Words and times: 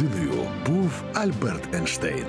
людиною 0.00 0.48
був 0.66 1.02
Альберт 1.14 1.74
Ейнштейн. 1.74 2.24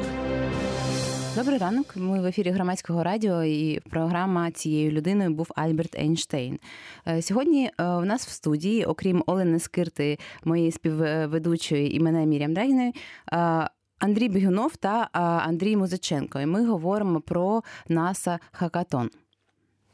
Добрий 1.35 1.57
ранок. 1.57 1.93
Ми 1.95 2.21
в 2.21 2.25
ефірі 2.25 2.49
громадського 2.51 3.03
радіо, 3.03 3.43
і 3.43 3.79
програма 3.89 4.51
цією 4.51 4.91
людиною 4.91 5.29
був 5.29 5.47
Альберт 5.55 5.95
Ейнштейн. 5.95 6.59
Е, 7.07 7.21
Сьогодні 7.21 7.71
е, 7.77 7.83
у 7.83 8.05
нас 8.05 8.27
в 8.27 8.29
студії, 8.29 8.85
окрім 8.85 9.23
Олени 9.27 9.59
Скирти, 9.59 10.17
моєї 10.43 10.71
співведучої 10.71 11.95
і 11.95 11.99
мене 11.99 12.25
Мірям 12.25 12.53
Драгіної, 12.53 12.93
е, 13.33 13.69
Андрій 13.99 14.29
Бігунов 14.29 14.75
та 14.75 15.09
Андрій 15.47 15.75
Музиченко. 15.75 16.39
І 16.39 16.45
ми 16.45 16.65
говоримо 16.65 17.21
про 17.21 17.63
НАСА 17.87 18.39
Хакатон. 18.51 19.09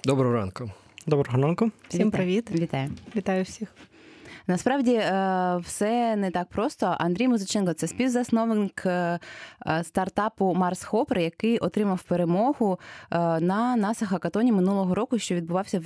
Доброго 0.04 0.34
ранку. 0.34 0.72
Доброго 1.08 1.42
ранку. 1.42 1.72
Всім 1.88 2.08
Вітаю. 2.08 2.12
привіт. 2.12 2.52
Вітаю. 2.52 2.90
Вітаю 3.16 3.44
всіх. 3.44 3.68
Насправді 4.48 4.94
е, 4.94 5.58
все 5.64 6.16
не 6.16 6.32
так 6.32 6.50
просто. 6.50 6.96
Андрій 7.00 7.28
Музиченко 7.28 7.74
це 7.74 7.88
співзасновник 7.88 8.84
е, 8.86 9.20
е, 9.68 9.84
стартапу 9.84 10.54
Марс 10.54 10.84
Хопер, 10.84 11.20
який 11.20 11.58
отримав 11.58 12.04
перемогу 12.04 12.80
на 13.12 13.76
НАСА 13.76 14.06
Хакатоні 14.06 14.52
минулого 14.52 14.96
року, 14.96 15.20
що 15.20 15.36
відбувався 15.36 15.80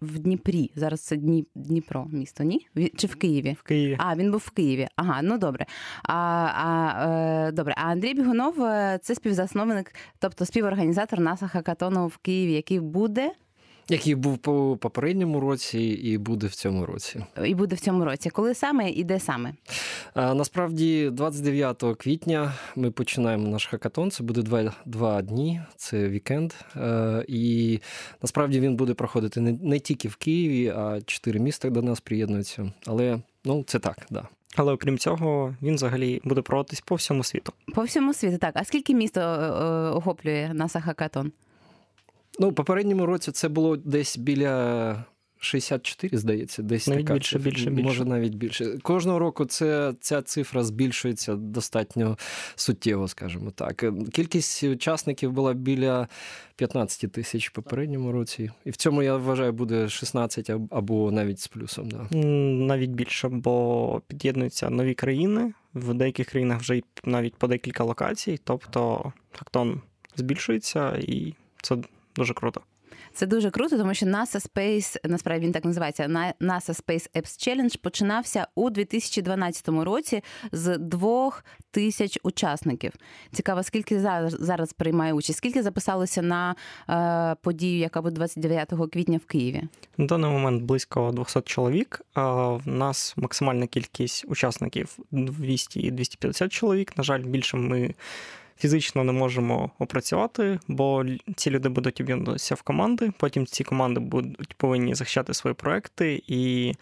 в 0.00 0.18
Дніпрі. 0.18 0.70
Зараз 0.76 1.00
це 1.00 1.16
Дні, 1.16 1.46
Дніпро, 1.54 2.06
місто, 2.12 2.44
ні? 2.44 2.66
Чи 2.96 3.06
в 3.06 3.14
Києві? 3.14 3.56
В 3.60 3.62
Києві. 3.62 3.96
А, 4.00 4.14
він 4.14 4.30
був 4.30 4.42
в 4.46 4.50
Києві. 4.50 4.88
Ага, 4.96 5.22
ну 5.22 5.38
добре. 5.38 5.66
А, 6.02 6.14
а, 6.14 7.50
добре. 7.52 7.74
А 7.76 7.82
Андрій 7.82 8.14
Бігунов 8.14 8.54
це 9.00 9.14
співзасновник, 9.14 9.94
тобто 10.18 10.44
співорганізатор 10.44 11.20
НАСА 11.20 11.48
Хакатону 11.48 12.06
в 12.06 12.16
Києві, 12.16 12.52
який 12.52 12.80
буде 12.80 13.30
Який 13.90 14.14
був 14.14 14.38
по 14.38 14.76
попередньому 14.80 15.40
році 15.40 15.80
і 15.80 16.18
буде 16.18 16.46
в 16.46 16.54
цьому 16.54 16.86
році. 16.86 17.24
і 17.44 17.54
буде 17.54 17.76
в 17.76 17.80
цьому 17.80 18.04
році. 18.04 18.30
Коли 18.30 18.54
саме 18.54 18.90
і 18.90 19.04
де 19.04 19.20
саме? 19.20 19.54
А, 20.14 20.34
насправді, 20.34 21.10
29 21.10 21.84
квітня 21.98 22.52
ми 22.76 22.90
починаємо 22.90 23.48
наш 23.48 23.66
хакатон. 23.66 24.10
Це 24.10 24.24
буде 24.24 24.42
два, 24.42 24.72
два 24.86 25.22
дні, 25.22 25.60
це 25.76 26.08
вікенд. 26.08 26.52
Е, 26.76 27.24
І 27.28 27.80
насправді 28.22 28.60
він 28.60 28.76
буде 28.76 28.94
проходити 28.94 29.40
не, 29.40 29.52
не 29.52 29.78
тільки 29.78 30.08
в 30.08 30.16
Києві, 30.16 30.68
а 30.68 31.00
чотири 31.06 31.40
міста 31.40 31.70
до 31.70 31.82
нас 31.82 32.00
приєднуються. 32.00 32.72
Але 32.86 33.18
ну, 33.44 33.64
це 33.66 33.78
так, 33.78 34.06
да. 34.10 34.28
Але 34.56 34.72
окрім 34.72 34.98
цього, 34.98 35.54
він 35.62 35.74
взагалі 35.74 36.20
буде 36.24 36.42
проводитись 36.42 36.80
по 36.80 36.94
всьому 36.94 37.24
світу. 37.24 37.52
По 37.74 37.82
всьому 37.82 38.14
світу, 38.14 38.38
так. 38.38 38.52
А 38.54 38.64
скільки 38.64 38.94
місто 38.94 39.20
е, 39.20 39.24
е, 39.24 39.90
охоплює 39.90 40.50
НАСА 40.54 40.80
Хакатон? 40.80 41.32
Ну, 42.38 42.52
попередньому 42.52 43.06
році 43.06 43.32
це 43.32 43.48
було 43.48 43.76
десь 43.76 44.18
біля 44.18 45.04
64, 45.40 46.18
здається, 46.18 46.62
десь 46.62 46.88
Навіть 46.88 47.06
така 47.06 47.14
більше, 47.14 47.38
більше, 47.38 47.70
більше. 47.70 47.82
може 47.82 48.04
навіть 48.04 48.34
більше. 48.34 48.78
Кожного 48.82 49.18
року 49.18 49.44
це, 49.44 49.94
ця 50.00 50.22
цифра 50.22 50.64
збільшується 50.64 51.34
достатньо 51.34 52.18
суттєво, 52.56 53.08
скажімо 53.08 53.50
так. 53.50 53.84
Кількість 54.12 54.64
учасників 54.64 55.32
була 55.32 55.52
біля 55.52 56.08
15 56.56 57.12
тисяч 57.12 57.48
в 57.48 57.52
попередньому 57.52 58.12
році, 58.12 58.50
і 58.64 58.70
в 58.70 58.76
цьому 58.76 59.02
я 59.02 59.16
вважаю 59.16 59.52
буде 59.52 59.88
16 59.88 60.50
або 60.70 61.10
навіть 61.10 61.40
з 61.40 61.48
плюсом. 61.48 61.88
Да. 61.88 62.16
Навіть 62.66 62.90
більше, 62.90 63.28
бо 63.28 64.02
під'єднуються 64.06 64.70
нові 64.70 64.94
країни. 64.94 65.52
В 65.74 65.94
деяких 65.94 66.28
країнах 66.28 66.60
вже 66.60 66.80
навіть 67.04 67.34
по 67.34 67.46
декілька 67.46 67.84
локацій. 67.84 68.40
Тобто 68.44 69.12
хактон 69.32 69.80
збільшується, 70.16 70.96
і 70.96 71.34
це 71.62 71.76
дуже 72.18 72.34
круто. 72.34 72.60
Це 73.12 73.26
дуже 73.26 73.50
круто, 73.50 73.78
тому 73.78 73.94
що 73.94 74.06
NASA 74.06 74.48
Space, 74.52 74.96
насправді 75.04 75.46
він 75.46 75.52
так 75.52 75.64
називається, 75.64 76.08
На- 76.08 76.34
NASA 76.40 76.84
Space 76.84 77.10
Apps 77.16 77.22
Challenge 77.48 77.80
починався 77.82 78.46
у 78.54 78.70
2012 78.70 79.68
році 79.68 80.22
з 80.52 80.78
двох 80.78 81.44
тисяч 81.70 82.18
учасників. 82.22 82.92
Цікаво, 83.32 83.62
скільки 83.62 84.00
зараз, 84.00 84.36
зараз 84.40 84.72
приймає 84.72 85.12
участь, 85.12 85.38
скільки 85.38 85.62
записалося 85.62 86.22
на 86.22 86.54
е, 86.90 87.36
подію, 87.42 87.78
яка 87.78 88.02
буде 88.02 88.14
29 88.14 88.72
квітня 88.92 89.18
в 89.18 89.26
Києві? 89.26 89.62
На 89.96 90.06
даний 90.06 90.30
момент 90.30 90.62
близько 90.62 91.10
200 91.12 91.40
чоловік. 91.40 92.00
В 92.16 92.60
нас 92.64 93.14
максимальна 93.16 93.66
кількість 93.66 94.24
учасників 94.28 94.98
200 95.10 95.80
і 95.80 95.90
250 95.90 96.52
чоловік. 96.52 96.96
На 96.96 97.04
жаль, 97.04 97.20
більше 97.22 97.56
ми 97.56 97.94
фізично 98.58 99.04
не 99.04 99.12
можемо 99.12 99.70
опрацювати, 99.78 100.58
бо 100.68 101.04
ці 101.36 101.50
люди 101.50 101.68
будуть 101.68 102.00
об'єднуватися 102.00 102.54
в 102.54 102.62
команди. 102.62 103.12
Потім 103.18 103.46
ці 103.46 103.64
команди 103.64 104.00
будуть 104.00 104.54
повинні 104.54 104.94
захищати 104.94 105.34
свої 105.34 105.54
проекти. 105.54 106.22
І, 106.26 106.72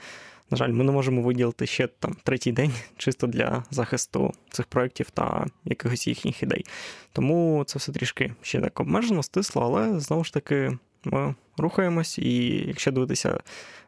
на 0.50 0.56
жаль, 0.56 0.68
ми 0.68 0.84
не 0.84 0.92
можемо 0.92 1.22
виділити 1.22 1.66
ще 1.66 1.86
там 1.86 2.16
третій 2.22 2.52
день 2.52 2.72
чисто 2.96 3.26
для 3.26 3.64
захисту 3.70 4.32
цих 4.50 4.66
проєктів 4.66 5.10
та 5.10 5.46
якихось 5.64 6.06
їхніх 6.06 6.42
ідей. 6.42 6.64
Тому 7.12 7.64
це 7.66 7.78
все 7.78 7.92
трішки 7.92 8.34
ще 8.42 8.60
так 8.60 8.80
обмежено, 8.80 9.22
стисло, 9.22 9.62
але 9.62 10.00
знову 10.00 10.24
ж 10.24 10.32
таки 10.32 10.78
ми 11.04 11.34
рухаємось, 11.58 12.18
і 12.18 12.46
якщо 12.66 12.92
дивитися 12.92 13.40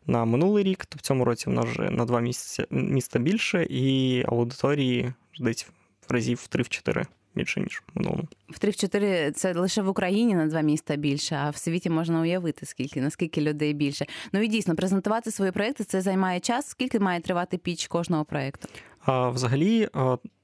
на 0.07 0.25
минулий 0.25 0.65
рік, 0.65 0.87
то 0.87 0.97
в 0.97 1.01
цьому 1.01 1.25
році 1.25 1.51
в 1.51 1.53
нас 1.53 1.65
вже 1.65 1.91
на 1.91 2.05
два 2.05 2.21
місця, 2.21 2.67
міста 2.71 3.19
більше, 3.19 3.67
і 3.71 4.25
аудиторії 4.29 5.13
десь 5.41 5.69
в 6.09 6.13
разів 6.13 6.49
в 6.51 6.57
3-4 6.57 7.07
більше, 7.35 7.61
ніж 7.61 7.83
минулому. 7.95 8.29
В 8.49 8.59
3-4 8.59 9.31
це 9.31 9.55
лише 9.55 9.83
в 9.83 9.89
Україні 9.89 10.35
на 10.35 10.47
два 10.47 10.61
міста 10.61 10.97
більше, 10.97 11.37
а 11.37 11.51
в 11.51 11.57
світі 11.57 11.91
можна 11.91 12.21
уявити, 12.21 12.67
скільки 12.67 13.01
наскільки 13.01 13.41
людей 13.41 13.73
більше. 13.75 14.07
Ну 14.33 14.43
і 14.43 14.49
дійсно 14.49 14.77
презентувати 14.77 15.31
свої 15.31 15.53
проекти 15.53 15.85
це 15.85 16.01
займає 16.01 16.41
час. 16.41 16.69
Скільки 16.69 17.01
має 17.01 17.21
тривати 17.21 17.59
піч 17.59 17.87
кожного 17.87 18.25
проекту? 18.25 18.69
А 19.01 19.29
взагалі 19.29 19.89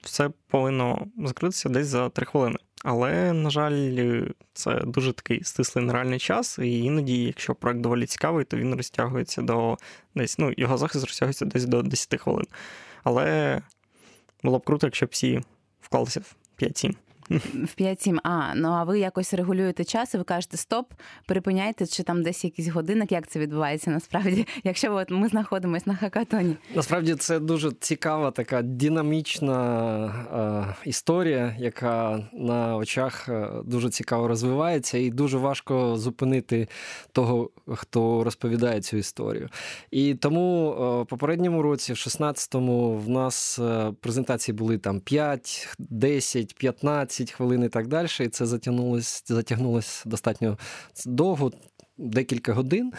все 0.03 0.31
повинно 0.49 1.07
закритися 1.19 1.69
десь 1.69 1.87
за 1.87 2.09
3 2.09 2.27
хвилини. 2.27 2.57
Але, 2.85 3.33
на 3.33 3.51
жаль, 3.51 4.23
це 4.53 4.81
дуже 4.81 5.13
такий 5.13 5.45
стислий 5.45 5.85
нереальний 5.85 6.19
час, 6.19 6.59
і 6.59 6.79
іноді, 6.79 7.23
якщо 7.25 7.55
проект 7.55 7.81
доволі 7.81 8.07
цікавий, 8.07 8.45
то 8.45 8.57
він 8.57 8.75
розтягується 8.75 9.43
до 9.43 9.77
десь, 10.15 10.39
ну, 10.39 10.53
його 10.57 10.79
захист 10.79 11.05
розтягується 11.05 11.45
десь 11.45 11.65
до 11.65 11.83
10 11.83 12.21
хвилин. 12.21 12.47
Але 13.05 13.61
було 14.43 14.59
б 14.59 14.65
круто, 14.65 14.87
якщо 14.87 15.07
б 15.07 15.09
всі 15.13 15.41
вклалися 15.81 16.21
в 16.21 16.35
Pietin. 16.57 16.97
В 17.31 17.81
5-7. 17.81 18.19
А, 18.23 18.55
ну 18.55 18.69
а 18.69 18.85
ви 18.85 18.99
якось 18.99 19.35
регулюєте 19.35 19.85
час, 19.85 20.15
і 20.15 20.19
ви 20.19 20.25
кажете 20.25 20.57
стоп, 20.57 20.93
припиняйте, 21.27 21.87
чи 21.87 22.03
там 22.03 22.23
десь 22.23 22.45
якийсь 22.45 22.69
годинник, 22.69 23.13
як 23.13 23.27
це 23.27 23.39
відбувається 23.39 23.91
насправді, 23.91 24.47
якщо 24.65 24.95
от 24.95 25.11
ми 25.11 25.29
знаходимося 25.29 25.85
на 25.87 25.97
хакатоні. 25.97 26.57
Насправді 26.75 27.15
це 27.15 27.39
дуже 27.39 27.73
цікава, 27.73 28.31
така 28.31 28.63
динамічна 28.63 30.75
е, 30.85 30.89
історія, 30.89 31.57
яка 31.59 32.29
на 32.33 32.77
очах 32.77 33.29
е, 33.29 33.51
дуже 33.65 33.91
цікаво 33.91 34.29
розвивається, 34.29 34.99
і 34.99 35.11
дуже 35.11 35.39
важко 35.39 35.97
зупинити 35.97 36.69
того, 37.13 37.51
хто 37.69 38.25
розповідає 38.25 38.81
цю 38.81 38.97
історію. 38.97 39.49
І 39.91 40.15
тому 40.15 40.71
е, 40.71 41.03
в 41.03 41.07
попередньому 41.07 41.63
році, 41.63 41.93
в 41.93 41.97
16-му, 41.97 42.99
в 42.99 43.09
нас 43.09 43.59
е, 43.59 43.93
презентації 44.01 44.55
були 44.55 44.79
там 44.79 45.01
5, 45.01 45.77
10, 45.79 46.55
15 46.55 47.14
хвилин 47.31 47.65
і 47.65 47.69
так 47.69 47.87
далі. 47.89 48.09
І 48.21 48.29
це 48.29 48.47
затягнулось, 48.47 49.25
затягнулось 49.27 50.03
достатньо 50.07 50.59
довго. 51.07 51.53
Декілька 51.99 52.53
годин. 52.53 52.93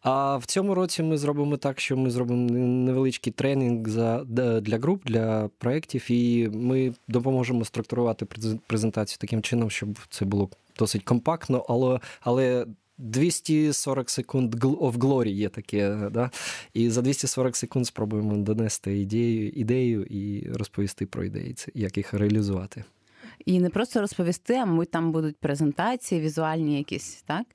А 0.00 0.36
в 0.36 0.46
цьому 0.46 0.74
році 0.74 1.02
ми 1.02 1.18
зробимо 1.18 1.56
так, 1.56 1.80
що 1.80 1.96
ми 1.96 2.10
зробимо 2.10 2.50
невеличкий 2.60 3.32
тренінг 3.32 3.88
за, 3.88 4.24
для 4.60 4.78
груп, 4.78 5.04
для 5.04 5.50
проєктів, 5.58 6.10
і 6.10 6.48
ми 6.48 6.94
допоможемо 7.08 7.64
структурувати 7.64 8.24
презен- 8.24 8.58
презентацію 8.66 9.18
таким 9.20 9.42
чином, 9.42 9.70
щоб 9.70 9.98
це 10.10 10.24
було 10.24 10.50
досить 10.78 11.04
компактно, 11.04 11.66
але, 11.68 12.00
але 12.20 12.66
240 12.98 14.10
секунд 14.10 14.54
of 14.54 14.92
glory 14.92 15.28
є 15.28 15.48
таке. 15.48 15.96
Да? 16.12 16.30
І 16.74 16.90
за 16.90 17.02
240 17.02 17.56
секунд 17.56 17.86
спробуємо 17.86 18.36
донести 18.36 18.98
ідею, 18.98 19.48
ідею 19.48 20.02
і 20.02 20.48
розповісти 20.52 21.06
про 21.06 21.24
ідеї, 21.24 21.56
як 21.74 21.96
їх 21.96 22.14
реалізувати. 22.14 22.84
І 23.46 23.60
не 23.60 23.70
просто 23.70 24.00
розповісти, 24.00 24.54
а 24.54 24.64
мабуть, 24.66 24.90
там 24.90 25.12
будуть 25.12 25.36
презентації, 25.36 26.20
візуальні 26.20 26.78
якісь, 26.78 27.22
так? 27.26 27.46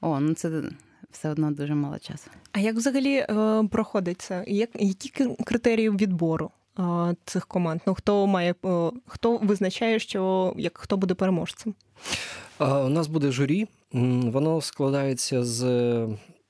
О, 0.00 0.20
ну 0.20 0.34
це 0.34 0.62
все 1.10 1.30
одно 1.30 1.50
дуже 1.50 1.74
мало 1.74 1.98
часу. 1.98 2.30
А 2.52 2.60
як 2.60 2.76
взагалі 2.76 3.14
е, 3.14 3.64
проходить 3.70 4.22
це? 4.22 4.44
Як, 4.46 4.70
які 4.74 5.08
критерії 5.44 5.90
відбору 5.90 6.50
е, 6.78 6.82
цих 7.24 7.46
команд? 7.46 7.80
Ну 7.86 7.94
хто 7.94 8.26
має 8.26 8.54
е, 8.64 8.90
хто 9.06 9.36
визначає, 9.36 9.98
що 9.98 10.54
як 10.56 10.78
хто 10.78 10.96
буде 10.96 11.14
переможцем? 11.14 11.74
У 12.58 12.88
нас 12.88 13.06
буде 13.06 13.32
журі. 13.32 13.66
Воно 13.92 14.60
складається 14.60 15.44
з 15.44 15.64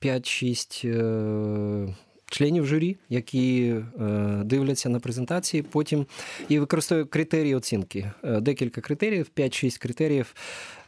5-6 0.01 0.87
е, 0.87 1.95
членів 2.31 2.65
журі, 2.65 2.97
які 3.09 3.75
е, 3.99 4.03
дивляться 4.45 4.89
на 4.89 4.99
презентації, 4.99 5.63
потім 5.63 6.05
і 6.49 6.59
використовують 6.59 7.09
критерії 7.09 7.55
оцінки. 7.55 8.11
Е, 8.23 8.39
Декілька 8.39 8.81
критеріїв, 8.81 9.29
5-6 9.37 9.81
критеріїв. 9.81 10.35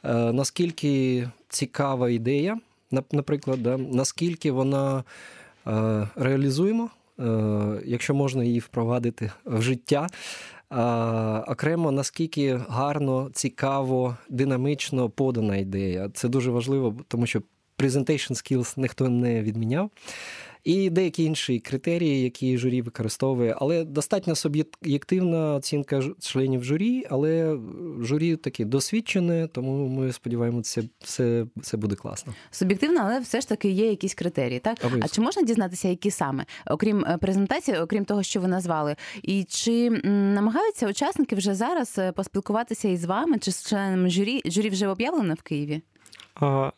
Е, 0.04 0.14
Наскільки 0.14 1.30
цікава 1.50 2.10
ідея, 2.10 2.60
наприклад, 3.12 3.64
да, 3.64 3.78
наскільки 3.78 4.52
вона 4.52 5.04
реалізуємо, 6.16 6.90
якщо 7.86 8.14
можна 8.14 8.44
її 8.44 8.60
впровадити 8.60 9.32
в 9.46 9.62
життя. 9.62 10.08
окремо 11.48 11.92
наскільки 11.92 12.60
гарно, 12.70 13.30
цікаво, 13.34 14.18
динамічно 14.30 15.10
подана 15.10 15.58
ідея. 15.58 16.10
Це 16.14 16.28
дуже 16.28 16.52
важливо, 16.52 16.96
тому 17.08 17.26
що 17.26 17.42
presentation 17.78 18.32
skills 18.32 18.80
ніхто 18.80 19.10
не 19.10 19.42
відміняв 19.42 19.90
і 20.64 20.90
деякі 20.90 21.24
інші 21.24 21.60
критерії, 21.60 22.24
які 22.24 22.58
журі 22.58 22.82
використовує, 22.82 23.56
але 23.58 23.84
достатньо 23.84 24.36
суб'єктивна 24.36 25.56
оцінка 25.56 26.02
членів 26.20 26.64
журі, 26.64 27.04
але 27.10 27.58
журі 28.02 28.36
таке 28.36 28.66
досвідчене, 28.66 29.48
тому 29.48 29.88
ми 29.88 30.14
сподіваємося, 30.14 30.82
це 30.82 30.88
все, 31.00 31.46
все 31.58 31.78
буде 31.78 31.96
класно. 31.96 32.34
Суб'єктивно, 32.52 33.00
але 33.04 33.20
все 33.20 33.42
ж 33.42 33.50
таки 33.50 33.70
є 33.70 33.90
якісь 33.90 34.14
критерії, 34.14 34.60
так? 34.60 34.78
Обов'язково. 34.80 35.06
А 35.06 35.16
чи 35.16 35.22
можна 35.22 35.42
дізнатися, 35.42 35.88
які 35.88 36.12
саме, 36.12 36.46
окрім 36.68 37.06
е, 37.06 37.18
презентації, 37.18 37.78
окрім 37.78 38.06
того, 38.06 38.24
що 38.24 38.42
ви 38.42 38.48
назвали, 38.48 38.96
і 39.24 39.44
чи 39.44 39.90
намагаються 40.10 40.88
учасники 40.88 41.36
вже 41.36 41.56
зараз 41.56 41.96
е, 41.98 42.12
поспілкуватися 42.12 42.88
із 42.88 43.06
вами, 43.06 43.40
чи 43.40 43.52
з 43.52 43.70
членами 43.70 44.10
журі? 44.10 44.42
Журі 44.46 44.70
вже 44.70 44.88
об'явлено 44.88 45.34
в 45.34 45.42
Києві? 45.42 45.82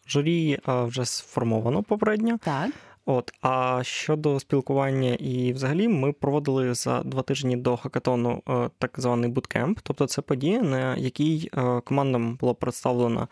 Журі 0.07 0.59
вже 0.67 1.05
сформовано 1.05 1.83
попередньо. 1.83 2.39
Так. 2.43 2.69
От, 3.07 3.33
а 3.41 3.83
щодо 3.83 4.39
спілкування, 4.39 5.13
і 5.13 5.53
взагалі 5.53 5.87
ми 5.87 6.11
проводили 6.11 6.73
за 6.73 7.03
два 7.03 7.21
тижні 7.21 7.57
до 7.57 7.77
хакатону 7.77 8.41
е, 8.49 8.69
так 8.79 8.91
званий 8.97 9.29
буткемп, 9.29 9.79
тобто 9.83 10.07
це 10.07 10.21
подія, 10.21 10.61
на 10.61 10.95
якій 10.95 11.49
е, 11.53 11.81
командам 11.81 12.35
була 12.35 12.53
представлена 12.53 13.27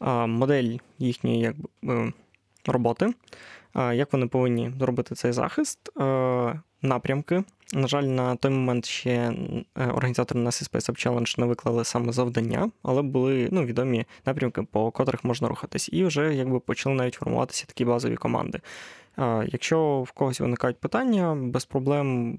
е, 0.00 0.26
модель 0.26 0.76
їхньої 0.98 1.40
якби, 1.40 2.12
роботи, 2.66 3.14
як 3.74 4.12
вони 4.12 4.26
повинні 4.26 4.72
зробити 4.78 5.14
цей 5.14 5.32
захист, 5.32 5.78
напрямки. 6.82 7.44
На 7.74 7.86
жаль, 7.86 8.02
на 8.02 8.36
той 8.36 8.50
момент 8.50 8.86
ще 8.86 9.32
організатори 9.76 10.40
на 10.40 10.50
Space 10.50 10.90
Up 10.90 11.06
Challenge 11.06 11.40
не 11.40 11.46
виклали 11.46 11.84
саме 11.84 12.12
завдання, 12.12 12.70
але 12.82 13.02
були 13.02 13.48
ну, 13.52 13.64
відомі 13.64 14.04
напрямки, 14.26 14.62
по 14.62 14.90
котрих 14.90 15.24
можна 15.24 15.48
рухатись, 15.48 15.88
і 15.92 16.04
вже 16.04 16.34
якби 16.34 16.60
почали 16.60 16.94
навіть 16.94 17.14
формуватися 17.14 17.66
такі 17.66 17.84
базові 17.84 18.16
команди. 18.16 18.60
Якщо 19.46 20.02
в 20.02 20.12
когось 20.12 20.40
виникають 20.40 20.80
питання, 20.80 21.34
без 21.34 21.64
проблем 21.64 22.38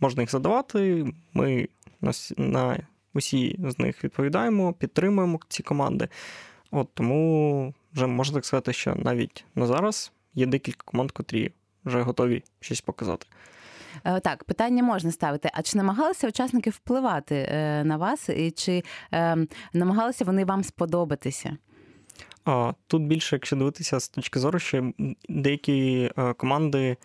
можна 0.00 0.22
їх 0.22 0.30
задавати. 0.30 1.06
Ми 1.34 1.68
на 2.36 2.78
усі 3.14 3.56
з 3.58 3.78
них 3.78 4.04
відповідаємо, 4.04 4.72
підтримуємо 4.72 5.40
ці 5.48 5.62
команди. 5.62 6.08
От 6.70 6.88
Тому 6.94 7.74
вже 7.94 8.06
можна 8.06 8.34
так 8.34 8.44
сказати, 8.44 8.72
що 8.72 8.94
навіть 8.94 9.44
на 9.54 9.66
зараз 9.66 10.12
є 10.34 10.46
декілька 10.46 10.84
команд, 10.84 11.10
котрі 11.10 11.52
вже 11.84 12.02
готові 12.02 12.42
щось 12.60 12.80
показати. 12.80 13.26
Е, 14.04 14.20
так, 14.20 14.44
питання 14.44 14.82
можна 14.82 15.12
ставити. 15.12 15.50
А 15.54 15.62
чи 15.62 15.78
намагалися 15.78 16.28
учасники 16.28 16.70
впливати 16.70 17.34
е, 17.34 17.84
на 17.84 17.96
вас, 17.96 18.28
і 18.28 18.50
чи 18.50 18.82
ем, 19.12 19.48
намагалися 19.72 20.24
вони 20.24 20.44
вам 20.44 20.64
сподобатися? 20.64 21.56
Тут 22.86 23.02
більше, 23.02 23.36
якщо 23.36 23.56
дивитися 23.56 24.00
з 24.00 24.08
точки 24.08 24.40
зору, 24.40 24.58
що 24.58 24.92
деякі 25.28 26.10
е, 26.18 26.32
команди, 26.32 26.96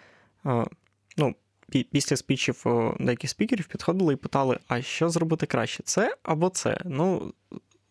е, 0.45 0.65
ну, 1.17 1.35
після 1.91 2.15
спічів 2.15 2.63
е, 2.65 2.93
деяких 2.99 3.29
спікерів 3.29 3.67
підходили 3.67 4.13
і 4.13 4.17
питали, 4.17 4.59
а 4.67 4.81
що 4.81 5.09
зробити 5.09 5.45
краще? 5.45 5.83
Це 5.83 6.15
або 6.23 6.49
це? 6.49 6.77
Ну, 6.85 7.33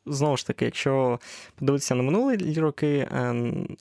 знову 0.07 0.37
ж 0.37 0.47
таки, 0.47 0.65
якщо 0.65 1.21
подивитися 1.55 1.95
на 1.95 2.03
минулі 2.03 2.61
роки, 2.61 3.09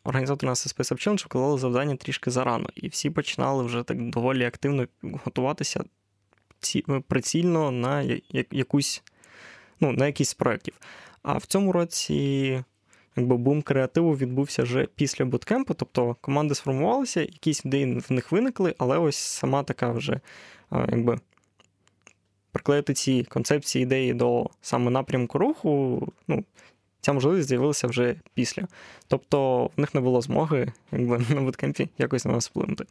організатори 0.04 0.50
нас 0.50 0.78
Space 0.78 0.94
Challenge 0.94 1.26
вкладали 1.26 1.60
завдання 1.60 1.96
трішки 1.96 2.32
зарано, 2.32 2.70
і 2.76 2.88
всі 2.88 3.10
починали 3.10 3.64
вже 3.64 3.84
так 3.84 4.10
доволі 4.10 4.46
активно 4.46 4.88
готуватися 5.02 5.84
прицільно 7.08 7.72
на 7.72 8.20
якусь, 8.52 9.04
ну, 9.80 9.92
на 9.92 10.06
якийсь 10.06 10.30
з 10.30 10.34
проєктів. 10.34 10.74
А 11.24 11.38
в 11.38 11.46
цьому 11.46 11.72
році 11.72 12.64
якби 13.16 13.38
бум 13.38 13.62
креативу 13.62 14.16
відбувся 14.16 14.64
вже 14.64 14.88
після 14.96 15.26
буткемпу, 15.26 15.74
тобто 15.74 16.16
команди 16.22 16.56
сформувалися, 16.56 17.22
якісь 17.22 17.66
ідеї 17.66 18.00
в 18.10 18.12
них 18.12 18.32
виникли, 18.32 18.76
але 18.78 18.98
ось 18.98 19.18
сама 19.18 19.64
така 19.64 19.92
вже 19.92 20.20
якби 20.72 21.20
приклеїти 22.52 22.94
ці 22.94 23.24
концепції 23.24 23.84
ідеї 23.84 24.14
до 24.14 24.50
саме 24.62 24.92
напрямку 24.92 25.38
руху, 25.38 26.08
ну, 26.28 26.44
ця 27.02 27.14
можливість 27.14 27.48
з'явилася 27.48 27.88
вже 27.88 28.16
після. 28.34 28.68
Тобто 29.08 29.66
в 29.78 29.82
них 29.82 29.96
не 29.96 30.02
було 30.02 30.22
змоги 30.22 30.72
якби, 30.92 31.26
на 31.30 31.42
буткемпі 31.42 31.90
якось 31.98 32.26
на 32.26 32.32
нас 32.32 32.50
вплинути. 32.50 32.86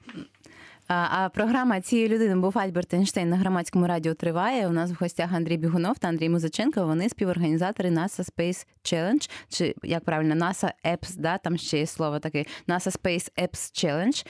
А 0.92 1.28
програма 1.28 1.80
цієї 1.80 2.08
людини 2.08 2.36
був 2.36 2.58
Альберт 2.58 2.94
Ейнштейн 2.94 3.28
на 3.28 3.36
громадському 3.36 3.86
радіо 3.86 4.14
триває. 4.14 4.68
У 4.68 4.70
нас 4.72 4.90
в 4.90 4.96
гостях 5.00 5.32
Андрій 5.32 5.56
Бігунов 5.56 5.98
та 5.98 6.08
Андрій 6.08 6.28
Музиченко. 6.28 6.86
Вони 6.86 7.08
співорганізатори 7.08 7.90
NASA 7.90 8.30
Space 8.30 8.66
Challenge, 8.84 9.30
чи 9.48 9.74
як 9.82 10.04
правильно 10.04 10.34
NASA 10.34 10.72
Apps, 10.84 11.16
да, 11.18 11.38
там 11.38 11.56
ще 11.56 11.78
є 11.78 11.86
слово 11.86 12.18
таке 12.18 12.44
NASA 12.68 13.00
Space 13.00 13.30
Apps 13.42 13.84
Challenge, 13.84 14.26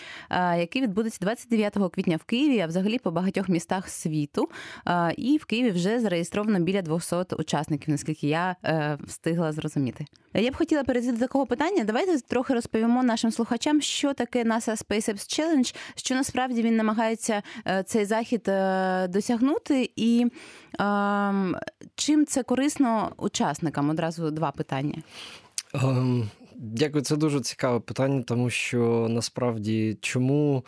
який 0.58 0.82
відбудеться 0.82 1.18
29 1.20 1.78
квітня 1.92 2.16
в 2.16 2.24
Києві, 2.24 2.60
а 2.60 2.66
взагалі 2.66 2.98
по 2.98 3.10
багатьох 3.10 3.48
містах 3.48 3.88
світу. 3.88 4.48
І 5.16 5.36
в 5.36 5.44
Києві 5.44 5.70
вже 5.70 6.00
зареєстровано 6.00 6.60
біля 6.60 6.82
200 6.82 7.16
учасників, 7.38 7.90
наскільки 7.90 8.28
я 8.28 8.56
е, 8.64 8.98
встигла 9.06 9.52
зрозуміти. 9.52 10.04
Я 10.34 10.50
б 10.50 10.56
хотіла 10.56 10.84
перейти 10.84 11.12
до 11.12 11.18
такого 11.18 11.46
питання. 11.46 11.84
Давайте 11.84 12.20
трохи 12.20 12.54
розповімо 12.54 13.02
нашим 13.02 13.30
слухачам, 13.30 13.80
що 13.80 14.14
таке 14.14 14.44
NASA 14.44 14.86
Space 14.86 15.14
Apps 15.14 15.40
Challenge, 15.40 15.76
що 15.94 16.14
насправді 16.14 16.49
він 16.58 16.76
намагається 16.76 17.42
е, 17.66 17.82
цей 17.82 18.04
захід 18.04 18.48
е, 18.48 19.08
досягнути, 19.08 19.90
і 19.96 20.26
ем, 20.78 21.56
чим 21.94 22.26
це 22.26 22.42
корисно 22.42 23.12
учасникам? 23.16 23.90
Одразу 23.90 24.30
два 24.30 24.50
питання. 24.50 25.02
Ем, 25.74 26.30
дякую, 26.56 27.04
це 27.04 27.16
дуже 27.16 27.40
цікаве 27.40 27.80
питання, 27.80 28.22
тому 28.22 28.50
що 28.50 29.06
насправді 29.10 29.98
чому. 30.00 30.64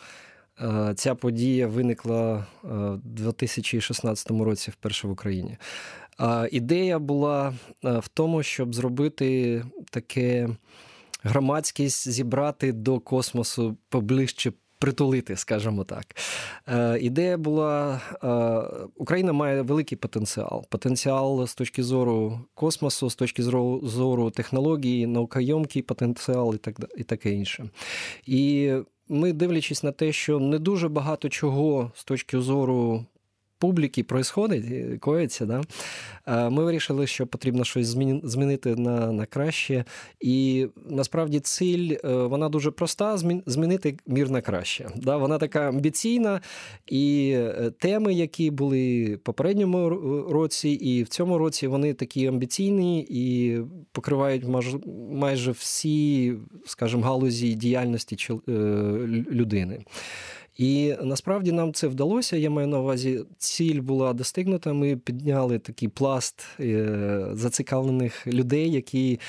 Е, 0.61 0.93
ця 0.95 1.15
подія 1.15 1.67
виникла 1.67 2.45
в 2.63 2.97
2016 3.03 4.31
році 4.31 4.71
вперше 4.71 5.07
в 5.07 5.11
Україні. 5.11 5.57
Ідея 6.51 6.99
була 6.99 7.53
в 7.83 8.07
тому, 8.13 8.43
щоб 8.43 8.75
зробити 8.75 9.63
таке 9.89 10.49
громадськість, 11.23 12.09
зібрати 12.09 12.71
до 12.71 12.99
космосу 12.99 13.77
поближче. 13.89 14.51
Притулити, 14.83 15.37
скажімо 15.37 15.83
так. 15.83 16.15
Е, 16.67 16.99
ідея 16.99 17.37
була: 17.37 18.01
е, 18.23 18.87
Україна 18.95 19.33
має 19.33 19.61
великий 19.61 19.97
потенціал. 19.97 20.65
Потенціал 20.69 21.47
з 21.47 21.55
точки 21.55 21.83
зору 21.83 22.39
космосу, 22.53 23.09
з 23.09 23.15
точки 23.15 23.43
зору 23.83 24.31
технології, 24.31 25.07
наукойомкий 25.07 25.81
потенціал 25.81 26.55
і 26.55 26.57
так 26.57 26.75
і 26.97 27.03
таке 27.03 27.31
інше. 27.31 27.65
І 28.25 28.73
ми, 29.09 29.33
дивлячись 29.33 29.83
на 29.83 29.91
те, 29.91 30.11
що 30.11 30.39
не 30.39 30.59
дуже 30.59 30.89
багато 30.89 31.29
чого 31.29 31.91
з 31.95 32.03
точки 32.03 32.39
зору 32.39 33.05
публіки 33.63 34.03
происходить, 34.03 34.99
коїться, 34.99 35.45
да? 35.45 35.61
ми 36.49 36.63
вирішили, 36.63 37.07
що 37.07 37.27
потрібно 37.27 37.63
щось 37.63 37.87
змінити 38.23 38.75
на 38.75 39.11
на 39.11 39.25
краще. 39.25 39.85
І 40.21 40.67
насправді 40.89 41.39
ціль 41.39 41.95
е, 42.05 42.13
вона 42.13 42.49
дуже 42.49 42.71
проста: 42.71 43.17
змінити 43.45 43.97
мір 44.07 44.29
на 44.29 44.41
краще. 44.41 44.89
Да? 44.95 45.17
Вона 45.17 45.37
така 45.37 45.59
амбіційна, 45.69 46.41
і 46.87 47.33
е, 47.35 47.71
теми, 47.79 48.13
які 48.13 48.51
були 48.51 49.15
в 49.15 49.19
попередньому 49.19 49.89
році, 50.29 50.69
і 50.69 51.03
в 51.03 51.07
цьому 51.07 51.37
році, 51.37 51.67
вони 51.67 51.93
такі 51.93 52.27
амбіційні 52.27 53.07
і 53.09 53.57
покривають 53.91 54.43
майже 55.11 55.51
всі, 55.51 56.33
скажімо, 56.65 57.03
галузі 57.03 57.53
діяльності 57.53 58.17
е, 58.49 58.51
людини. 59.31 59.79
І 60.57 60.95
насправді 61.01 61.51
нам 61.51 61.73
це 61.73 61.87
вдалося. 61.87 62.37
Я 62.37 62.49
маю 62.49 62.67
на 62.67 62.79
увазі, 62.79 63.25
ціль 63.37 63.81
була 63.81 64.13
достигнута. 64.13 64.73
Ми 64.73 64.95
підняли 64.95 65.59
такий 65.59 65.89
пласт 65.89 66.45
е, 66.59 67.27
зацікавлених 67.31 68.27
людей, 68.27 68.71
які 68.71 69.19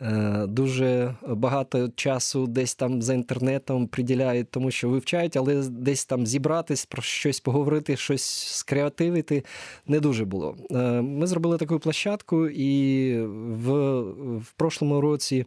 е, 0.00 0.44
дуже 0.48 1.14
багато 1.28 1.88
часу 1.88 2.46
десь 2.46 2.74
там 2.74 3.02
за 3.02 3.14
інтернетом 3.14 3.86
приділяють, 3.86 4.50
тому 4.50 4.70
що 4.70 4.88
вивчають, 4.88 5.36
але 5.36 5.62
десь 5.70 6.04
там 6.04 6.26
зібратись, 6.26 6.86
про 6.86 7.02
щось 7.02 7.40
поговорити, 7.40 7.96
щось 7.96 8.24
скреативити 8.48 9.44
не 9.86 10.00
дуже 10.00 10.24
було. 10.24 10.56
Е, 10.70 10.76
ми 11.02 11.26
зробили 11.26 11.58
таку 11.58 11.78
площадку, 11.78 12.48
і 12.48 13.16
в, 13.26 14.00
в 14.38 14.52
прошлому 14.56 15.00
році. 15.00 15.46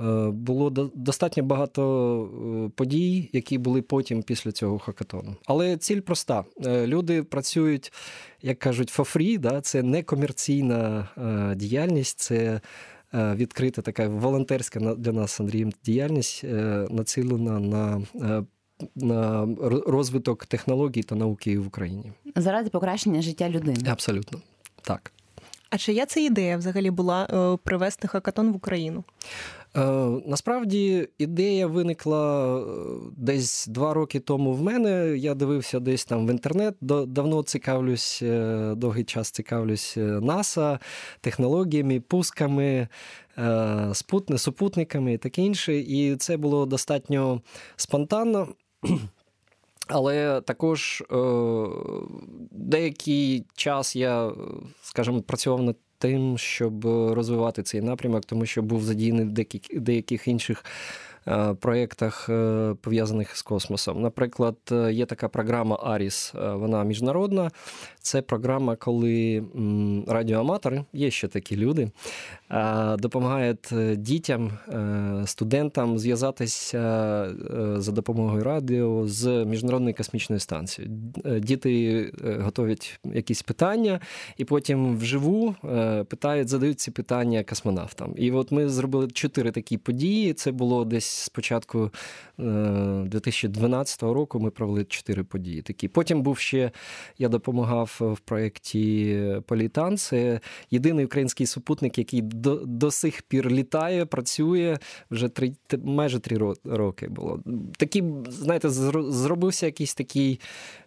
Е, 0.00 0.30
було 0.30 0.70
достатньо 0.94 1.42
багато 1.42 2.64
е, 2.66 2.70
подій, 2.74 3.30
які 3.32 3.58
були 3.58 3.82
потім 3.82 4.22
після 4.22 4.52
цього 4.52 4.78
хакатону. 4.78 5.36
Але 5.46 5.76
ціль 5.76 6.00
проста: 6.00 6.44
е, 6.66 6.86
люди 6.86 7.22
працюють, 7.22 7.92
як 8.42 8.58
кажуть, 8.58 8.98
for 8.98 9.16
free, 9.16 9.38
да? 9.38 9.60
це 9.60 9.82
не 9.82 10.02
комерційна 10.02 11.08
діяльність, 11.56 12.20
це 12.20 12.60
відкрита 13.14 13.82
така 13.82 14.08
волонтерська 14.08 14.80
для 14.80 15.12
нас 15.12 15.40
Андрієм 15.40 15.72
діяльність, 15.84 16.44
націлена 16.90 17.60
на 17.60 18.02
на 18.94 19.48
розвиток 19.86 20.46
технологій 20.46 21.02
та 21.02 21.14
науки 21.14 21.58
в 21.58 21.66
Україні. 21.66 22.12
Заради 22.36 22.70
покращення 22.70 23.22
життя 23.22 23.48
людини. 23.48 23.90
Абсолютно 23.90 24.40
так. 24.82 25.12
А 25.70 25.78
чия 25.78 26.06
це 26.06 26.22
ідея 26.24 26.56
взагалі 26.56 26.90
була 26.90 27.24
е, 27.24 27.58
привести 27.64 28.08
хакатон 28.08 28.52
в 28.52 28.56
Україну? 28.56 29.04
Е, 29.76 29.80
насправді 30.26 31.08
ідея 31.18 31.66
виникла 31.66 32.56
е, 32.58 32.64
десь 33.16 33.66
два 33.66 33.94
роки 33.94 34.20
тому 34.20 34.52
в 34.52 34.62
мене. 34.62 35.16
Я 35.18 35.34
дивився 35.34 35.80
десь 35.80 36.04
там 36.04 36.26
в 36.26 36.30
інтернет. 36.30 36.74
Давно 36.80 37.42
цікавлюсь, 37.42 38.22
довгий 38.72 39.04
час 39.04 39.30
цікавлюсь 39.30 39.96
НАСА, 39.96 40.78
технологіями, 41.20 42.00
пусками, 42.00 42.88
супутниками 44.36 45.12
і 45.12 45.18
таке 45.18 45.42
інше. 45.42 45.76
І 45.76 46.16
це 46.16 46.36
було 46.36 46.66
достатньо 46.66 47.40
спонтанно. 47.76 48.48
Але 49.90 50.40
також 50.40 51.02
е, 51.12 51.16
деякий 52.50 53.44
час 53.54 53.96
я, 53.96 54.32
скажімо, 54.82 55.22
працював 55.22 55.62
над 55.62 55.76
тим, 55.98 56.38
щоб 56.38 56.84
розвивати 57.14 57.62
цей 57.62 57.80
напрямок, 57.80 58.24
тому 58.24 58.46
що 58.46 58.62
був 58.62 58.82
задіяний 58.82 59.24
в 59.24 59.80
деяких 59.80 60.28
інших 60.28 60.64
Е, 61.28 61.54
проєктах, 61.54 62.28
е, 62.28 62.74
пов'язаних 62.80 63.36
з 63.36 63.42
космосом. 63.42 64.02
Наприклад, 64.02 64.56
е, 64.72 64.92
є 64.92 65.06
така 65.06 65.28
програма 65.28 65.78
Аріс, 65.82 66.34
вона 66.34 66.84
міжнародна. 66.84 67.50
Це 68.00 68.22
програма, 68.22 68.76
коли 68.76 69.44
радіоаматори, 70.06 70.84
є 70.92 71.10
ще 71.10 71.28
такі 71.28 71.56
люди, 71.56 71.90
допомагають 72.98 73.72
дітям, 73.96 74.50
студентам 75.24 75.98
зв'язатися 75.98 76.80
за 77.76 77.92
допомогою 77.92 78.44
радіо 78.44 79.06
з 79.06 79.44
міжнародною 79.44 79.94
космічною 79.94 80.40
станцією. 80.40 80.94
Діти 81.24 82.12
готують 82.40 83.00
якісь 83.14 83.42
питання, 83.42 84.00
і 84.36 84.44
потім 84.44 84.96
вживу 84.96 85.54
питають, 86.08 86.48
задають 86.48 86.80
ці 86.80 86.90
питання 86.90 87.44
космонавтам. 87.44 88.14
І 88.16 88.30
от 88.30 88.52
ми 88.52 88.68
зробили 88.68 89.08
чотири 89.08 89.50
такі 89.50 89.76
події. 89.76 90.32
Це 90.32 90.52
було 90.52 90.84
десь 90.84 91.00
десь 91.00 91.08
з 91.08 91.28
початку 91.28 91.90
2012 92.38 94.02
е, 94.02 94.06
року 94.06 94.40
ми 94.40 94.50
провели 94.50 94.84
чотири 94.84 95.22
події. 95.24 95.62
Такі. 95.62 95.88
Потім 95.88 96.22
був 96.22 96.38
ще 96.38 96.70
я 97.18 97.28
допомагав 97.28 97.96
в 98.00 98.18
проєкті 98.18 99.42
Політан. 99.46 99.96
Єдиний 100.70 101.04
український 101.04 101.46
супутник, 101.46 101.98
який 101.98 102.22
до, 102.40 102.54
до 102.54 102.90
сих 102.90 103.22
пір 103.22 103.50
літає, 103.50 104.06
працює 104.06 104.78
вже 105.10 105.28
три 105.28 105.52
майже 105.84 106.18
три 106.18 106.54
роки 106.64 107.08
було. 107.08 107.40
Такі, 107.76 108.04
знаєте, 108.28 108.70
зробився 108.70 109.66
якийсь 109.66 109.94
такий. 109.94 110.40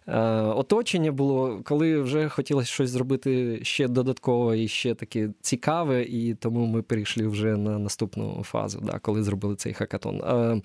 Е, 0.06 0.20
оточення 0.40 1.12
було, 1.12 1.60
коли 1.64 2.00
вже 2.00 2.28
хотілося 2.28 2.68
щось 2.68 2.90
зробити 2.90 3.60
ще 3.62 3.88
додатково 3.88 4.54
і 4.54 4.68
ще 4.68 4.94
таке 4.94 5.30
цікаве, 5.40 6.02
і 6.02 6.34
тому 6.34 6.66
ми 6.66 6.82
перейшли 6.82 7.26
вже 7.26 7.56
на 7.56 7.78
наступну 7.78 8.42
фазу, 8.44 8.80
да, 8.84 8.98
коли 8.98 9.22
зробили 9.22 9.56
цей 9.56 9.72
хакатон. 9.72 10.20
Е, 10.20 10.62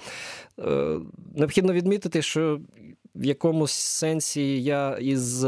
е, 0.59 0.99
необхідно 1.35 1.73
відмітити, 1.73 2.21
що 2.21 2.59
в 3.15 3.25
якомусь 3.25 3.71
сенсі 3.71 4.63
я 4.63 4.97
із 5.01 5.45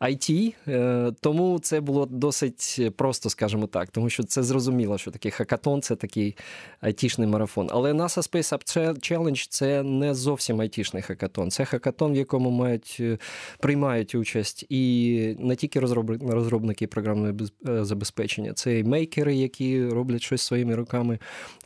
IT, 0.00 0.54
е, 0.68 1.12
тому 1.20 1.58
це 1.58 1.80
було 1.80 2.06
досить 2.06 2.80
просто, 2.96 3.30
скажімо 3.30 3.66
так, 3.66 3.90
тому 3.90 4.10
що 4.10 4.22
це 4.22 4.42
зрозуміло, 4.42 4.98
що 4.98 5.10
такий 5.10 5.30
хакатон 5.30 5.82
це 5.82 5.96
такий 5.96 6.36
айтішний 6.80 7.28
марафон. 7.28 7.68
Але 7.70 7.92
NASA 7.92 8.32
Space 8.32 8.52
Up 8.52 9.12
Challenge 9.12 9.46
це 9.50 9.82
не 9.82 10.14
зовсім 10.14 10.60
айтішний 10.60 11.02
хакатон. 11.02 11.50
Це 11.50 11.64
хакатон, 11.64 12.12
в 12.12 12.16
якому 12.16 12.50
мають 12.50 12.96
е, 13.00 13.18
приймають 13.60 14.14
участь 14.14 14.66
і 14.68 15.36
не 15.38 15.56
тільки 15.56 15.80
розробники 16.20 16.86
програмного 16.86 17.34
е, 17.68 17.84
забезпечення, 17.84 18.52
це 18.52 18.78
і 18.78 18.84
мейкери, 18.84 19.34
які 19.34 19.86
роблять 19.86 20.22
щось 20.22 20.42
своїми 20.42 20.74
руками. 20.74 21.18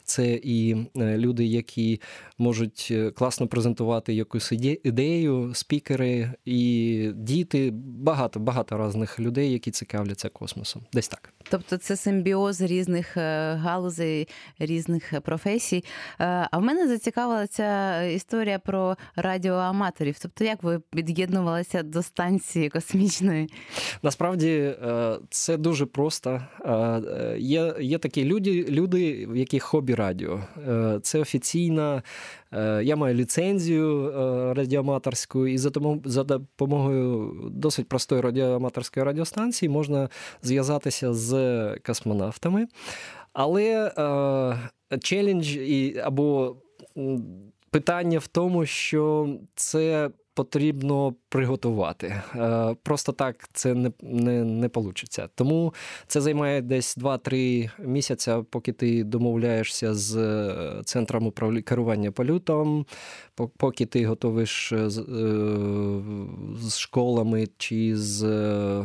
Це 0.04 0.40
і 0.42 0.76
люди, 0.94 1.44
які 1.44 2.00
можуть 2.38 2.92
класно 3.14 3.46
презентувати 3.46 4.14
якусь 4.14 4.52
ідею, 4.84 5.50
спікери 5.54 6.30
і 6.44 7.10
діти. 7.14 7.70
Багато 7.74 8.21
багато 8.22 8.40
багато 8.40 8.88
різних 8.88 9.20
людей, 9.20 9.52
які 9.52 9.70
цікавляться 9.70 10.28
космосом. 10.28 10.82
Десь 10.92 11.08
так. 11.08 11.32
Тобто 11.50 11.76
це 11.76 11.96
симбіоз 11.96 12.60
різних 12.60 13.16
е, 13.16 13.54
галузей, 13.54 14.28
різних 14.58 15.12
професій. 15.22 15.84
Е, 16.20 16.48
а 16.50 16.58
в 16.58 16.62
мене 16.62 16.88
зацікавила 16.88 17.46
ця 17.46 18.02
історія 18.02 18.58
про 18.58 18.96
радіоаматорів. 19.16 20.16
Тобто, 20.22 20.44
як 20.44 20.62
ви 20.62 20.80
під'єднувалися 20.90 21.82
до 21.82 22.02
станції 22.02 22.68
космічної? 22.68 23.48
Насправді 24.02 24.48
е, 24.48 25.18
це 25.30 25.56
дуже 25.56 25.86
просто. 25.86 26.42
Є 27.38 27.74
є 27.80 27.98
такі 27.98 28.24
люди, 28.24 28.64
люди, 28.68 29.26
в 29.26 29.36
яких 29.36 29.62
хобі 29.62 29.94
радіо. 29.94 30.40
Це 31.02 31.18
офіційна. 31.18 32.02
Я 32.82 32.96
маю 32.96 33.14
ліцензію 33.14 34.12
радіоаматорську, 34.56 35.46
і 35.46 35.58
за 35.58 36.24
допомогою 36.24 37.34
досить 37.50 37.88
простої 37.88 38.20
радіоаматорської 38.20 39.06
радіостанції 39.06 39.68
можна 39.68 40.08
зв'язатися 40.42 41.14
з 41.14 41.32
космонавтами. 41.86 42.66
Але 43.32 43.92
е, 44.92 44.98
челендж 44.98 45.56
і 45.56 45.98
або 46.04 46.56
питання 47.70 48.18
в 48.18 48.26
тому, 48.26 48.66
що 48.66 49.28
це 49.54 50.10
потрібно 50.34 51.14
приготувати. 51.28 52.22
Е, 52.34 52.76
просто 52.82 53.12
так 53.12 53.48
це 53.52 53.74
не 53.74 53.92
не, 54.02 54.44
не 54.44 54.70
вийде. 54.74 55.28
Тому 55.34 55.74
це 56.06 56.20
займає 56.20 56.62
десь 56.62 56.98
2-3 56.98 57.70
місяці, 57.78 58.32
поки 58.50 58.72
ти 58.72 59.04
домовляєшся 59.04 59.94
з 59.94 60.16
е, 60.16 60.82
центром 60.84 61.26
управління 61.26 61.62
керування 61.62 62.12
польотом, 62.12 62.86
поки 63.56 63.86
ти 63.86 64.06
готовиш 64.06 64.72
з, 64.86 64.98
е, 64.98 65.02
з 66.60 66.78
школами, 66.78 67.48
чи 67.58 67.96
з, 67.96 68.22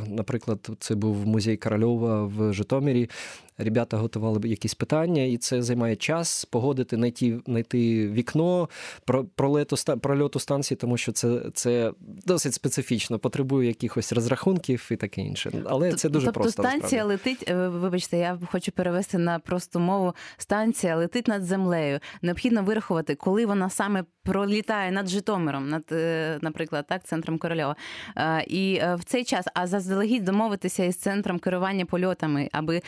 наприклад, 0.08 0.70
це 0.80 0.96
був 0.96 1.28
музей 1.28 1.58
Корольова 1.58 2.24
в 2.24 2.54
Житомирі. 2.54 3.10
Ребята 3.58 3.98
готували 3.98 4.50
якісь 4.50 4.76
питання, 4.76 5.24
і 5.24 5.38
це 5.38 5.62
займає 5.62 5.96
час 5.96 6.46
погодити, 6.46 6.96
знайти 6.96 7.40
знайти 7.46 8.10
вікно 8.10 8.70
про 9.06 9.26
прольоту, 9.26 9.76
прольоту 10.00 10.40
станції, 10.40 10.78
тому 10.78 10.98
що 10.98 11.12
це 11.12 11.42
це 11.54 11.92
досить 12.26 12.54
специфічно, 12.54 13.20
потребує 13.20 13.68
якихось 13.68 14.14
розрахунків 14.14 14.88
і 14.92 14.96
таке 14.96 15.22
інше. 15.22 15.52
Але 15.66 15.94
це 15.94 16.10
дуже 16.10 16.26
тобто, 16.26 16.40
просто. 16.40 16.62
Тобто 16.62 16.78
станція 16.78 17.06
летить. 17.06 17.46
Е, 17.50 17.68
вибачте, 17.68 18.18
я 18.18 18.40
хочу 18.52 18.72
перевести 18.72 19.18
на 19.18 19.40
просту 19.40 19.80
мову. 19.80 20.14
Станція 20.38 20.96
летить 20.96 21.28
над 21.28 21.44
землею. 21.46 22.00
Необхідно 22.22 22.64
вирахувати, 22.64 23.16
коли 23.16 23.46
вона 23.46 23.70
саме 23.70 24.04
пролітає 24.28 24.92
над 24.92 25.08
Житомиром, 25.08 25.70
над, 25.70 25.84
е, 25.92 26.40
наприклад, 26.42 26.86
так, 26.90 27.04
центром 27.04 27.38
Корольова. 27.38 27.76
Е, 28.18 28.44
і 28.48 28.82
в 28.96 29.04
цей 29.06 29.24
час, 29.24 29.46
а 29.54 29.68
заздалегідь 29.68 30.24
домовитися 30.24 30.84
із 30.84 30.96
центром 30.96 31.40
керування 31.40 31.86
польотами, 31.86 32.50
аби 32.52 32.82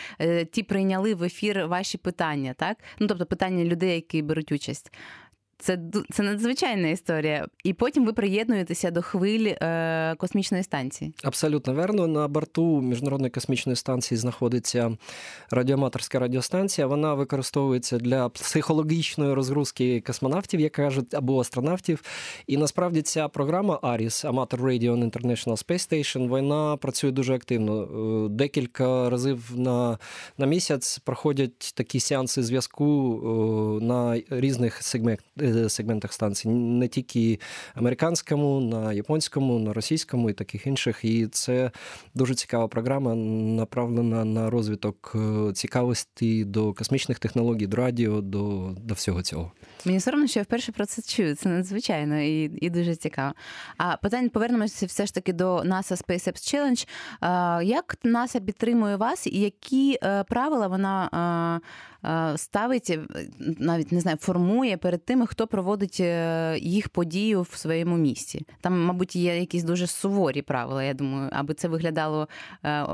ті 0.51 0.63
прийняли 0.63 1.15
в 1.15 1.23
ефір 1.23 1.67
ваші 1.67 1.97
питання, 1.97 2.53
так? 2.53 2.77
Ну 2.99 3.07
тобто 3.07 3.25
питання 3.25 3.63
людей, 3.63 3.95
які 3.95 4.21
беруть 4.21 4.51
участь. 4.51 4.91
Це 5.61 5.79
це 6.11 6.23
надзвичайна 6.23 6.87
історія. 6.87 7.47
І 7.63 7.73
потім 7.73 8.05
ви 8.05 8.13
приєднуєтеся 8.13 8.91
до 8.91 9.01
хвиль 9.01 9.45
е, 9.45 10.15
космічної 10.17 10.63
станції. 10.63 11.13
Абсолютно 11.23 11.73
верно. 11.73 12.07
На 12.07 12.27
борту 12.27 12.81
міжнародної 12.81 13.31
космічної 13.31 13.75
станції 13.75 14.17
знаходиться 14.17 14.97
радіоаматорська 15.51 16.19
радіостанція. 16.19 16.87
Вона 16.87 17.13
використовується 17.13 17.97
для 17.97 18.29
психологічної 18.29 19.33
розгрузки 19.33 20.01
космонавтів, 20.01 20.59
як 20.59 20.71
кажуть, 20.71 21.13
або 21.13 21.39
астронавтів. 21.39 22.03
І 22.47 22.57
насправді 22.57 23.01
ця 23.01 23.27
програма 23.27 23.79
ARIS, 23.83 24.31
Amateur 24.31 24.61
Radio 24.61 24.91
on 24.91 25.11
International 25.11 25.65
Space 25.65 25.93
Station, 25.93 26.27
вона 26.27 26.77
працює 26.77 27.11
дуже 27.11 27.35
активно. 27.35 27.83
Е, 28.25 28.29
декілька 28.29 29.09
разів 29.09 29.51
на, 29.55 29.97
на 30.37 30.45
місяць 30.45 30.99
проходять 30.99 31.73
такі 31.75 31.99
сеанси 31.99 32.43
зв'язку 32.43 33.19
е, 33.81 33.85
на 33.85 34.21
різних 34.29 34.83
сегментах 34.83 35.25
сегментах 35.69 36.13
станцій, 36.13 36.49
не 36.49 36.87
тільки 36.87 37.39
американському, 37.73 38.59
на 38.59 38.93
японському, 38.93 39.59
на 39.59 39.73
російському 39.73 40.29
і 40.29 40.33
таких 40.33 40.67
інших. 40.67 40.99
І 41.03 41.27
це 41.27 41.71
дуже 42.15 42.35
цікава 42.35 42.67
програма, 42.67 43.15
направлена 43.15 44.25
на 44.25 44.49
розвиток 44.49 45.15
е, 45.15 45.53
цікавості 45.53 46.45
до 46.45 46.73
космічних 46.73 47.19
технологій, 47.19 47.67
до 47.67 47.77
радіо, 47.77 48.21
до, 48.21 48.75
до 48.83 48.93
всього 48.93 49.21
цього. 49.21 49.51
Мені 49.85 49.99
соромно, 49.99 50.27
що 50.27 50.39
я 50.39 50.43
вперше 50.43 50.71
про 50.71 50.85
це 50.85 51.01
чую. 51.01 51.35
Це 51.35 51.49
надзвичайно 51.49 52.21
і 52.21 52.51
і 52.61 52.69
дуже 52.69 52.95
цікаво. 52.95 53.33
А 53.77 53.97
питання 53.97 54.29
повернемося 54.29 54.85
все 54.85 55.05
ж 55.05 55.13
таки 55.13 55.33
до 55.33 55.57
NASA 55.57 56.05
SpaceX 56.05 56.33
Challenge. 56.33 56.87
Як 57.63 57.97
NASA 58.03 58.39
підтримує 58.39 58.95
вас, 58.95 59.27
і 59.27 59.39
які 59.39 59.99
е, 60.03 60.23
правила 60.23 60.67
вона 60.67 61.09
ставить, 62.35 62.99
навіть 63.39 63.91
не 63.91 63.99
знаю, 63.99 64.17
формує 64.17 64.77
перед 64.77 65.05
тими, 65.05 65.27
хто 65.27 65.47
проводить 65.47 65.97
е, 65.99 66.57
їх 66.61 66.89
подію 66.89 67.41
в 67.41 67.55
своєму 67.55 67.97
місті. 67.97 68.45
Там, 68.61 68.85
мабуть, 68.85 69.15
є 69.15 69.37
якісь 69.39 69.63
дуже 69.63 69.87
суворі 69.87 70.41
правила. 70.41 70.83
Я 70.83 70.93
думаю, 70.93 71.29
аби 71.33 71.53
це 71.53 71.67
виглядало. 71.67 72.27
е, 72.65 72.85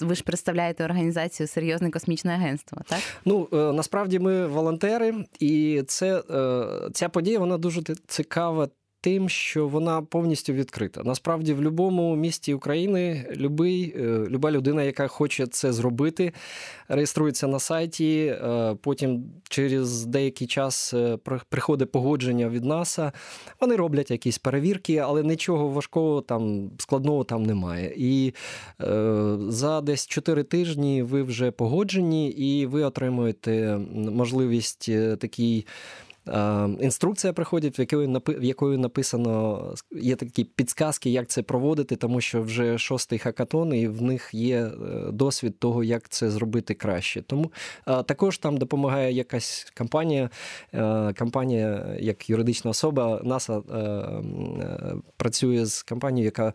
Ви 0.00 0.14
ж 0.14 0.24
представляєте 0.24 0.84
організацію 0.84 1.46
серйозне 1.46 1.90
космічне 1.90 2.34
агентство, 2.34 2.78
так? 2.86 3.00
Ну 3.24 3.48
е, 3.52 3.56
насправді 3.56 4.18
ми 4.18 4.46
волонтери, 4.46 5.14
і 5.40 5.82
це 5.86 6.22
е, 6.30 6.90
ця 6.92 7.08
подія 7.08 7.38
вона 7.38 7.58
дуже 7.58 7.82
цікава. 8.06 8.68
Тим, 9.02 9.28
що 9.28 9.68
вона 9.68 10.02
повністю 10.02 10.52
відкрита. 10.52 11.02
Насправді, 11.04 11.52
в 11.52 11.56
будь-якому 11.56 12.16
місті 12.16 12.54
України 12.54 13.26
любий, 13.36 13.94
е, 13.96 14.26
люба 14.28 14.50
людина, 14.50 14.82
яка 14.82 15.08
хоче 15.08 15.46
це 15.46 15.72
зробити, 15.72 16.32
реєструється 16.88 17.46
на 17.46 17.58
сайті. 17.58 18.24
е, 18.26 18.76
Потім 18.82 19.24
через 19.48 20.04
деякий 20.06 20.46
час 20.46 20.94
е, 20.94 21.18
приходить 21.48 21.92
погодження 21.92 22.48
від 22.48 22.64
НАСА. 22.64 23.12
Вони 23.60 23.76
роблять 23.76 24.10
якісь 24.10 24.38
перевірки, 24.38 24.96
але 24.96 25.22
нічого 25.22 25.68
важкого 25.68 26.20
там 26.20 26.70
складного 26.78 27.24
там 27.24 27.42
немає. 27.42 27.94
І 27.96 28.34
за 29.48 29.80
десь 29.80 30.06
4 30.06 30.42
тижні 30.42 31.02
ви 31.02 31.22
вже 31.22 31.50
погоджені, 31.50 32.30
і 32.30 32.66
ви 32.66 32.82
отримуєте 32.82 33.78
можливість 33.94 34.90
такий. 35.18 35.66
Е, 36.28 36.68
Інструкція 36.80 37.32
приходить, 37.32 37.78
в 37.78 37.80
якої 37.80 38.20
в 38.26 38.44
якої 38.44 38.78
написано 38.78 39.74
є 39.92 40.16
такі 40.16 40.44
підсказки, 40.44 41.10
як 41.10 41.28
це 41.28 41.42
проводити, 41.42 41.96
тому 41.96 42.20
що 42.20 42.42
вже 42.42 42.78
шостий 42.78 43.18
хакатон, 43.18 43.74
і 43.74 43.88
в 43.88 44.02
них 44.02 44.30
є 44.32 44.56
е, 44.56 44.70
досвід 45.12 45.58
того, 45.58 45.84
як 45.84 46.08
це 46.08 46.30
зробити 46.30 46.74
краще. 46.74 47.22
Тому 47.22 47.52
е, 47.88 48.02
також 48.02 48.38
там 48.38 48.56
допомагає 48.56 49.12
якась 49.12 49.72
компанія, 49.78 50.30
компанія 51.18 51.96
як 52.00 52.30
юридична 52.30 52.70
особа. 52.70 53.20
НАСА 53.24 53.62
працює 55.16 55.66
з 55.66 55.82
компанією, 55.82 56.24
яка 56.24 56.52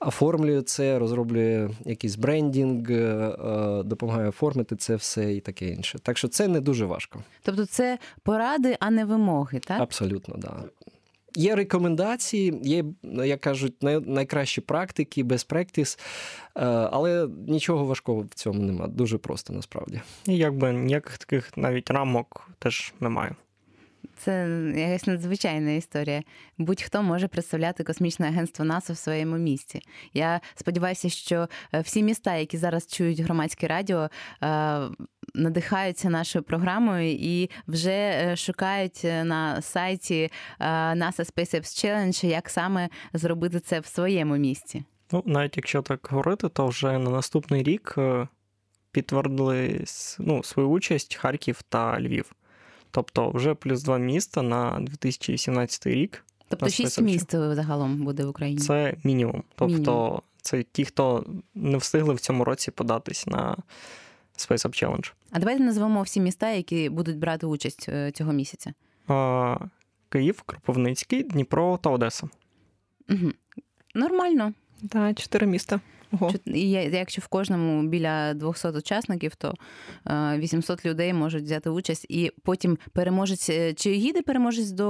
оформлює 0.00 0.62
це, 0.62 0.98
розроблює 0.98 1.70
якийсь 1.84 2.16
брендінг, 2.16 2.90
е, 2.90 2.94
е, 2.94 3.82
допомагає 3.82 4.28
оформити 4.28 4.76
це 4.76 4.96
все 4.96 5.34
і 5.34 5.40
таке 5.40 5.68
інше. 5.68 5.98
Так 5.98 6.18
що 6.18 6.28
це 6.28 6.48
не 6.48 6.60
дуже 6.60 6.84
важко. 6.84 7.22
Тобто, 7.42 7.66
це 7.66 7.98
поради, 8.22 8.76
а 8.80 8.90
не 8.90 9.04
вимоги, 9.04 9.58
так? 9.58 9.80
Абсолютно, 9.80 10.34
так. 10.34 10.42
Да. 10.42 10.64
Є 11.34 11.54
рекомендації, 11.54 12.60
є, 12.62 12.84
як 13.24 13.40
кажуть, 13.40 13.82
найкращі 14.06 14.60
практики, 14.60 15.24
best 15.24 15.48
practice, 15.48 15.98
е, 16.56 16.64
але 16.92 17.28
нічого 17.46 17.84
важкого 17.84 18.20
в 18.20 18.34
цьому 18.34 18.62
нема. 18.62 18.86
Дуже 18.86 19.18
просто 19.18 19.52
насправді. 19.52 20.00
І 20.26 20.36
якби 20.36 20.72
ніяких 20.72 21.18
таких 21.18 21.56
навіть 21.56 21.90
рамок 21.90 22.48
теж 22.58 22.94
немає. 23.00 23.34
Це 24.24 24.48
якась 24.76 25.06
надзвичайна 25.06 25.70
історія. 25.70 26.22
Будь-хто 26.58 27.02
може 27.02 27.28
представляти 27.28 27.84
космічне 27.84 28.28
агентство 28.28 28.64
НАСА 28.64 28.92
в 28.92 28.96
своєму 28.96 29.36
місті. 29.36 29.82
Я 30.14 30.40
сподіваюся, 30.54 31.08
що 31.08 31.48
е, 31.74 31.80
всі 31.80 32.02
міста, 32.02 32.36
які 32.36 32.56
зараз 32.56 32.86
чують 32.86 33.20
громадське 33.20 33.66
радіо, 33.66 34.10
е, 34.42 34.80
надихаються 35.34 36.10
нашою 36.10 36.42
програмою 36.42 37.12
і 37.12 37.50
вже 37.68 37.90
е, 37.90 38.36
шукають 38.36 39.04
на 39.04 39.62
сайті 39.62 40.30
NASA 40.60 41.32
SpaceX 41.32 41.60
Challenge, 41.60 42.26
як 42.26 42.50
саме 42.50 42.88
зробити 43.12 43.60
це 43.60 43.80
в 43.80 43.86
своєму 43.86 44.36
місті. 44.36 44.84
Ну, 45.12 45.22
навіть 45.26 45.56
якщо 45.56 45.82
так 45.82 46.08
говорити, 46.10 46.48
то 46.48 46.66
вже 46.66 46.98
на 46.98 47.10
наступний 47.10 47.62
рік 47.62 47.98
підтвердили 48.92 49.84
ну, 50.18 50.42
свою 50.42 50.68
участь 50.68 51.14
Харків 51.14 51.62
та 51.62 52.00
Львів. 52.00 52.32
Тобто 52.90 53.30
вже 53.30 53.54
плюс 53.54 53.82
два 53.82 53.98
міста 53.98 54.42
на 54.42 54.80
2017 54.80 55.86
рік. 55.86 56.24
Тобто 56.48 56.68
шість 56.68 57.00
міст 57.00 57.30
загалом 57.32 58.04
буде 58.04 58.24
в 58.24 58.28
Україні. 58.28 58.60
Це 58.60 58.94
мінімум. 59.04 59.42
Тобто, 59.54 59.74
Мінімум. 59.76 60.20
це 60.42 60.62
ті, 60.62 60.84
хто 60.84 61.24
не 61.54 61.76
встигли 61.76 62.14
в 62.14 62.20
цьому 62.20 62.44
році 62.44 62.70
податись 62.70 63.26
на 63.26 63.56
Space 64.38 64.66
Up 64.66 64.84
Challenge. 64.84 65.12
А 65.30 65.38
давайте 65.38 65.62
назвемо 65.62 66.02
всі 66.02 66.20
міста, 66.20 66.50
які 66.50 66.88
будуть 66.88 67.18
брати 67.18 67.46
участь 67.46 67.86
е, 67.88 68.12
цього 68.12 68.32
місяця. 68.32 68.72
А, 69.08 69.56
Київ, 70.08 70.42
Кропивницький, 70.42 71.22
Дніпро 71.22 71.78
та 71.82 71.90
Одеса. 71.90 72.28
Угу. 73.10 73.32
Нормально. 73.94 74.52
Так, 74.88 75.20
чотири 75.20 75.46
міста. 75.46 75.80
Ого. 76.12 76.32
І 76.46 76.70
я- 76.70 76.82
Якщо 76.82 77.22
в 77.22 77.26
кожному 77.26 77.82
біля 77.88 78.34
200 78.34 78.68
учасників, 78.68 79.34
то 79.34 79.54
е, 80.06 80.38
800 80.38 80.86
людей 80.86 81.12
можуть 81.12 81.44
взяти 81.44 81.70
участь, 81.70 82.06
і 82.08 82.30
потім 82.42 82.78
переможець 82.92 83.50
е, 83.50 83.74
чи 83.74 83.90
їде 83.96 84.22
переможець 84.22 84.70
до 84.70 84.88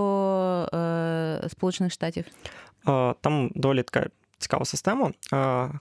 е, 0.75 1.49
Сполучених 1.49 1.93
Штатів? 1.93 2.25
Там 3.21 3.51
доволі 3.55 3.83
така 3.83 4.09
цікава 4.41 4.65
система. 4.65 5.11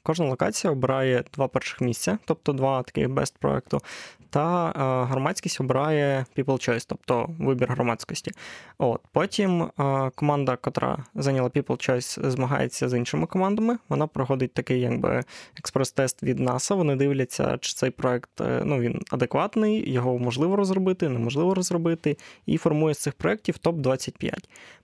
Кожна 0.03 0.25
локація 0.25 0.73
обирає 0.73 1.23
два 1.33 1.47
перших 1.47 1.81
місця, 1.81 2.17
тобто 2.25 2.53
два 2.53 2.83
таких 2.83 3.09
бест 3.09 3.37
проекту, 3.37 3.81
та 4.29 4.71
громадськість 5.09 5.61
обирає 5.61 6.25
People 6.37 6.69
Choice, 6.69 6.85
тобто 6.87 7.29
вибір 7.39 7.71
громадськості. 7.71 8.31
От. 8.77 9.01
Потім 9.11 9.69
команда, 10.15 10.51
яка 10.51 11.05
зайняла 11.15 11.49
People 11.49 11.89
Choice, 11.89 12.29
змагається 12.29 12.89
з 12.89 12.97
іншими 12.97 13.27
командами. 13.27 13.77
Вона 13.89 14.07
проходить 14.07 14.53
такий 14.53 14.79
якби 14.81 15.23
експрес-тест 15.59 16.23
від 16.23 16.39
NASA. 16.39 16.75
Вони 16.75 16.95
дивляться, 16.95 17.57
чи 17.61 17.73
цей 17.73 17.89
проект 17.89 18.41
е, 18.41 18.61
ну, 18.65 18.79
він 18.79 19.01
адекватний, 19.11 19.91
його 19.91 20.17
можливо 20.17 20.55
розробити, 20.55 21.09
неможливо 21.09 21.53
розробити, 21.53 22.17
і 22.45 22.57
формує 22.57 22.93
з 22.93 22.97
цих 22.97 23.13
проєктів 23.13 23.55
топ-25. 23.63 24.33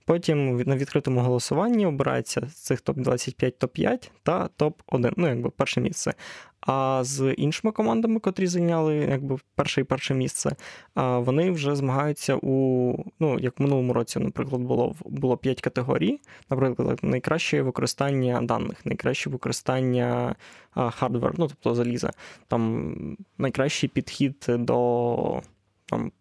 Потім 0.04 0.56
на 0.56 0.76
відкритому 0.76 1.20
голосуванні 1.20 1.86
обирається 1.86 2.48
з 2.50 2.54
цих 2.54 2.82
топ-25 2.82 3.52
топ-5 3.66 4.10
та 4.22 4.48
топ-1, 4.58 5.12
ну 5.16 5.28
якби 5.28 5.50
перше 5.50 5.80
місце. 5.80 6.14
А 6.60 7.04
з 7.04 7.32
іншими 7.32 7.72
командами, 7.72 8.20
котрі 8.20 8.46
зайняли 8.46 8.94
якби 8.96 9.38
перше 9.54 9.80
і 9.80 9.84
перше 9.84 10.14
місце, 10.14 10.56
вони 10.94 11.50
вже 11.50 11.76
змагаються 11.76 12.36
у 12.42 12.94
ну 13.20 13.38
як 13.38 13.60
в 13.60 13.62
минулому 13.62 13.92
році, 13.92 14.18
наприклад, 14.18 14.62
було 14.62 14.94
було 15.04 15.36
5 15.36 15.60
категорій. 15.60 16.20
Наприклад, 16.50 16.98
найкраще 17.02 17.62
використання 17.62 18.42
даних, 18.42 18.86
найкраще 18.86 19.30
використання 19.30 20.34
хардвер, 20.74 21.34
ну 21.38 21.48
тобто 21.48 21.74
заліза, 21.74 22.10
там 22.48 23.16
найкращий 23.38 23.88
підхід 23.88 24.46
до 24.48 25.42
там. 25.86 26.12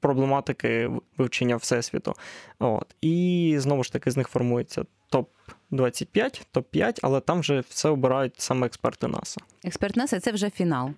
Проблематики 0.00 0.90
вивчення 1.18 1.56
всесвіту. 1.56 2.14
От. 2.58 2.96
І 3.00 3.54
знову 3.58 3.84
ж 3.84 3.92
таки 3.92 4.10
з 4.10 4.16
них 4.16 4.28
формується 4.28 4.84
топ-25, 5.12 6.42
топ-5, 6.54 6.98
але 7.02 7.20
там 7.20 7.40
вже 7.40 7.60
все 7.68 7.88
обирають 7.88 8.34
саме 8.38 8.66
експерти 8.66 9.08
НАСА. 9.08 9.40
Експерт 9.64 9.96
НАСА 9.96 10.20
це 10.20 10.32
вже 10.32 10.50
фінал. 10.50 10.90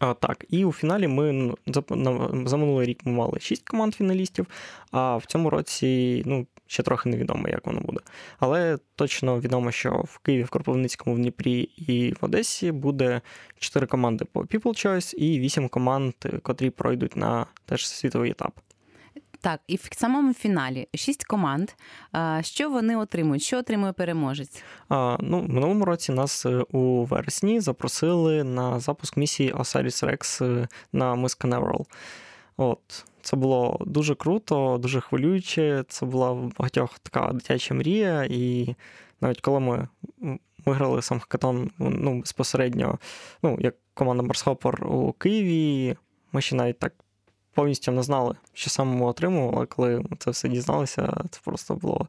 А, 0.00 0.14
так, 0.14 0.44
і 0.50 0.64
у 0.64 0.72
фіналі 0.72 1.08
ми 1.08 1.54
за, 1.66 1.82
на- 1.90 2.48
за 2.48 2.56
минулий 2.56 2.86
рік 2.86 3.00
ми 3.06 3.12
мали 3.12 3.40
6 3.40 3.68
команд 3.68 3.94
фіналістів, 3.94 4.46
а 4.90 5.16
в 5.16 5.24
цьому 5.26 5.50
році 5.50 6.22
ну, 6.26 6.46
ще 6.66 6.82
трохи 6.82 7.08
невідомо, 7.08 7.48
як 7.48 7.66
воно 7.66 7.80
буде. 7.80 8.00
Але 8.38 8.78
точно 8.96 9.40
відомо, 9.40 9.70
що 9.72 9.90
в 10.08 10.18
Києві, 10.18 10.42
в 10.42 10.48
Кропивницькому, 10.50 11.16
в 11.16 11.18
Дніпрі 11.18 11.60
і 11.60 12.12
в 12.20 12.24
Одесі 12.24 12.72
буде 12.72 13.20
4 13.58 13.86
команди 13.86 14.24
по 14.24 14.40
People 14.40 14.86
Choice 14.86 15.14
і 15.14 15.40
8 15.40 15.68
команд, 15.68 16.14
котрі 16.42 16.70
пройдуть 16.70 17.16
на 17.16 17.46
теж 17.66 17.88
світовий 17.88 18.30
етап. 18.30 18.60
Так, 19.40 19.60
і 19.66 19.76
в 19.76 19.88
самому 19.92 20.34
фіналі 20.34 20.88
шість 20.94 21.24
команд. 21.24 21.70
Що 22.40 22.70
вони 22.70 22.96
отримують? 22.96 23.42
Що 23.42 23.58
отримує 23.58 23.92
переможець? 23.92 24.62
А, 24.88 25.16
ну, 25.20 25.40
в 25.40 25.48
минулому 25.48 25.84
році 25.84 26.12
нас 26.12 26.46
е, 26.46 26.64
у 26.72 27.04
вересні 27.04 27.60
запросили 27.60 28.44
на 28.44 28.80
запуск 28.80 29.16
місії 29.16 29.52
Osiris 29.52 30.10
Rex 30.10 30.44
е, 30.44 30.68
на 30.92 31.14
мис 31.14 31.34
Каневерал. 31.34 31.86
От. 32.56 33.04
Це 33.22 33.36
було 33.36 33.78
дуже 33.86 34.14
круто, 34.14 34.78
дуже 34.82 35.00
хвилююче. 35.00 35.84
Це 35.88 36.06
була 36.06 36.32
в 36.32 36.52
багатьох 36.58 36.98
така 36.98 37.32
дитяча 37.32 37.74
мрія. 37.74 38.24
І 38.30 38.74
навіть 39.20 39.40
коли 39.40 39.60
ми 39.60 39.88
виграли 40.66 41.02
сам 41.02 41.20
хакатон 41.20 41.70
ну, 41.78 42.20
безпосередньо, 42.20 42.98
ну, 43.42 43.56
як 43.60 43.74
команда 43.94 44.22
Марсхопер 44.22 44.86
у 44.86 45.12
Києві, 45.12 45.96
ми 46.32 46.40
ще 46.40 46.56
навіть 46.56 46.78
так 46.78 46.92
повністю 47.56 47.92
не 47.92 48.02
знали, 48.02 48.34
що 48.52 48.70
саме 48.70 48.96
ми 48.96 49.06
отримували, 49.06 49.52
але 49.56 49.66
коли 49.66 49.96
ми 49.98 50.16
це 50.18 50.30
все 50.30 50.48
дізналися, 50.48 51.24
це 51.30 51.40
просто 51.44 51.74
було 51.74 52.06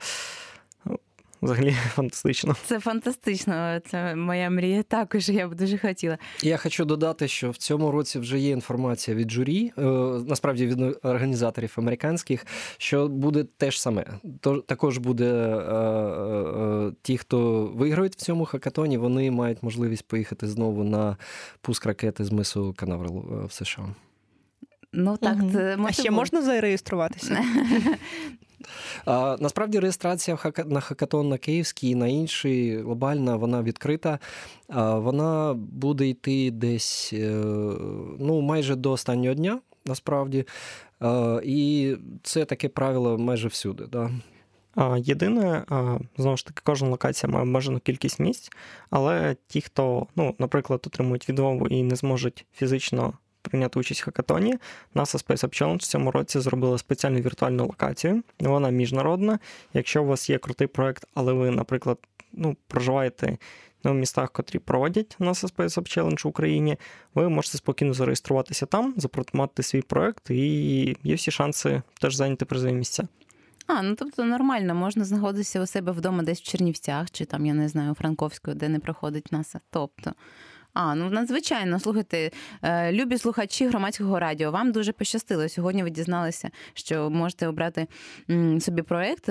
ну, 0.85 0.99
взагалі 1.41 1.71
фантастично. 1.95 2.55
Це 2.65 2.79
фантастично. 2.79 3.79
Це 3.89 4.15
моя 4.15 4.49
мрія 4.49 4.83
також. 4.83 5.29
Я 5.29 5.47
б 5.47 5.55
дуже 5.55 5.77
хотіла. 5.77 6.17
Я 6.43 6.57
хочу 6.57 6.85
додати, 6.85 7.27
що 7.27 7.51
в 7.51 7.57
цьому 7.57 7.91
році 7.91 8.19
вже 8.19 8.39
є 8.39 8.49
інформація 8.49 9.17
від 9.17 9.31
журі, 9.31 9.73
е, 9.77 9.81
насправді 10.27 10.67
від 10.67 10.81
організаторів 11.03 11.73
американських, 11.77 12.45
що 12.77 13.07
буде 13.07 13.43
те 13.57 13.71
ж 13.71 13.81
саме. 13.81 14.05
Також 14.65 14.97
буде 14.97 15.25
е, 15.25 15.73
е, 15.73 16.91
ті, 17.01 17.17
хто 17.17 17.65
виграють 17.75 18.13
в 18.13 18.21
цьому 18.21 18.45
хакатоні, 18.45 18.97
вони 18.97 19.31
мають 19.31 19.63
можливість 19.63 20.07
поїхати 20.07 20.47
знову 20.47 20.83
на 20.83 21.17
пуск 21.61 21.85
ракети 21.85 22.25
з 22.25 22.31
мису 22.31 22.73
Канаверал 22.77 23.45
в 23.45 23.51
США. 23.51 23.87
Ну 24.93 25.17
так, 25.17 25.37
Мгм. 25.37 25.51
це 25.51 25.77
А 25.85 25.91
ще 25.91 26.11
можна 26.11 26.41
зареєструватися? 26.41 27.43
А, 29.05 29.37
Насправді 29.39 29.79
реєстрація 29.79 30.37
на 30.65 30.79
хакатон 30.79 31.29
на 31.29 31.37
Київський 31.37 31.89
і 31.89 31.95
на 31.95 32.07
інший 32.07 32.81
глобальна, 32.81 33.35
вона 33.35 33.61
відкрита. 33.63 34.19
А, 34.69 34.99
Вона 34.99 35.53
буде 35.53 36.07
йти 36.07 36.51
десь 36.51 37.09
е, 37.13 37.29
ну, 38.19 38.41
майже 38.41 38.75
до 38.75 38.91
останнього 38.91 39.33
дня, 39.35 39.59
насправді. 39.85 40.45
А, 40.99 41.41
І 41.43 41.95
це 42.23 42.45
таке 42.45 42.69
правило 42.69 43.17
майже 43.17 43.47
всюди. 43.47 43.85
Да? 43.91 44.11
Єдине, 44.97 45.65
знову 46.17 46.37
ж 46.37 46.45
таки, 46.45 46.61
кожна 46.63 46.89
локація 46.89 47.31
має 47.31 47.43
обмежену 47.43 47.79
кількість 47.79 48.19
місць, 48.19 48.51
але 48.89 49.35
ті, 49.47 49.61
хто, 49.61 50.07
ну, 50.15 50.35
наприклад, 50.39 50.83
отримують 50.87 51.29
відмову 51.29 51.67
і 51.67 51.83
не 51.83 51.95
зможуть 51.95 52.45
фізично 52.53 53.13
прийняти 53.47 53.79
участь 53.79 54.01
в 54.01 54.05
хакатоні, 54.05 54.55
NASA 54.95 55.25
Space 55.25 55.45
Up 55.45 55.61
Challenge 55.61 55.77
в 55.77 55.87
цьому 55.87 56.11
році 56.11 56.39
зробила 56.39 56.77
спеціальну 56.77 57.19
віртуальну 57.19 57.63
локацію. 57.65 58.23
Вона 58.39 58.69
міжнародна. 58.69 59.39
Якщо 59.73 60.03
у 60.03 60.05
вас 60.05 60.29
є 60.29 60.37
крутий 60.37 60.67
проект, 60.67 61.05
але 61.13 61.33
ви, 61.33 61.51
наприклад, 61.51 61.97
ну, 62.33 62.57
проживаєте 62.67 63.37
в 63.83 63.93
містах, 63.93 64.31
котрі 64.31 64.59
проводять 64.59 65.17
NASA 65.19 65.55
Space 65.55 65.79
Up 65.79 65.97
Challenge 65.97 66.23
в 66.23 66.27
Україні, 66.27 66.77
ви 67.15 67.29
можете 67.29 67.57
спокійно 67.57 67.93
зареєструватися 67.93 68.65
там, 68.65 68.93
запропонувати 68.97 69.63
свій 69.63 69.81
проект, 69.81 70.29
і 70.29 70.97
є 71.03 71.15
всі 71.15 71.31
шанси 71.31 71.81
теж 72.01 72.15
зайняти 72.15 72.45
призові 72.45 72.73
місця. 72.73 73.07
А, 73.67 73.81
ну 73.81 73.95
тобто 73.95 74.23
нормально, 74.23 74.75
можна 74.75 75.05
знаходитися 75.05 75.61
у 75.61 75.65
себе 75.65 75.91
вдома 75.91 76.23
десь 76.23 76.39
в 76.39 76.43
Чернівцях, 76.43 77.11
чи 77.11 77.25
там, 77.25 77.45
я 77.45 77.53
не 77.53 77.67
знаю, 77.69 77.91
у 77.91 77.95
Франковську, 77.95 78.53
де 78.53 78.69
не 78.69 78.79
проходить 78.79 79.31
НАСА. 79.31 79.59
Тобто. 79.69 80.13
А, 80.73 80.95
ну 80.95 81.09
надзвичайно, 81.09 81.79
слухайте, 81.79 82.31
е, 82.61 82.91
любі 82.91 83.17
слухачі 83.17 83.67
громадського 83.67 84.19
радіо. 84.19 84.51
Вам 84.51 84.71
дуже 84.71 84.91
пощастило. 84.91 85.49
Сьогодні 85.49 85.83
ви 85.83 85.89
дізналися, 85.89 86.49
що 86.73 87.09
можете 87.09 87.47
обрати 87.47 87.87
собі 88.59 88.81
проєкт, 88.81 89.29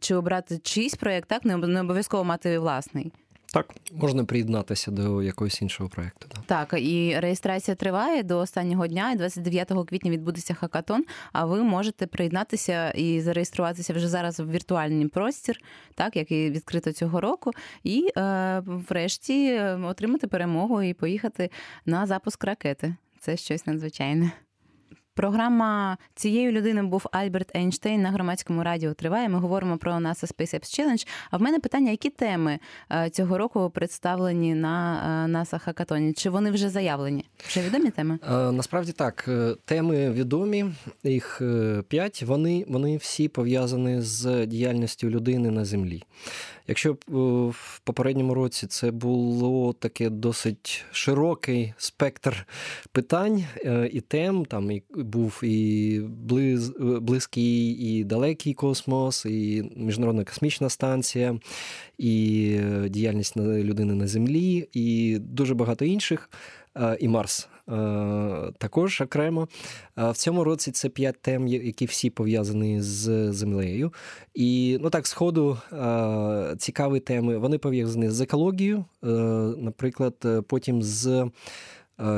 чи 0.00 0.14
обрати 0.14 0.58
чийсь 0.58 0.94
проект, 0.94 1.28
так 1.28 1.44
не 1.44 1.80
обов'язково 1.80 2.24
мати 2.24 2.58
власний. 2.58 3.12
Так, 3.52 3.74
можна 3.92 4.24
приєднатися 4.24 4.90
до 4.90 5.22
якогось 5.22 5.62
іншого 5.62 5.90
проєкту. 5.90 6.26
Да. 6.34 6.42
Так, 6.46 6.80
і 6.80 7.16
реєстрація 7.18 7.74
триває 7.74 8.22
до 8.22 8.38
останнього 8.38 8.86
дня, 8.86 9.12
і 9.12 9.16
29 9.16 9.72
квітня 9.88 10.10
відбудеться 10.10 10.54
хакатон. 10.54 11.04
А 11.32 11.44
ви 11.44 11.62
можете 11.62 12.06
приєднатися 12.06 12.90
і 12.90 13.20
зареєструватися 13.20 13.92
вже 13.92 14.08
зараз 14.08 14.40
в 14.40 14.50
віртуальний 14.50 15.08
простір, 15.08 15.58
так 15.94 16.16
як 16.16 16.30
і 16.30 16.50
відкрито 16.50 16.92
цього 16.92 17.20
року, 17.20 17.50
і 17.84 18.08
е, 18.16 18.62
врешті 18.66 19.46
е, 19.46 19.74
отримати 19.74 20.26
перемогу 20.26 20.82
і 20.82 20.94
поїхати 20.94 21.50
на 21.86 22.06
запуск 22.06 22.44
ракети. 22.44 22.94
Це 23.20 23.36
щось 23.36 23.66
надзвичайне. 23.66 24.32
Програма 25.14 25.98
цією 26.14 26.52
людиною 26.52 26.88
був 26.88 27.06
Альберт 27.12 27.56
Ейнштейн 27.56 28.02
на 28.02 28.10
громадському 28.10 28.62
радіо. 28.62 28.94
Триває. 28.94 29.28
Ми 29.28 29.38
говоримо 29.38 29.78
про 29.78 29.92
NASA 29.92 30.34
SpaceX 30.34 30.60
Challenge. 30.60 31.08
А 31.30 31.36
в 31.36 31.42
мене 31.42 31.58
питання: 31.58 31.90
які 31.90 32.10
теми 32.10 32.58
е, 32.92 33.10
цього 33.10 33.38
року 33.38 33.70
представлені 33.70 34.54
на 34.54 35.26
NASA 35.30 35.56
е, 35.56 35.58
Хакатоні? 35.58 36.12
Чи 36.12 36.30
вони 36.30 36.50
вже 36.50 36.68
заявлені? 36.68 37.24
Вже 37.46 37.62
відомі 37.62 37.90
теми? 37.90 38.18
Е, 38.30 38.52
насправді 38.52 38.92
так. 38.92 39.28
Теми 39.64 40.10
відомі, 40.10 40.64
їх 41.04 41.42
п'ять. 41.88 42.22
Вони, 42.22 42.64
Вони 42.68 42.96
всі 42.96 43.28
пов'язані 43.28 44.00
з 44.00 44.46
діяльністю 44.46 45.10
людини 45.10 45.50
на 45.50 45.64
землі. 45.64 46.02
Якщо 46.68 46.96
в 47.52 47.80
попередньому 47.84 48.34
році 48.34 48.66
це 48.66 48.90
було 48.90 49.72
таке 49.72 50.10
досить 50.10 50.84
широкий 50.92 51.74
спектр 51.76 52.46
питань 52.92 53.44
і 53.92 54.00
тем, 54.00 54.44
там 54.44 54.70
і 54.70 54.82
був 54.90 55.40
і 55.42 56.00
близ, 56.00 56.72
близький, 56.78 57.70
і 57.70 58.04
далекий 58.04 58.54
космос, 58.54 59.24
і 59.26 59.70
міжнародна 59.76 60.24
космічна 60.24 60.68
станція, 60.68 61.38
і 61.98 62.58
діяльність 62.88 63.36
людини 63.36 63.94
на 63.94 64.06
землі, 64.06 64.68
і 64.72 65.18
дуже 65.18 65.54
багато 65.54 65.84
інших, 65.84 66.30
і 67.00 67.08
Марс. 67.08 67.48
Також 68.58 69.00
окремо. 69.00 69.48
В 69.96 70.14
цьому 70.14 70.44
році 70.44 70.70
це 70.70 70.88
п'ять 70.88 71.22
тем, 71.22 71.48
які 71.48 71.84
всі 71.84 72.10
пов'язані 72.10 72.80
з 72.80 73.32
землею. 73.32 73.92
І 74.34 74.78
ну 74.80 74.90
так, 74.90 75.06
сходу 75.06 75.58
цікаві 76.58 77.00
теми. 77.00 77.38
Вони 77.38 77.58
пов'язані 77.58 78.10
з 78.10 78.20
екологією, 78.20 78.84
наприклад, 79.58 80.44
потім 80.46 80.82
з 80.82 81.30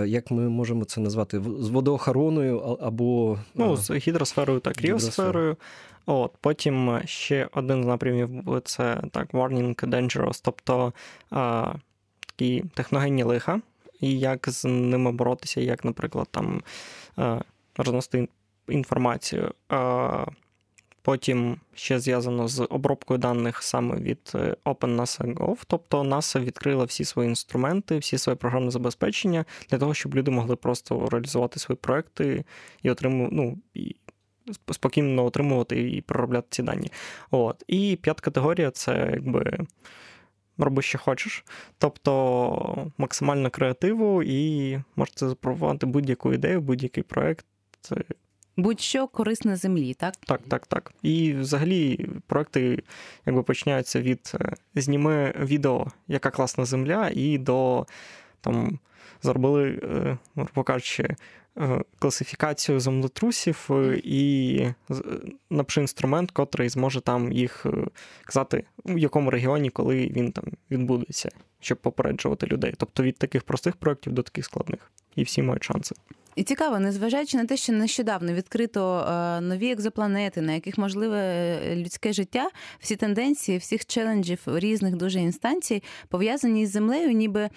як 0.06 0.30
ми 0.30 0.48
можемо 0.48 0.84
це 0.84 1.00
назвати, 1.00 1.40
з 1.58 1.68
водоохороною 1.68 2.58
або 2.58 3.38
ну, 3.54 3.76
з 3.76 3.90
гідросферою 3.90 4.60
та 4.60 4.72
кріосферою. 4.72 5.56
От, 6.06 6.32
Потім 6.40 7.00
ще 7.04 7.48
один 7.52 7.82
з 7.82 7.86
напрямів 7.86 8.60
це 8.64 9.02
так, 9.10 9.32
warning 9.32 9.88
dangerous, 9.88 10.40
тобто 10.44 10.92
а, 11.30 11.72
такі 12.26 12.64
техногенні 12.74 13.22
лиха, 13.22 13.60
і 14.00 14.18
як 14.18 14.48
з 14.48 14.64
ними 14.64 15.12
боротися, 15.12 15.60
як, 15.60 15.84
наприклад, 15.84 16.28
там 16.30 16.62
а, 17.16 17.40
розносити 17.76 18.28
інформацію. 18.68 19.52
Потім 21.04 21.56
ще 21.74 22.00
зв'язано 22.00 22.48
з 22.48 22.66
обробкою 22.70 23.18
даних 23.18 23.62
саме 23.62 23.96
від 23.96 24.32
е, 24.34 24.56
OpenNASA.gov, 24.64 25.56
тобто 25.66 26.02
NASA 26.02 26.44
відкрила 26.44 26.84
всі 26.84 27.04
свої 27.04 27.28
інструменти, 27.28 27.98
всі 27.98 28.18
свої 28.18 28.36
програмне 28.36 28.70
забезпечення 28.70 29.44
для 29.70 29.78
того, 29.78 29.94
щоб 29.94 30.14
люди 30.14 30.30
могли 30.30 30.56
просто 30.56 31.08
реалізувати 31.08 31.60
свої 31.60 31.76
проекти 31.76 32.44
і 32.82 32.90
отримувати, 32.90 33.34
ну, 33.36 33.58
і 33.74 33.96
спокійно 34.70 35.24
отримувати 35.24 35.90
і 35.90 36.00
проробляти 36.00 36.46
ці 36.50 36.62
дані. 36.62 36.90
От. 37.30 37.64
І 37.66 37.98
п'ята 38.02 38.20
категорія 38.20 38.70
це 38.70 39.10
якби. 39.12 39.58
Роби, 40.58 40.82
що 40.82 40.98
хочеш, 40.98 41.44
тобто 41.78 42.92
максимально 42.98 43.50
креативу, 43.50 44.22
і 44.22 44.78
можете 44.96 45.28
запропонувати 45.28 45.86
будь-яку 45.86 46.32
ідею, 46.32 46.60
будь-який 46.60 47.02
проект 47.02 47.46
будь-що 48.56 49.06
корисне 49.08 49.56
землі, 49.56 49.94
так? 49.94 50.14
Так, 50.16 50.40
так, 50.48 50.66
так. 50.66 50.92
І 51.02 51.32
взагалі 51.32 52.08
проекти 52.26 52.82
якби 53.26 53.42
починаються 53.42 54.00
від 54.00 54.32
е, 54.34 54.52
зніми 54.74 55.34
відео, 55.38 55.86
яка 56.08 56.30
класна 56.30 56.64
земля, 56.64 57.10
і 57.14 57.38
до 57.38 57.86
там 58.40 58.78
зробили, 59.24 59.80
е, 59.82 60.18
грубо 60.36 60.62
кажучи, 60.62 61.16
е, 61.58 61.80
класифікацію 61.98 62.80
землетрусів 62.80 63.70
і 64.04 64.60
напиши 65.50 65.80
інструмент, 65.80 66.30
котрий 66.30 66.68
зможе 66.68 67.00
там 67.00 67.32
їх 67.32 67.66
казати, 68.24 68.64
в 68.84 68.98
якому 68.98 69.30
регіоні, 69.30 69.70
коли 69.70 69.96
він 69.96 70.32
там 70.32 70.44
відбудеться, 70.70 71.28
щоб 71.60 71.78
попереджувати 71.78 72.46
людей. 72.46 72.74
Тобто 72.76 73.02
від 73.02 73.16
таких 73.16 73.42
простих 73.42 73.76
проєктів 73.76 74.12
до 74.12 74.22
таких 74.22 74.44
складних. 74.44 74.90
І 75.16 75.22
всі 75.22 75.42
мають 75.42 75.64
шанси. 75.64 75.94
І 76.36 76.42
цікаво, 76.42 76.78
незважаючи 76.78 77.36
на 77.36 77.44
те, 77.44 77.56
що 77.56 77.72
нещодавно 77.72 78.32
відкрито 78.32 78.98
е, 78.98 79.40
нові 79.40 79.72
екзопланети, 79.72 80.40
на 80.40 80.52
яких 80.52 80.78
можливе 80.78 81.18
е, 81.18 81.76
людське 81.76 82.12
життя, 82.12 82.48
всі 82.78 82.96
тенденції, 82.96 83.58
всіх 83.58 83.86
челенджів 83.86 84.40
різних 84.46 84.96
дуже 84.96 85.20
інстанцій 85.20 85.82
пов'язані 86.08 86.66
з 86.66 86.70
землею, 86.70 87.12
ніби 87.12 87.50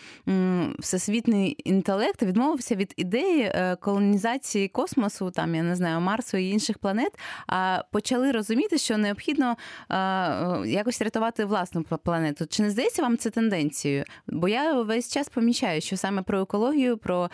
всесвітний 0.80 1.56
інтелект 1.66 2.24
відмовився 2.24 2.76
від 2.76 2.94
ідеї 2.98 3.42
е, 3.42 3.78
колонізації 3.82 4.68
космосу, 4.68 5.32
там 5.32 5.56
я 5.56 5.64
не 5.64 5.76
знаю, 5.76 6.02
Марсу 6.02 6.38
і 6.38 6.50
інших 6.50 6.78
планет, 6.78 7.12
а 7.48 7.84
почали 7.92 8.32
розуміти, 8.32 8.78
що 8.78 8.98
необхідно 8.98 9.58
якось 10.66 11.02
рятувати 11.02 11.46
власну 11.46 11.84
планету. 11.84 12.46
Чи 12.50 12.64
не 12.64 12.72
здається 12.72 13.02
вам 13.02 13.18
це 13.18 13.30
тенденцією? 13.30 14.04
Бо 14.28 14.48
я 14.48 14.82
весь 14.82 15.12
час 15.12 15.30
помічаю, 15.30 15.82
що 15.82 15.98
саме 15.98 16.22
про 16.22 16.42
екологію, 16.42 16.98
про 16.98 17.30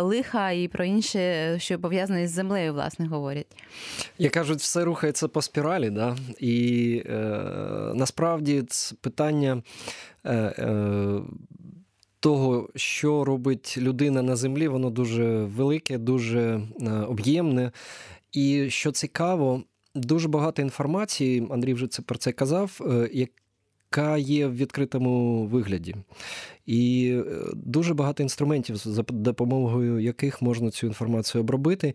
лиха 0.00 0.50
і 0.62 0.68
про 0.68 0.84
інше, 0.84 1.56
що 1.58 1.78
пов'язане 1.78 2.28
з 2.28 2.30
землею, 2.30 2.72
власне, 2.72 3.06
говорять. 3.06 3.56
Як 4.18 4.32
кажуть, 4.32 4.58
все 4.58 4.84
рухається 4.84 5.28
по 5.28 5.42
спіралі, 5.42 5.90
да? 5.90 6.16
і 6.38 7.02
е, 7.06 7.12
насправді 7.94 8.62
це 8.62 8.94
питання. 9.00 9.62
Е, 10.24 10.34
е, 10.34 11.20
того, 12.20 12.68
що 12.76 13.24
робить 13.24 13.74
людина 13.78 14.22
на 14.22 14.36
землі, 14.36 14.68
воно 14.68 14.90
дуже 14.90 15.44
велике, 15.44 15.98
дуже 15.98 16.40
е, 16.80 16.90
об'ємне. 16.90 17.72
І 18.32 18.70
що 18.70 18.92
цікаво, 18.92 19.62
дуже 19.94 20.28
багато 20.28 20.62
інформації, 20.62 21.48
Андрій 21.50 21.74
вже 21.74 21.86
це 21.86 22.02
про 22.02 22.18
це 22.18 22.32
казав, 22.32 22.80
е, 22.80 23.08
яка 23.90 24.18
є 24.18 24.46
в 24.46 24.56
відкритому 24.56 25.46
вигляді. 25.46 25.94
І 26.66 27.12
е, 27.26 27.44
дуже 27.54 27.94
багато 27.94 28.22
інструментів, 28.22 28.76
за 28.76 29.02
допомогою 29.02 30.00
яких 30.00 30.42
можна 30.42 30.70
цю 30.70 30.86
інформацію 30.86 31.42
обробити. 31.42 31.94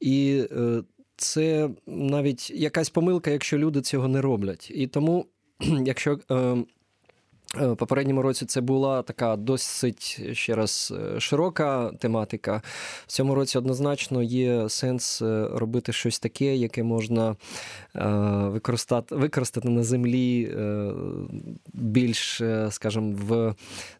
І 0.00 0.44
е, 0.52 0.82
це 1.16 1.70
навіть 1.86 2.50
якась 2.50 2.90
помилка, 2.90 3.30
якщо 3.30 3.58
люди 3.58 3.80
цього 3.80 4.08
не 4.08 4.20
роблять. 4.20 4.70
І 4.74 4.86
тому, 4.86 5.26
якщо 5.84 6.18
е, 6.30 6.34
Е, 6.34 6.56
попередньому 7.76 8.22
році 8.22 8.46
це 8.46 8.60
була 8.60 9.02
така 9.02 9.36
досить 9.36 10.20
ще 10.32 10.54
раз 10.54 10.94
е, 10.96 11.20
широка 11.20 11.90
тематика. 11.98 12.62
В 13.06 13.12
цьому 13.12 13.34
році 13.34 13.58
однозначно 13.58 14.22
є 14.22 14.68
сенс 14.68 15.22
е, 15.22 15.48
робити 15.52 15.92
щось 15.92 16.18
таке, 16.18 16.56
яке 16.56 16.82
можна 16.82 17.36
використати 18.44 19.14
використати 19.14 19.68
на 19.68 19.82
землі 19.82 20.56
більш, 21.72 22.42
скажімо, 22.70 23.14
в 23.28 23.54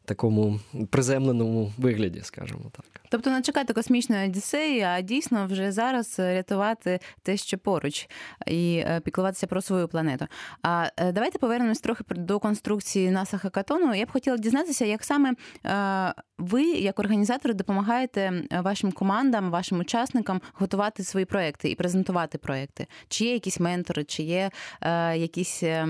такому 0.04 0.60
приземленому 0.90 1.72
вигляді, 1.78 2.20
скажімо 2.22 2.70
так. 2.72 2.84
Тобто 3.10 3.30
не 3.30 3.42
чекати 3.42 3.72
космічної 3.72 4.28
одіссеї, 4.28 4.82
а 4.82 5.00
дійсно 5.00 5.46
вже 5.46 5.72
зараз 5.72 6.18
рятувати 6.18 7.00
те, 7.22 7.36
що 7.36 7.58
поруч, 7.58 8.08
і 8.46 8.84
піклуватися 9.04 9.46
про 9.46 9.62
свою 9.62 9.88
планету. 9.88 10.26
А 10.62 10.88
давайте 11.12 11.38
повернемось 11.38 11.80
трохи 11.80 12.04
до 12.10 12.38
конструкції 12.38 13.10
НАСА 13.10 13.38
хакатону. 13.38 13.94
Я 13.94 14.06
б 14.06 14.10
хотіла 14.10 14.36
дізнатися, 14.36 14.84
як 14.84 15.04
саме 15.04 15.34
е, 15.66 16.14
ви, 16.38 16.62
як 16.62 16.98
організатори, 16.98 17.54
допомагаєте 17.54 18.42
вашим 18.50 18.92
командам, 18.92 19.50
вашим 19.50 19.78
учасникам 19.78 20.40
готувати 20.52 21.04
свої 21.04 21.26
проекти 21.26 21.70
і 21.70 21.74
презентувати 21.74 22.38
проекти. 22.38 22.86
Чи 23.08 23.24
є 23.24 23.32
якісь 23.32 23.60
ментори, 23.60 24.04
чи 24.04 24.22
є 24.22 24.50
е, 24.80 25.18
якісь, 25.18 25.62
е, 25.62 25.88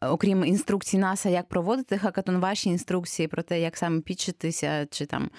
окрім 0.00 0.44
інструкцій 0.44 0.98
НАСА, 0.98 1.28
як 1.28 1.48
проводити 1.48 1.98
хакатон, 1.98 2.38
ваші 2.38 2.68
інструкції 2.68 3.28
про 3.28 3.42
те, 3.42 3.60
як 3.60 3.76
саме 3.76 4.00
підчитися, 4.00 4.86
чи 4.90 5.06
там 5.06 5.30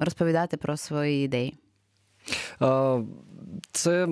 розповідати 0.00 0.56
про 0.56 0.76
свої 0.76 1.24
ідеї? 1.24 1.58
Це 3.72 4.06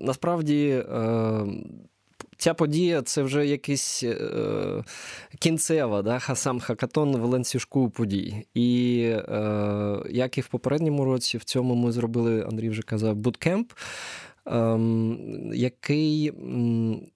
насправді 0.00 0.84
ця 2.42 2.54
подія 2.54 3.02
це 3.02 3.22
вже 3.22 3.46
якийсь 3.46 4.02
е, 4.02 4.84
кінцева, 5.38 6.02
да, 6.02 6.20
сам 6.20 6.60
хакатон 6.60 7.16
в 7.16 7.24
ланцюжку 7.24 7.90
подій. 7.90 8.46
І 8.54 9.00
е, 9.14 10.02
як 10.10 10.38
і 10.38 10.40
в 10.40 10.48
попередньому 10.48 11.04
році, 11.04 11.38
в 11.38 11.44
цьому 11.44 11.74
ми 11.74 11.92
зробили, 11.92 12.46
Андрій 12.50 12.68
вже 12.68 12.82
казав, 12.82 13.16
буткемп. 13.16 13.72
Ем, 14.46 15.18
який 15.54 16.32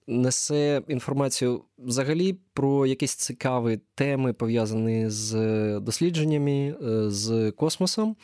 несе 0.07 0.81
інформацію 0.87 1.61
взагалі 1.79 2.35
про 2.53 2.85
якісь 2.85 3.15
цікаві 3.15 3.79
теми, 3.95 4.33
пов'язані 4.33 5.09
з 5.09 5.33
дослідженнями, 5.79 6.75
е, 6.83 7.09
з 7.09 7.51
космосом. 7.51 8.15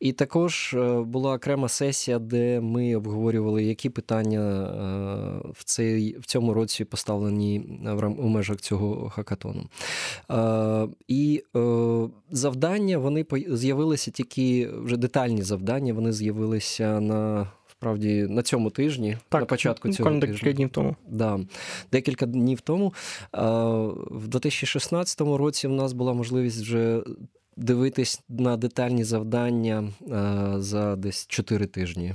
І 0.00 0.12
також 0.12 0.74
е, 0.74 1.00
була 1.00 1.34
окрема 1.34 1.68
сесія, 1.68 2.18
де 2.18 2.60
ми 2.60 2.96
обговорювали, 2.96 3.64
які 3.64 3.90
питання 3.90 4.40
е, 4.40 5.50
в 5.54 5.64
цей, 5.64 6.18
в 6.18 6.26
цьому 6.26 6.54
році 6.54 6.84
поставлені 6.84 7.80
в 7.84 8.00
рам 8.00 8.16
у 8.18 8.28
межах 8.28 8.60
цього 8.60 9.08
хакатону. 9.10 9.66
І 11.08 11.42
завдання 12.30 12.98
вони 12.98 13.26
з'явилися 13.48 14.10
тільки 14.10 14.68
вже 14.72 14.96
детальні 14.96 15.42
завдання, 15.42 15.94
вони 15.94 16.12
з'явилися 16.12 17.00
на 17.00 17.46
насправді 17.80 18.26
на 18.30 18.42
цьому 18.42 18.70
тижні, 18.70 19.16
так, 19.28 19.40
на 19.40 19.46
початку 19.46 19.88
цього 19.92 20.10
тижня. 20.10 20.26
декілька 20.26 20.52
днів 20.52 20.68
тому. 20.68 20.96
Да, 21.08 21.40
Декілька 21.92 22.26
днів 22.26 22.60
тому. 22.60 22.94
В 24.10 24.28
2016 24.28 25.20
році 25.20 25.68
в 25.68 25.72
нас 25.72 25.92
була 25.92 26.12
можливість 26.12 26.60
вже. 26.60 27.02
Дивитись 27.56 28.20
на 28.28 28.56
детальні 28.56 29.04
завдання 29.04 29.92
за 30.56 30.96
десь 30.96 31.26
4 31.26 31.66
тижні. 31.66 32.14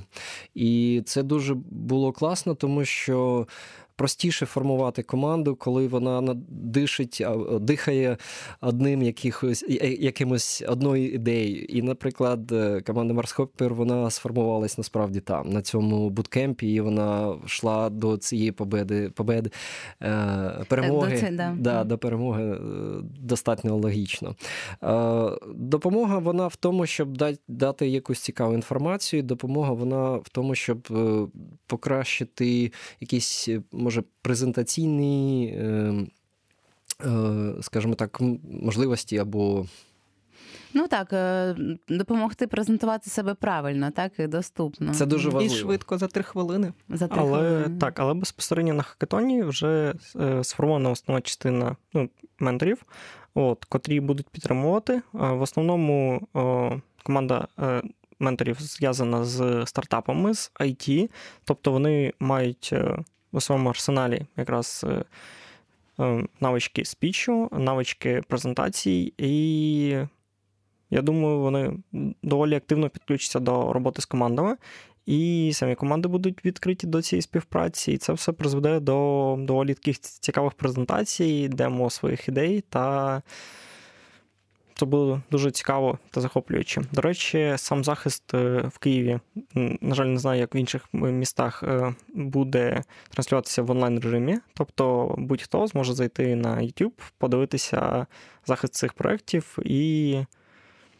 І 0.55 1.01
це 1.05 1.23
дуже 1.23 1.53
було 1.69 2.11
класно, 2.11 2.55
тому 2.55 2.85
що 2.85 3.47
простіше 3.95 4.45
формувати 4.45 5.03
команду, 5.03 5.55
коли 5.55 5.87
вона 5.87 6.35
дишить, 6.49 7.23
дихає 7.59 8.17
одним 8.61 9.01
якихось 9.01 9.65
якимось 9.99 10.63
одною 10.67 11.13
ідеєю. 11.13 11.63
І, 11.63 11.81
наприклад, 11.81 12.51
е, 12.51 12.81
команда 12.81 13.13
Марсхоппер 13.13 13.73
вона 13.73 14.09
сформувалась 14.09 14.77
насправді 14.77 15.19
там, 15.19 15.49
на 15.49 15.61
цьому 15.61 16.09
буткемпі, 16.09 16.73
і 16.73 16.81
вона 16.81 17.35
йшла 17.45 17.89
до 17.89 18.17
цієї 18.17 18.51
победи, 18.51 19.09
победи 19.09 19.49
е, 20.01 20.65
перемоги. 20.67 21.11
До, 21.11 21.19
це, 21.19 21.31
да. 21.31 21.55
Да, 21.59 21.83
до 21.83 21.97
перемоги 21.97 22.43
е, 22.43 22.57
достатньо 23.19 23.75
логічно. 23.75 24.35
Допомога 25.55 26.17
вона 26.17 26.47
в 26.47 26.55
тому, 26.55 26.85
щоб 26.85 27.17
дати 27.47 27.87
якусь 27.87 28.19
цікаву 28.19 28.53
інформацію. 28.53 29.23
Допомога 29.23 29.73
вона 29.73 30.15
в 30.15 30.29
тому, 30.29 30.55
щоб 30.55 30.87
покращити 31.67 32.71
якісь 32.99 33.49
може 33.85 34.03
презентаційні, 34.21 35.47
е, 35.57 35.93
е, 37.05 37.53
скажімо 37.61 37.95
так, 37.95 38.21
можливості 38.61 39.17
або. 39.17 39.65
Ну 40.73 40.87
так, 40.87 41.13
е, 41.13 41.55
допомогти 41.89 42.47
презентувати 42.47 43.09
себе 43.09 43.33
правильно, 43.33 43.91
так 43.91 44.11
і 44.19 44.27
доступно. 44.27 44.93
Це 44.93 45.05
дуже 45.05 45.29
важливо. 45.29 45.55
І 45.55 45.57
швидко 45.57 45.97
за 45.97 46.07
три 46.07 46.23
хвилини. 46.23 46.73
За 46.89 47.07
три 47.07 47.19
але 47.19 47.37
хвилини. 47.37 47.79
так, 47.79 47.99
але 47.99 48.13
безпосередньо 48.13 48.73
на 48.73 48.83
хакатоні 48.83 49.43
вже 49.43 49.93
сформована 50.43 50.89
основна 50.89 51.21
частина 51.21 51.75
ну, 51.93 52.09
менторів, 52.39 52.85
от, 53.33 53.65
котрі 53.65 53.99
будуть 53.99 54.29
підтримувати. 54.29 55.01
В 55.13 55.41
основному 55.41 56.21
команда 57.03 57.47
менторів 58.19 58.57
зв'язана 58.59 59.25
з 59.25 59.65
стартапами 59.65 60.33
з 60.33 60.51
IT, 60.59 61.09
тобто 61.43 61.71
вони 61.71 62.13
мають 62.19 62.73
у 63.35 63.41
своєму 63.41 63.69
арсеналі 63.69 64.21
якраз 64.37 64.85
е, 64.87 65.03
е, 66.03 66.23
навички 66.39 66.85
спічу, 66.85 67.49
навички 67.51 68.21
презентацій, 68.27 69.13
і 69.17 69.97
я 70.89 71.01
думаю, 71.01 71.39
вони 71.39 71.77
доволі 72.23 72.55
активно 72.55 72.89
підключаться 72.89 73.39
до 73.39 73.73
роботи 73.73 74.01
з 74.01 74.05
командами. 74.05 74.57
І 75.05 75.51
самі 75.53 75.75
команди 75.75 76.07
будуть 76.07 76.45
відкриті 76.45 76.79
до 76.83 77.01
цієї 77.01 77.21
співпраці, 77.21 77.91
і 77.91 77.97
це 77.97 78.13
все 78.13 78.31
призведе 78.31 78.79
до 78.79 79.35
доволі 79.39 79.73
таких 79.73 79.99
цікавих 79.99 80.53
презентацій, 80.53 81.47
демо 81.47 81.89
своїх 81.89 82.27
ідей 82.27 82.61
та 82.61 83.21
це 84.75 84.85
було 84.85 85.21
дуже 85.31 85.51
цікаво 85.51 85.99
та 86.11 86.21
захоплююче. 86.21 86.81
До 86.91 87.01
речі, 87.01 87.53
сам 87.57 87.83
захист 87.83 88.33
е, 88.33 88.69
в 88.73 88.77
Києві, 88.77 89.19
на 89.81 89.95
жаль, 89.95 90.05
не 90.05 90.19
знаю, 90.19 90.39
як 90.39 90.55
в 90.55 90.57
інших 90.57 90.85
містах 90.93 91.63
е, 91.63 91.95
буде 92.13 92.83
транслюватися 93.09 93.61
в 93.61 93.71
онлайн 93.71 93.99
режимі. 93.99 94.39
Тобто 94.53 95.15
будь-хто 95.17 95.67
зможе 95.67 95.93
зайти 95.93 96.35
на 96.35 96.55
YouTube, 96.55 96.91
подивитися 97.17 98.05
захист 98.45 98.73
цих 98.73 98.93
проєктів 98.93 99.57
і 99.65 100.19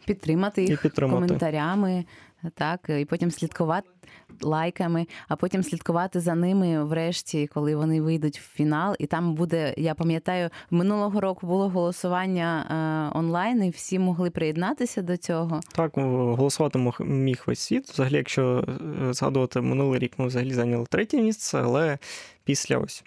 підтримати 0.05 0.61
їх 0.61 0.79
і 0.79 0.83
підтримати. 0.83 1.25
коментарями, 1.25 2.05
так, 2.49 2.89
і 2.89 3.05
потім 3.05 3.31
слідкувати 3.31 3.89
лайками, 4.41 5.08
а 5.27 5.36
потім 5.36 5.63
слідкувати 5.63 6.19
за 6.19 6.36
ними 6.36 6.84
врешті, 6.84 7.47
коли 7.47 7.75
вони 7.75 8.01
вийдуть 8.01 8.39
в 8.39 8.55
фінал. 8.55 8.95
І 8.99 9.05
там 9.05 9.36
буде, 9.36 9.73
я 9.77 9.95
пам'ятаю, 9.95 10.49
минулого 10.71 11.21
року 11.21 11.47
було 11.47 11.69
голосування 11.69 12.65
е, 13.13 13.17
онлайн, 13.17 13.63
і 13.63 13.69
всі 13.69 13.99
могли 13.99 14.29
приєднатися 14.29 15.01
до 15.01 15.17
цього. 15.17 15.60
Так, 15.71 15.91
голосувати 15.95 16.79
міг 16.99 17.43
весь 17.47 17.60
світ. 17.60 17.89
Взагалі, 17.89 18.15
якщо 18.15 18.65
е, 19.10 19.13
згадувати 19.13 19.62
минулий 19.62 19.99
рік, 19.99 20.13
ми 20.17 20.27
взагалі 20.27 20.53
зайняли 20.53 20.86
третє 20.89 21.21
місце, 21.21 21.62
але 21.63 21.97
після 22.43 22.77
ось, 22.77 23.03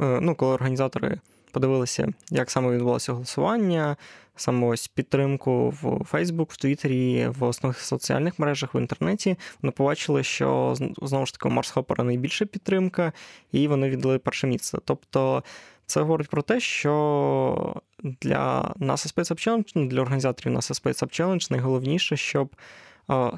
е, 0.00 0.18
ну, 0.22 0.34
коли 0.34 0.54
організатори 0.54 1.18
подивилися, 1.52 2.08
як 2.30 2.50
саме 2.50 2.70
відбулося 2.70 3.12
голосування, 3.12 3.96
саме 4.40 4.66
ось 4.66 4.88
підтримку 4.88 5.70
в 5.70 5.84
Facebook, 5.84 6.52
в 6.52 6.56
Твіттері, 6.56 7.28
в 7.28 7.42
основних 7.42 7.80
соціальних 7.80 8.38
мережах 8.38 8.74
в 8.74 8.76
інтернеті. 8.76 9.36
Вони 9.62 9.72
побачили, 9.72 10.22
що 10.22 10.76
знову 11.02 11.26
ж 11.26 11.32
таки 11.32 11.48
у 11.48 11.52
Марс 11.52 11.70
Хоппера 11.70 12.04
найбільша 12.04 12.44
підтримка, 12.44 13.12
і 13.52 13.68
вони 13.68 13.90
віддали 13.90 14.18
перше 14.18 14.46
місце. 14.46 14.78
Тобто. 14.84 15.44
Це 15.86 16.00
говорить 16.00 16.28
про 16.28 16.42
те, 16.42 16.60
що 16.60 17.82
для 18.02 18.74
NASA 18.80 19.14
Space 19.14 19.32
Up 19.32 19.48
Challenge, 19.48 19.72
ну, 19.74 19.86
для 19.86 20.00
організаторів 20.00 20.56
NASA 20.56 20.82
Space 20.82 21.04
Up 21.04 21.20
Challenge 21.20 21.50
найголовніше, 21.50 22.16
щоб 22.16 22.56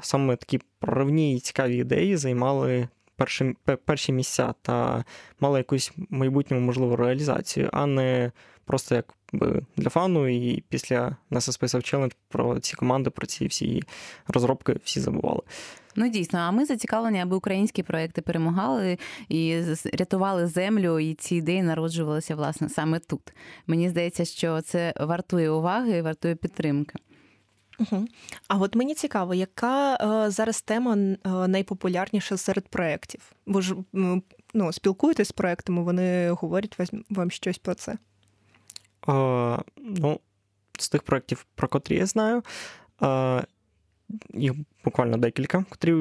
саме 0.01 0.35
такі 0.35 0.59
проривні 0.79 1.35
і 1.35 1.39
цікаві 1.39 1.77
ідеї 1.77 2.17
займали 2.17 2.87
перші 3.23 3.55
перші 3.85 4.13
місця 4.13 4.53
та 4.61 5.05
мали 5.39 5.59
якусь 5.59 5.91
майбутню 6.09 6.59
можливу 6.59 6.95
реалізацію, 6.95 7.69
а 7.73 7.85
не 7.85 8.31
просто 8.65 8.95
як 8.95 9.13
для 9.77 9.89
фану. 9.89 10.27
І 10.27 10.63
після 10.69 11.15
NASA 11.31 11.59
Space 11.59 11.75
Challenge 11.75 12.15
про 12.29 12.59
ці 12.59 12.75
команди, 12.75 13.09
про 13.09 13.27
ці 13.27 13.47
всі 13.47 13.83
розробки 14.27 14.75
всі 14.83 14.99
забували. 14.99 15.41
Ну 15.95 16.09
дійсно, 16.09 16.39
а 16.39 16.51
ми 16.51 16.65
зацікавлені, 16.65 17.21
аби 17.21 17.35
українські 17.35 17.83
проекти 17.83 18.21
перемагали 18.21 18.97
і 19.29 19.63
рятували 19.93 20.47
землю, 20.47 20.99
і 20.99 21.13
ці 21.13 21.35
ідеї 21.35 21.63
народжувалися 21.63 22.35
власне 22.35 22.69
саме 22.69 22.99
тут. 22.99 23.33
Мені 23.67 23.89
здається, 23.89 24.25
що 24.25 24.61
це 24.61 24.93
вартує 24.99 25.49
уваги 25.49 25.97
і 25.97 26.01
вартує 26.01 26.35
підтримки. 26.35 26.99
Угу. 27.79 28.07
А 28.47 28.57
от 28.57 28.75
мені 28.75 28.95
цікаво, 28.95 29.33
яка 29.33 29.95
е, 29.95 30.29
зараз 30.29 30.61
тема 30.61 30.95
е, 30.97 31.17
найпопулярніша 31.47 32.37
серед 32.37 32.67
проєктів? 32.67 33.31
Ви 33.45 33.61
ж 33.61 33.75
ну, 34.53 34.73
спілкуєтесь 34.73 35.27
з 35.27 35.31
проектами, 35.31 35.83
вони 35.83 36.29
говорять 36.29 36.77
вам 37.09 37.31
щось 37.31 37.57
про 37.57 37.75
це? 37.75 37.97
Ну, 39.77 40.19
з 40.79 40.89
тих 40.89 41.03
проєктів, 41.03 41.45
про 41.55 41.67
котрі 41.67 41.95
я 41.95 42.05
знаю, 42.05 42.43
їх 44.33 44.53
буквально 44.85 45.17
декілька, 45.17 45.65
котрі 45.69 45.93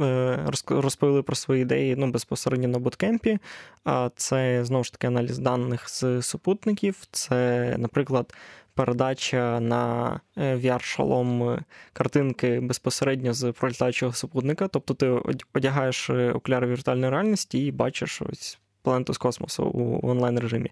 е, 0.00 0.46
розповіли 0.68 1.22
про 1.22 1.36
свої 1.36 1.62
ідеї 1.62 1.96
ну, 1.96 2.10
безпосередньо 2.10 2.68
на 2.68 2.78
буткемпі. 2.78 3.38
А 3.84 4.10
це 4.16 4.64
знову 4.64 4.84
ж 4.84 4.92
таки 4.92 5.06
аналіз 5.06 5.38
даних 5.38 5.88
з 5.88 6.22
супутників. 6.22 6.96
Це, 7.10 7.74
наприклад, 7.78 8.34
передача 8.74 9.60
на 9.60 10.20
е, 10.36 10.56
VR-шалом 10.56 11.58
картинки 11.92 12.60
безпосередньо 12.60 13.34
з 13.34 13.52
пролітаючого 13.52 14.12
супутника. 14.12 14.68
Тобто 14.68 14.94
ти 14.94 15.20
одягаєш 15.54 16.10
е, 16.10 16.32
окуляри 16.32 16.66
віртуальної 16.66 17.12
реальності 17.12 17.66
і 17.66 17.72
бачиш 17.72 18.22
ось 18.22 18.58
планету 18.82 19.14
з 19.14 19.18
космосу 19.18 19.64
у 19.64 20.10
онлайн 20.10 20.38
режимі. 20.38 20.70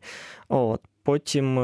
От. 0.49 0.81
Потім 1.03 1.59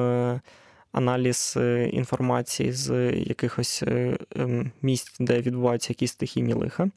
аналіз 0.92 1.54
е, 1.56 1.88
інформації 1.88 2.72
з 2.72 3.12
якихось 3.12 3.82
е, 3.82 4.18
ем, 4.36 4.70
місць, 4.82 5.16
де 5.20 5.40
відбуваються 5.40 5.90
якісь 5.90 6.12
стихійні 6.12 6.54
лиха. 6.54 6.90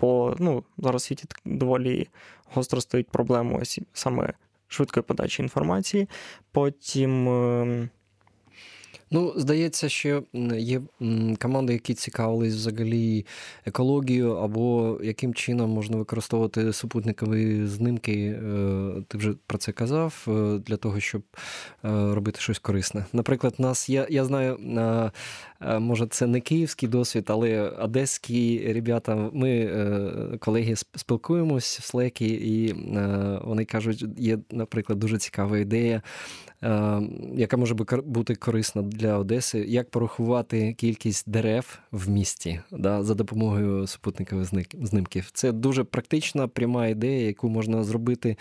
Бо 0.00 0.36
ну, 0.38 0.64
зараз 0.78 1.02
в 1.02 1.04
світі 1.04 1.24
доволі 1.44 2.08
гостро 2.54 2.80
стоїть 2.80 3.08
проблема 3.08 3.58
ось 3.62 3.80
саме 3.92 4.32
швидкої 4.68 5.04
подачі 5.04 5.42
інформації. 5.42 6.08
Потім 6.52 7.28
ем, 7.28 7.88
Ну, 9.14 9.32
здається, 9.36 9.88
що 9.88 10.22
є 10.56 10.80
команди, 11.40 11.72
які 11.72 11.94
цікавились 11.94 12.54
взагалі 12.54 13.26
екологією, 13.66 14.32
або 14.36 14.98
яким 15.02 15.34
чином 15.34 15.70
можна 15.70 15.96
використовувати 15.96 16.72
супутникові 16.72 17.66
знимки. 17.66 18.12
Е, 18.12 19.02
ти 19.08 19.18
вже 19.18 19.34
про 19.46 19.58
це 19.58 19.72
казав, 19.72 20.26
е, 20.28 20.58
для 20.58 20.76
того, 20.76 21.00
щоб 21.00 21.22
е, 21.32 21.88
робити 22.14 22.40
щось 22.40 22.58
корисне. 22.58 23.04
Наприклад, 23.12 23.54
нас 23.58 23.88
я 23.88 24.06
я 24.10 24.24
знаю, 24.24 24.58
може, 25.78 26.06
це 26.06 26.26
не 26.26 26.40
київський 26.40 26.88
досвід, 26.88 27.24
але 27.28 27.60
одеські 27.68 28.72
ребята, 28.72 29.30
ми 29.32 29.70
колеги 30.40 30.76
спілкуємось 30.76 31.78
в 31.78 31.82
Слекі, 31.82 32.26
і 32.26 32.72
вони 33.44 33.64
кажуть, 33.64 34.04
є, 34.18 34.38
наприклад, 34.50 34.98
дуже 34.98 35.18
цікава 35.18 35.58
ідея. 35.58 36.02
Яка 37.34 37.56
може 37.56 37.74
бути 38.04 38.34
корисна 38.34 38.82
для 38.82 39.18
Одеси, 39.18 39.58
як 39.58 39.90
порахувати 39.90 40.72
кількість 40.72 41.30
дерев 41.30 41.78
в 41.92 42.08
місті 42.08 42.60
да, 42.70 43.02
за 43.02 43.14
допомогою 43.14 43.86
супутникових 43.86 44.48
знимків? 44.72 45.30
Це 45.32 45.52
дуже 45.52 45.84
практична 45.84 46.48
пряма 46.48 46.86
ідея, 46.86 47.26
яку 47.26 47.48
можна 47.48 47.84
зробити, 47.84 48.36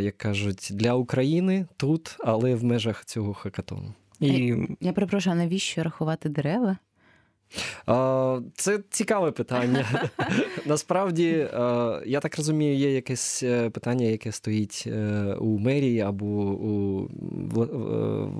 як 0.00 0.18
кажуть, 0.18 0.68
для 0.70 0.94
України 0.94 1.66
тут, 1.76 2.16
але 2.18 2.54
в 2.54 2.64
межах 2.64 3.04
цього 3.04 3.34
хакатону. 3.34 3.94
І... 4.20 4.56
Я 4.80 4.92
перепрошую, 4.92 5.36
а 5.36 5.38
навіщо 5.38 5.82
рахувати 5.82 6.28
дерева? 6.28 6.76
Це 8.54 8.80
цікаве 8.90 9.30
питання. 9.30 10.08
Насправді, 10.66 11.48
я 12.06 12.20
так 12.22 12.36
розумію, 12.36 12.76
є 12.76 12.94
якесь 12.94 13.42
е, 13.42 13.70
питання, 13.70 14.06
яке 14.06 14.32
стоїть 14.32 14.84
е, 14.86 15.34
у 15.40 15.58
мерії 15.58 16.00
або 16.00 16.26
у 16.26 17.08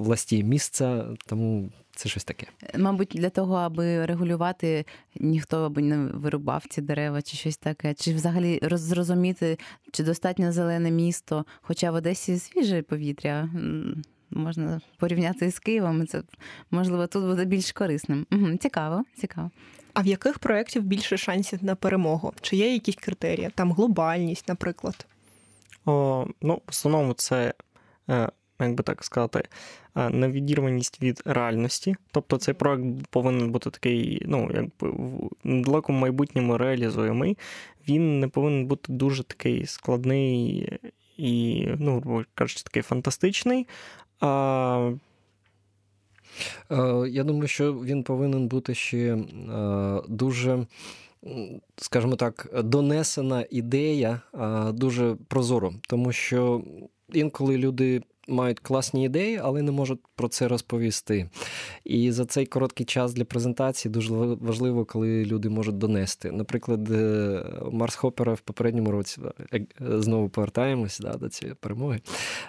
власті 0.03 0.44
місця, 0.44 1.05
тому 1.27 1.71
це 1.97 2.09
щось 2.09 2.25
таке. 2.25 2.47
Мабуть, 2.79 3.12
для 3.14 3.31
того, 3.31 3.55
аби 3.55 4.07
регулювати, 4.07 4.85
ніхто 5.14 5.64
аби 5.64 5.83
не 5.83 5.97
вирубав 5.97 6.64
ці 6.71 6.81
дерева, 6.81 7.23
чи 7.23 7.37
щось 7.37 7.57
таке, 7.57 7.94
чи 7.94 8.14
взагалі 8.14 8.61
зрозуміти, 8.62 9.59
чи 9.92 10.03
достатньо 10.03 10.53
зелене 10.53 10.90
місто, 10.90 11.44
хоча 11.61 11.90
в 11.90 11.94
Одесі 11.94 12.38
свіже 12.38 12.83
повітря 12.83 13.49
можна 14.30 14.80
порівняти 14.98 15.50
з 15.50 15.58
Києвом. 15.58 16.06
Це 16.06 16.22
можливо 16.70 17.06
тут 17.06 17.24
буде 17.24 17.44
більш 17.44 17.72
корисним. 17.72 18.26
Угу, 18.32 18.56
Цікаво, 18.56 19.04
цікаво. 19.16 19.50
А 19.94 20.02
в 20.02 20.06
яких 20.06 20.38
проєктів 20.38 20.82
більше 20.82 21.16
шансів 21.16 21.64
на 21.64 21.74
перемогу? 21.74 22.32
Чи 22.40 22.56
є 22.56 22.72
якісь 22.72 22.96
критерії? 22.96 23.50
Там 23.54 23.72
глобальність, 23.72 24.48
наприклад? 24.48 25.06
О, 25.86 26.26
Ну, 26.42 26.54
в 26.54 26.70
основному 26.70 27.12
це. 27.12 27.54
Е, 28.10 28.28
як 28.60 28.74
би 28.74 28.82
так 28.82 29.04
сказати, 29.04 29.42
е, 29.96 30.10
невідірваність 30.10 31.02
від 31.02 31.22
реальності. 31.24 31.96
Тобто 32.10 32.36
цей 32.36 32.54
проект 32.54 32.84
повинен 33.10 33.50
бути 33.50 33.70
такий, 33.70 34.22
ну, 34.26 34.50
якби 34.54 34.90
в 34.90 35.30
далекому 35.44 35.98
майбутньому 35.98 36.58
реалізуємий. 36.58 37.38
Він 37.88 38.20
не 38.20 38.28
повинен 38.28 38.66
бути 38.66 38.92
дуже 38.92 39.24
такий 39.24 39.66
складний 39.66 40.68
і, 41.16 41.66
ну, 41.78 42.24
кажучи, 42.34 42.62
такий 42.62 42.82
фантастичний, 42.82 43.66
а... 44.20 44.92
Е, 46.70 47.09
я 47.09 47.24
думаю, 47.24 47.48
що 47.48 47.72
він 47.72 48.02
повинен 48.02 48.48
бути 48.48 48.74
ще 48.74 48.98
е, 48.98 49.22
дуже, 50.09 50.66
скажімо 51.76 52.16
так, 52.16 52.50
донесена 52.64 53.44
ідея 53.50 54.20
е, 54.35 54.72
дуже 54.72 55.16
прозоро, 55.28 55.72
тому 55.88 56.12
що 56.12 56.62
інколи 57.12 57.57
люди 57.57 58.02
мають 58.28 58.60
класні 58.60 59.04
ідеї, 59.04 59.40
але 59.42 59.62
не 59.62 59.72
можуть 59.72 60.00
про 60.16 60.28
це 60.28 60.48
розповісти. 60.48 61.30
І 61.84 62.12
за 62.12 62.24
цей 62.24 62.46
короткий 62.46 62.86
час 62.86 63.12
для 63.12 63.24
презентації 63.24 63.92
дуже 63.92 64.14
важливо, 64.14 64.84
коли 64.84 65.24
люди 65.24 65.48
можуть 65.48 65.78
донести. 65.78 66.32
Наприклад, 66.32 66.90
е, 66.90 67.44
Марс 67.72 67.94
Хопера 67.94 68.34
в 68.34 68.40
попередньому 68.40 68.90
році 68.90 69.20
е, 69.52 69.66
знову 69.80 70.28
повертаємось 70.28 70.98
да, 70.98 71.12
до 71.12 71.28
цієї 71.28 71.54
перемоги. 71.54 72.00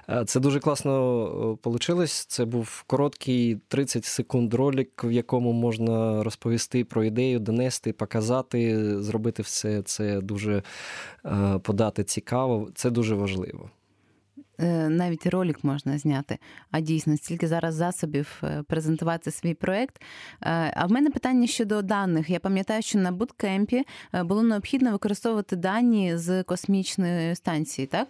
Е, 0.09 0.25
це 0.25 0.39
дуже 0.39 0.59
класно 0.59 1.57
вийшло. 1.63 2.05
Це 2.07 2.45
був 2.45 2.83
короткий 2.87 3.57
30 3.67 4.05
секунд 4.05 4.53
ролик, 4.53 5.03
в 5.03 5.11
якому 5.11 5.53
можна 5.53 6.23
розповісти 6.23 6.83
про 6.83 7.03
ідею, 7.03 7.39
донести, 7.39 7.93
показати, 7.93 9.01
зробити 9.01 9.43
все 9.43 9.81
це 9.81 10.21
дуже 10.21 10.63
подати 11.61 12.03
цікаво. 12.03 12.69
Це 12.75 12.89
дуже 12.89 13.15
важливо. 13.15 13.69
Е, 14.60 14.89
навіть 14.89 15.28
ролик 15.28 15.63
можна 15.63 15.98
зняти. 15.98 16.38
А 16.72 16.80
дійсно, 16.80 17.17
стільки 17.17 17.48
зараз 17.48 17.76
засобів 17.76 18.41
е, 18.43 18.63
презентувати 18.67 19.32
свій 19.32 19.54
проект. 19.54 20.02
Е, 20.41 20.74
а 20.76 20.86
в 20.86 20.91
мене 20.91 21.10
питання 21.10 21.48
щодо 21.48 21.82
даних. 21.82 22.30
Я 22.30 22.39
пам'ятаю, 22.39 22.82
що 22.82 23.00
на 23.00 23.12
буткемпі 23.12 23.84
було 24.13 24.43
необхідно 24.43 24.91
використовувати 24.91 25.56
дані 25.56 26.17
з 26.17 26.43
космічної 26.43 27.36
станції, 27.36 27.88
так? 27.88 28.08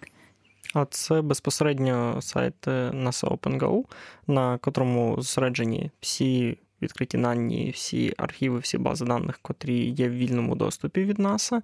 А 0.73 0.85
це 0.85 1.21
безпосередньо 1.21 2.21
сайт 2.21 2.67
NASA 2.67 3.37
OpenGo, 3.37 3.83
на 4.27 4.57
котрому 4.57 5.15
зосереджені 5.17 5.91
всі 5.99 6.57
відкриті 6.81 7.21
дані, 7.21 7.71
всі 7.75 8.13
архіви, 8.17 8.59
всі 8.59 8.77
бази 8.77 9.05
даних, 9.05 9.39
котрі 9.41 9.89
є 9.89 10.09
в 10.09 10.11
вільному 10.11 10.55
доступі 10.55 11.03
від 11.03 11.19
NASA. 11.19 11.61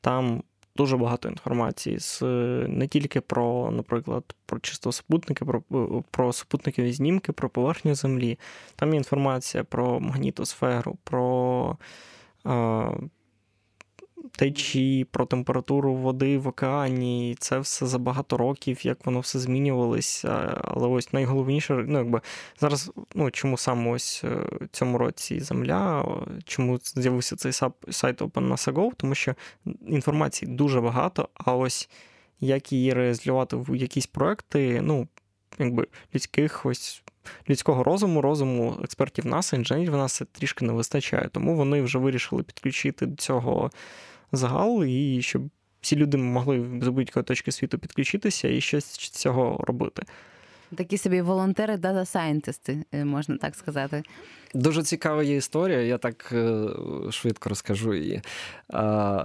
Там 0.00 0.42
дуже 0.76 0.96
багато 0.96 1.28
інформації 1.28 1.98
з 1.98 2.22
не 2.68 2.88
тільки 2.88 3.20
про, 3.20 3.70
наприклад, 3.70 4.24
про 4.46 4.58
чисто 4.58 4.92
супутники, 4.92 5.44
про 5.44 5.62
про 6.10 6.32
супутникові 6.32 6.92
знімки, 6.92 7.32
про 7.32 7.48
поверхню 7.48 7.94
Землі. 7.94 8.38
Там 8.76 8.90
є 8.90 8.96
інформація 8.96 9.64
про 9.64 10.00
магнітосферу, 10.00 10.98
про 11.04 11.76
течії, 14.32 15.04
про 15.04 15.26
температуру 15.26 15.94
води 15.94 16.38
в 16.38 16.48
океані. 16.48 17.36
Це 17.38 17.58
все 17.58 17.86
за 17.86 17.98
багато 17.98 18.36
років, 18.36 18.86
як 18.86 19.06
воно 19.06 19.20
все 19.20 19.38
змінювалося. 19.38 20.60
Але 20.64 20.88
ось 20.88 21.12
найголовніше, 21.12 21.84
ну 21.88 21.98
якби 21.98 22.20
зараз, 22.60 22.92
ну 23.14 23.30
чому 23.30 23.58
саме 23.58 23.90
ось 23.90 24.24
е, 24.24 24.48
цьому 24.72 24.98
році 24.98 25.40
земля, 25.40 26.06
чому 26.44 26.78
з'явився 26.82 27.36
цей 27.36 27.52
сайт 27.90 28.22
OpenNASAGO, 28.22 28.90
тому 28.96 29.14
що 29.14 29.34
інформації 29.86 30.52
дуже 30.52 30.80
багато, 30.80 31.28
а 31.34 31.54
ось 31.54 31.88
як 32.40 32.72
її 32.72 32.92
реалізувати 32.92 33.56
в 33.56 33.76
якісь 33.76 34.06
проекти, 34.06 34.80
ну, 34.82 35.08
якби 35.58 35.86
людських 36.14 36.66
ось. 36.66 37.02
Людського 37.50 37.84
розуму, 37.84 38.20
розуму 38.22 38.78
експертів 38.84 39.26
НАСА, 39.26 39.56
інженерів 39.56 39.96
НАСА 39.96 40.24
трішки 40.24 40.64
не 40.64 40.72
вистачає, 40.72 41.28
тому 41.32 41.56
вони 41.56 41.82
вже 41.82 41.98
вирішили 41.98 42.42
підключити 42.42 43.06
до 43.06 43.16
цього 43.16 43.70
загал, 44.32 44.84
і 44.84 45.22
щоб 45.22 45.42
всі 45.80 45.96
люди 45.96 46.16
могли 46.16 46.58
з 46.82 46.88
будь-якої 46.88 47.24
точки 47.24 47.52
світу 47.52 47.78
підключитися 47.78 48.48
і 48.48 48.60
щось 48.60 48.84
з 48.84 49.10
цього 49.10 49.64
робити. 49.68 50.02
Такі 50.76 50.98
собі 50.98 51.20
волонтери, 51.20 51.76
дата-сайентисти, 51.76 52.84
можна 52.92 53.36
так 53.36 53.54
сказати. 53.54 54.02
Дуже 54.54 54.82
цікава 54.82 55.22
є 55.22 55.36
історія, 55.36 55.80
я 55.80 55.98
так 55.98 56.32
е, 56.32 56.68
швидко 57.10 57.48
розкажу 57.48 57.94
її. 57.94 58.22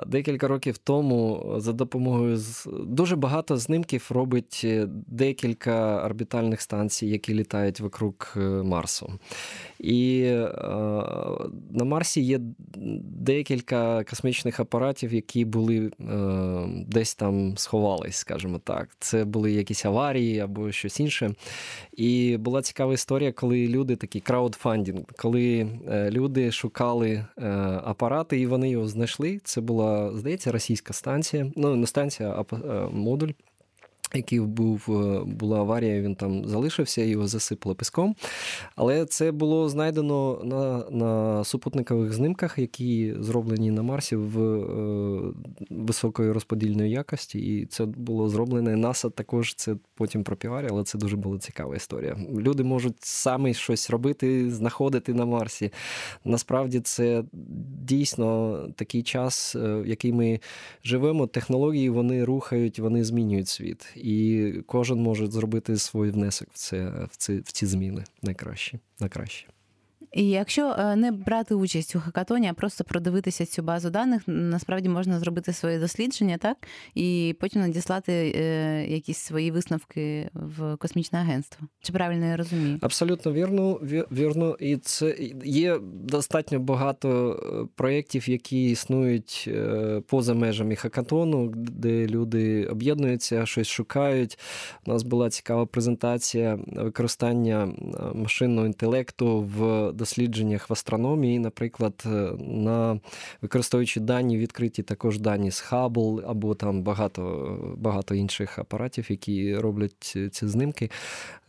Декілька 0.08 0.48
років 0.48 0.78
тому 0.78 1.54
за 1.58 1.74
допомогою 1.74 2.38
з 2.38 2.68
дуже 2.86 3.16
багато 3.16 3.58
знимків 3.58 4.08
робить 4.10 4.62
е, 4.64 4.88
декілька 5.08 6.06
орбітальних 6.06 6.62
станцій, 6.62 7.08
які 7.08 7.34
літають 7.34 7.80
вокруг 7.80 8.14
е, 8.36 8.40
Марсу. 8.40 9.14
І 9.80 10.32
на 11.72 11.84
Марсі 11.86 12.22
є 12.22 12.40
декілька 13.04 14.04
космічних 14.04 14.60
апаратів, 14.60 15.14
які 15.14 15.46
були 15.46 15.92
десь 16.88 17.16
там 17.16 17.58
сховались, 17.58 18.16
скажімо 18.16 18.62
так. 18.64 18.90
Це 19.00 19.26
були 19.26 19.52
якісь 19.52 19.86
аварії 19.86 20.40
або 20.40 20.72
щось 20.72 21.00
інше. 21.00 21.32
І 21.94 22.38
була 22.38 22.62
цікава 22.62 22.94
історія, 22.94 23.32
коли 23.32 23.68
люди 23.68 23.96
такі 23.96 24.20
краудфандінг 24.20 25.02
коли 25.18 25.68
е, 25.90 26.12
люди 26.12 26.52
шукали 26.52 27.10
е, 27.10 27.26
апарати 27.84 28.40
і 28.40 28.48
вони 28.48 28.70
його 28.70 28.88
знайшли. 28.88 29.40
Це 29.44 29.62
була, 29.62 30.12
здається, 30.18 30.52
російська 30.52 30.94
станція. 30.94 31.52
Ну, 31.56 31.76
не 31.76 31.88
станція, 31.88 32.30
а 32.30 32.56
е, 32.56 32.88
модуль 32.92 33.32
який 34.14 34.40
був, 34.40 34.86
е, 34.90 35.24
була 35.26 35.60
аварія, 35.60 36.02
він 36.02 36.16
там 36.16 36.46
залишився, 36.46 37.02
його 37.02 37.28
засипало 37.28 37.76
піском. 37.76 38.16
Але 38.76 39.06
це 39.06 39.32
було 39.32 39.70
знайдено 39.70 40.42
на 40.44 40.90
на 40.90 41.44
супутникових 41.44 42.14
знимках, 42.14 42.58
які 42.58 43.16
зроблені 43.20 43.72
на 43.72 43.82
Марсі 43.82 44.16
в 44.16 44.42
е, 44.42 45.34
високої 45.70 46.32
розподільної 46.32 46.92
якості. 46.92 47.40
І 47.40 47.66
це 47.66 47.86
було 47.86 48.30
зроблене. 48.30 48.76
НАСА 48.76 49.10
також 49.10 49.56
це 49.56 49.76
потім 49.96 50.24
пропіварі, 50.24 50.68
але 50.70 50.84
це 50.84 50.98
дуже 50.98 51.16
була 51.16 51.38
цікава 51.38 51.76
історія. 51.76 52.18
Люди 52.38 52.64
можуть 52.64 52.96
самі 53.00 53.54
щось 53.54 53.90
робити, 53.90 54.52
знаходити 54.52 55.14
на 55.14 55.26
Марсі. 55.26 55.72
Насправді 56.26 56.80
це 56.80 57.24
дійсно 57.84 58.58
такий 58.76 59.04
час, 59.04 59.56
в 59.56 59.86
який 59.86 60.14
ми 60.14 60.40
живемо. 60.84 61.28
Технології 61.28 61.90
вони 61.90 62.24
рухають, 62.24 62.80
вони 62.80 63.04
змінюють 63.04 63.48
світ 63.48 63.94
і 64.04 64.54
кожен 64.66 65.02
може 65.02 65.28
зробити 65.28 65.78
свій 65.78 66.10
внесок 66.10 66.48
в 66.52 66.58
це 66.58 67.08
в 67.12 67.18
ці, 67.18 67.38
в 67.38 67.52
ці 67.52 67.66
зміни 67.66 68.04
найкраще. 68.22 68.80
найкраще. 69.00 69.48
І 70.14 70.30
якщо 70.30 70.76
е, 70.80 70.96
не 70.96 71.12
брати 71.12 71.56
участь 71.56 71.96
у 71.96 72.00
хакатоні, 72.00 72.48
а 72.48 72.54
просто 72.54 72.84
продивитися 72.84 73.46
цю 73.46 73.64
базу 73.64 73.90
даних, 73.90 74.22
насправді 74.28 74.90
можна 74.90 75.20
зробити 75.20 75.54
своє 75.54 75.80
дослідження, 75.80 76.38
так 76.38 76.58
і 76.96 77.36
потім 77.40 77.62
надіслати 77.62 78.34
е, 78.36 78.86
якісь 78.88 79.18
свої 79.18 79.52
висновки 79.52 80.30
в 80.34 80.76
космічне 80.78 81.20
агентство. 81.20 81.68
Чи 81.82 81.94
правильно 81.94 82.26
я 82.26 82.38
розумію? 82.38 82.80
Абсолютно 82.82 83.34
вірно, 83.34 83.74
вірно. 84.12 84.58
І 84.60 84.78
це 84.78 85.16
є 85.44 85.80
достатньо 85.94 86.60
багато 86.60 87.32
е, 87.34 87.68
проєктів, 87.76 88.30
які 88.30 88.70
існують 88.70 89.50
поза 90.08 90.34
межами 90.34 90.76
хакатону, 90.76 91.52
де 91.56 92.08
люди 92.08 92.66
об'єднуються, 92.66 93.46
щось 93.46 93.68
шукають. 93.68 94.40
У 94.86 94.92
нас 94.92 95.04
була 95.04 95.30
цікава 95.30 95.66
презентація 95.66 96.60
використання 96.68 97.74
машинного 98.14 98.68
інтелекту 98.68 99.42
в 99.42 99.92
дослідженнях 100.02 100.70
в 100.70 100.74
астрономії, 100.74 101.40
наприклад, 101.40 102.04
е, 102.06 102.10
на 102.40 103.00
використовуючи 103.42 104.00
дані, 104.00 104.38
відкриті 104.38 104.84
також 104.84 105.20
дані 105.20 105.52
з 105.52 105.64
Hubble 105.72 106.24
або 106.28 106.56
там 106.56 106.84
багато 106.84 107.22
багато 107.78 108.16
інших 108.16 108.60
апаратів, 108.60 109.12
які 109.12 109.56
роблять 109.56 110.18
ці 110.32 110.48
знімки. 110.48 110.90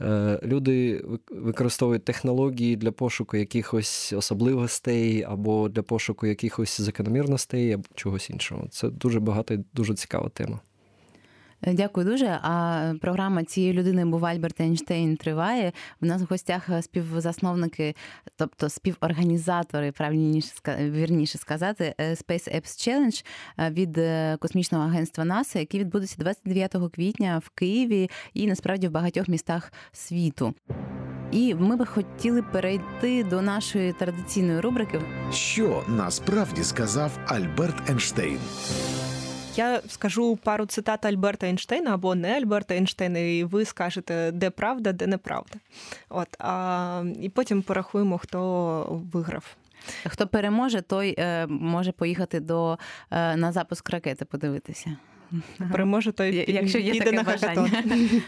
Е, 0.01 0.41
люди 0.43 1.05
використовують 1.31 2.05
технології 2.05 2.77
для 2.77 2.93
пошуку 2.93 3.37
якихось 3.37 4.13
особливостей 4.13 5.23
або 5.23 5.69
для 5.69 5.83
пошуку 5.83 6.27
якихось 6.27 6.81
закономірностей 6.81 7.73
або 7.73 7.85
чогось 7.95 8.31
іншого. 8.31 8.67
Це 8.71 8.89
дуже 8.89 9.21
багато 9.21 9.55
і 9.55 9.65
дуже 9.75 9.95
цікава 9.95 10.29
тема. 10.29 10.61
Дякую 11.67 12.07
дуже. 12.07 12.39
А 12.43 12.95
програма 13.01 13.45
цієї 13.45 13.73
людини 13.73 14.05
був 14.05 14.25
Альберт 14.25 14.61
Ейнштейн 14.61 15.17
триває. 15.17 15.73
У 16.01 16.07
нас 16.07 16.23
в 16.23 16.27
гостях 16.31 16.69
співзасновники, 16.83 17.95
тобто 18.37 18.69
співорганізатори, 18.69 19.93
правильніше 19.93 20.53
вірніше 20.79 21.39
сказати, 21.39 21.95
е, 21.99 22.11
Space 22.11 22.57
Apps 22.57 22.89
Challenge 22.89 23.25
е, 23.59 23.71
від 23.71 23.99
е, 23.99 24.37
космічного 24.41 24.85
агентства 24.85 25.25
НАСА, 25.25 25.59
який 25.59 25.81
відбудеться 25.81 26.17
29 26.19 26.77
квітня 26.95 27.41
в 27.45 27.49
Києві 27.49 28.11
і 28.35 28.47
насправді 28.47 28.89
в 28.89 28.91
багатьох 28.91 29.29
містах 29.29 29.73
світу. 29.93 30.55
І 31.33 31.55
ми 31.55 31.77
би 31.77 31.87
хотіли 31.87 32.43
перейти 32.43 33.25
до 33.25 33.43
нашої 33.43 33.93
традиційної 33.93 34.61
рубрики. 34.61 35.01
Що 35.33 35.85
насправді 35.89 36.65
сказав 36.65 37.19
Альберт 37.27 37.91
Ейнштейн? 37.91 38.39
Я 39.57 39.83
скажу 39.89 40.37
пару 40.37 40.67
цитат 40.67 41.05
Альберта 41.05 41.47
Ейнштейна 41.47 41.95
або 41.95 42.15
не 42.15 42.37
Альберта 42.37 42.75
Ейнштейна, 42.75 43.19
і 43.19 43.45
ви 43.45 43.65
скажете, 43.65 44.31
де 44.33 44.51
правда, 44.51 44.93
де 44.93 45.07
неправда. 45.07 45.55
От 46.09 46.29
а, 46.39 47.05
і 47.21 47.29
потім 47.29 47.63
порахуємо, 47.63 48.19
хто 48.19 49.03
виграв. 49.13 49.57
Хто 50.07 50.27
переможе, 50.27 50.83
той 50.83 51.15
е, 51.19 51.47
може 51.47 51.93
поїхати 51.93 52.41
до 52.41 52.79
е, 53.11 53.37
на 53.37 53.53
запуск 53.53 53.91
ракети 53.91 54.25
подивитися. 54.25 54.97
Переможе 55.73 56.13
той 56.13 56.53
якщо 56.53 56.79
є 56.79 56.93
піде 56.93 57.05
таке 57.05 57.17
на 57.17 57.25
хакатон. 57.25 57.71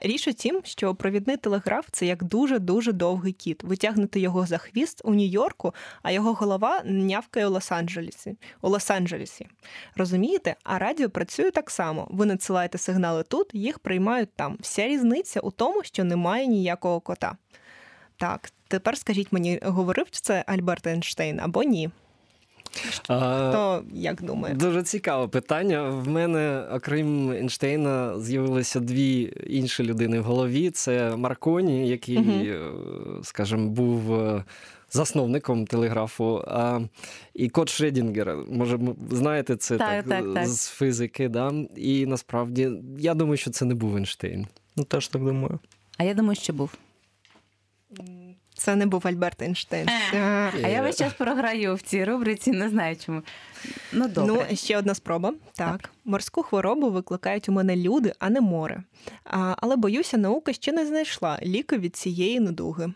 Річ 0.00 0.28
у 0.28 0.32
тім, 0.32 0.60
що 0.64 0.94
провідний 0.94 1.36
телеграф 1.36 1.86
це 1.90 2.06
як 2.06 2.24
дуже-дуже 2.24 2.92
довгий 2.92 3.32
кіт. 3.32 3.62
Витягнути 3.62 4.20
його 4.20 4.46
за 4.46 4.58
хвіст 4.58 5.00
у 5.04 5.14
Нью-Йорку, 5.14 5.74
а 6.02 6.10
його 6.10 6.32
голова 6.32 6.82
нявкає 6.84 7.46
у 7.46 7.50
Лос-Анджелесі. 7.50 8.36
У 8.62 8.68
Лос-Анджелесі. 8.68 9.46
Розумієте? 9.96 10.56
А 10.62 10.78
радіо 10.78 11.10
працює 11.10 11.50
так 11.50 11.70
само. 11.70 12.08
Ви 12.10 12.26
надсилаєте 12.26 12.78
сигнали 12.78 13.22
тут, 13.22 13.50
їх 13.52 13.78
приймають 13.78 14.34
там. 14.36 14.56
Вся 14.60 14.88
різниця 14.88 15.40
у 15.40 15.50
тому, 15.50 15.84
що 15.84 16.04
немає 16.04 16.46
ніякого 16.46 17.00
кота. 17.00 17.36
Так, 18.16 18.50
тепер 18.68 18.98
скажіть 18.98 19.32
мені, 19.32 19.60
говорив 19.62 20.06
це 20.10 20.44
Альберт 20.46 20.86
Ейнштейн 20.86 21.40
або 21.40 21.62
ні? 21.62 21.90
Хто 23.02 23.82
як 23.92 24.22
думає? 24.22 24.54
Дуже 24.54 24.82
цікаве 24.82 25.28
питання. 25.28 25.82
В 25.82 26.08
мене, 26.08 26.64
окрім 26.72 27.30
Ейнштейна, 27.30 28.20
з'явилися 28.20 28.80
дві 28.80 29.32
інші 29.46 29.82
людини 29.82 30.20
в 30.20 30.24
голові. 30.24 30.70
Це 30.70 31.16
Марконі, 31.16 31.88
який, 31.88 32.18
угу. 32.18 33.22
скажімо, 33.22 33.68
був. 33.68 34.14
Е, 34.14 34.44
засновником 34.94 35.66
телеграфу, 35.66 36.44
а 36.46 36.80
і 37.34 37.48
Кот 37.48 37.68
Шредінгер, 37.68 38.36
може, 38.48 38.78
знаєте, 39.10 39.56
це 39.56 39.76
так, 39.76 40.04
так, 40.04 40.24
так, 40.24 40.34
так. 40.34 40.46
з 40.46 40.70
фізики. 40.70 41.28
Да? 41.28 41.52
І 41.76 42.06
насправді 42.06 42.70
я 42.98 43.14
думаю, 43.14 43.36
що 43.36 43.50
це 43.50 43.64
не 43.64 43.74
був 43.74 43.96
Ейнштейн. 43.96 44.46
Ну, 44.76 44.84
теж 44.84 45.08
так 45.08 45.24
думаю. 45.24 45.58
А 45.98 46.04
я 46.04 46.14
думаю, 46.14 46.36
що 46.36 46.52
був. 46.52 46.70
Це 48.64 48.76
не 48.76 48.86
був 48.86 49.06
Альберт 49.06 49.42
Ейнштейн. 49.42 49.88
А, 49.88 50.50
а 50.64 50.68
я 50.68 50.82
весь 50.82 50.96
час 50.96 51.12
програю 51.12 51.74
в 51.74 51.80
цій 51.80 52.04
рубриці, 52.04 52.50
не 52.50 52.68
знаю 52.68 52.96
чому. 52.96 53.22
Ну, 53.92 54.08
добре. 54.08 54.46
Ну, 54.50 54.56
ще 54.56 54.78
одна 54.78 54.94
спроба. 54.94 55.32
Так. 55.52 55.82
так. 55.82 55.90
Морську 56.04 56.42
хворобу 56.42 56.90
викликають 56.90 57.48
у 57.48 57.52
мене 57.52 57.76
люди, 57.76 58.12
а 58.18 58.30
не 58.30 58.40
море. 58.40 58.82
А, 59.24 59.54
Але 59.58 59.76
боюся, 59.76 60.16
наука 60.16 60.52
ще 60.52 60.72
не 60.72 60.86
знайшла 60.86 61.38
ліки 61.42 61.78
від 61.78 61.96
цієї 61.96 62.40
недуги. 62.40 62.92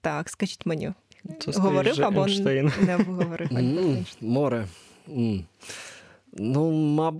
Так, 0.00 0.28
скажіть 0.28 0.66
мені. 0.66 0.92
Це 1.38 1.60
говорив 1.60 2.04
або 2.04 2.22
Ейнштейн. 2.22 2.72
не 2.86 2.96
говорив. 2.96 3.48
Море. 4.20 4.66
Ну, 6.32 6.70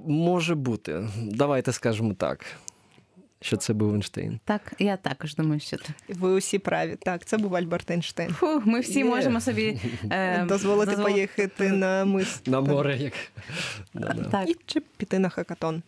може 0.06 0.54
бути. 0.54 1.08
Давайте 1.22 1.72
скажемо 1.72 2.14
так 2.14 2.46
що 3.44 3.56
це 3.56 3.72
був 3.72 3.92
Ейнштейн. 3.92 4.40
Так, 4.44 4.74
я 4.78 4.96
також 4.96 5.34
думаю, 5.34 5.60
що 5.60 5.76
так. 5.76 5.90
Ви 6.08 6.32
усі 6.32 6.58
праві. 6.58 6.96
Так, 7.00 7.24
це 7.24 7.38
був 7.38 7.56
Альберт 7.56 7.90
Ейнштейн. 7.90 8.30
Фу, 8.32 8.62
Ми 8.64 8.80
всі 8.80 9.04
yeah. 9.04 9.08
можемо 9.08 9.40
собі 9.40 9.80
е, 10.10 10.44
дозволити 10.44 10.90
дозвол... 10.90 11.10
поїхати 11.10 11.72
на 11.72 12.04
мис. 12.04 12.42
На 12.46 12.60
море. 12.60 12.96
як... 12.96 13.12
Так. 14.30 14.48
І 14.48 14.56
чи 14.66 14.80
піти 14.80 15.18
на 15.18 15.28
хакатон. 15.28 15.82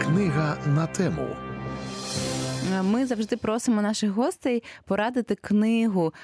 Книга 0.00 0.58
на 0.66 0.86
тему. 0.86 1.47
Ми 2.82 3.06
завжди 3.06 3.36
просимо 3.36 3.82
наших 3.82 4.10
гостей 4.10 4.62
порадити 4.84 5.34
книгу, 5.34 6.14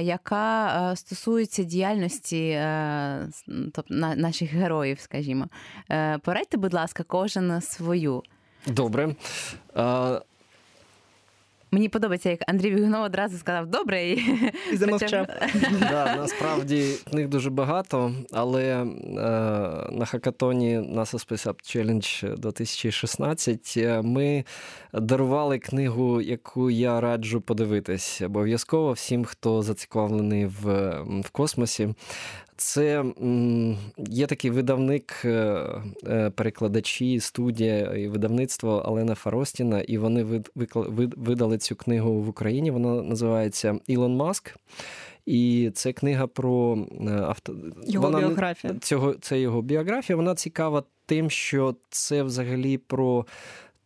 яка 0.00 0.92
стосується 0.96 1.62
діяльності 1.62 2.60
тобто, 3.72 3.94
наших 4.16 4.52
героїв, 4.52 5.00
скажімо. 5.00 5.48
Е, 5.90 6.18
порадьте, 6.18 6.56
будь 6.56 6.74
ласка, 6.74 7.04
кожен 7.06 7.60
свою. 7.60 8.22
Добре. 8.66 9.14
Мені 11.74 11.88
подобається, 11.88 12.30
як 12.30 12.40
Андрій 12.46 12.70
Бігунов 12.70 13.02
одразу 13.02 13.38
сказав 13.38 13.66
добре 13.66 14.04
і, 14.04 14.24
І 14.72 14.76
замовчав. 14.76 15.26
Да, 15.80 16.16
насправді 16.16 16.94
книг 17.10 17.28
дуже 17.28 17.50
багато, 17.50 18.12
але 18.32 18.64
е, 18.64 18.86
на 19.92 20.04
хакатоні 20.04 20.78
NASA 20.78 21.28
Space 21.28 21.48
Up 21.48 21.54
Challenge 21.54 22.38
2016 22.38 23.74
е, 23.76 24.02
ми 24.02 24.44
дарували 24.92 25.58
книгу, 25.58 26.20
яку 26.20 26.70
я 26.70 27.00
раджу 27.00 27.42
подивитись. 27.46 28.22
Обов'язково 28.22 28.92
всім, 28.92 29.24
хто 29.24 29.62
зацікавлений 29.62 30.46
в, 30.46 30.90
в 31.24 31.30
космосі. 31.30 31.94
Це 32.56 33.04
є 33.98 34.26
такий 34.26 34.50
видавник, 34.50 35.22
е, 35.24 35.64
е, 36.06 36.30
перекладачі, 36.30 37.20
студія 37.20 37.78
і 37.78 38.08
видавництво 38.08 38.76
Алена 38.78 39.14
Фаростіна, 39.14 39.80
і 39.80 39.98
вони 39.98 40.24
вид- 40.24 41.14
видали 41.16 41.58
цю 41.58 41.76
книгу 41.76 42.12
в 42.22 42.28
Україні. 42.28 42.70
Вона 42.70 43.02
називається 43.02 43.78
Ілон 43.86 44.16
Маск. 44.16 44.56
І 45.26 45.70
це 45.74 45.92
книга 45.92 46.26
про 46.26 46.78
е, 47.08 47.10
авто... 47.10 47.56
Його 47.86 48.06
вона 48.06 48.18
біографія. 48.18 48.74
Цього, 48.80 49.14
це 49.14 49.40
його 49.40 49.62
біографія. 49.62 50.16
Вона 50.16 50.34
цікава 50.34 50.82
тим, 51.06 51.30
що 51.30 51.74
це 51.90 52.22
взагалі 52.22 52.78
про 52.78 53.26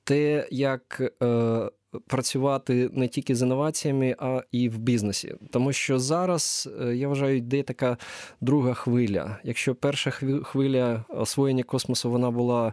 те, 0.05 0.49
як 0.51 1.13
е, 1.23 1.71
працювати 2.07 2.91
не 2.93 3.09
тільки 3.09 3.35
з 3.35 3.43
інноваціями, 3.43 4.17
а 4.19 4.43
і 4.53 4.69
в 4.69 4.79
бізнесі. 4.79 5.35
Тому 5.51 5.73
що 5.73 5.99
зараз, 5.99 6.69
е, 6.81 6.97
я 6.97 7.09
вважаю, 7.09 7.37
йде 7.37 7.63
така 7.63 7.97
друга 8.41 8.75
хвиля. 8.75 9.39
Якщо 9.45 9.75
перша 9.75 10.11
хвиля 10.45 11.05
освоєння 11.09 11.63
космосу 11.63 12.11
вона 12.11 12.31
була 12.31 12.73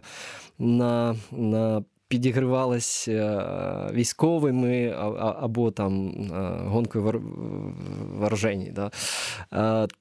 на. 0.58 1.16
на 1.32 1.84
Підігривалась 2.08 3.08
е, 3.08 3.46
військовими 3.92 4.88
або 5.18 5.70
там 5.70 6.08
е, 6.08 6.68
гонкою 6.68 7.04
вор... 7.04 7.20
да? 8.72 8.90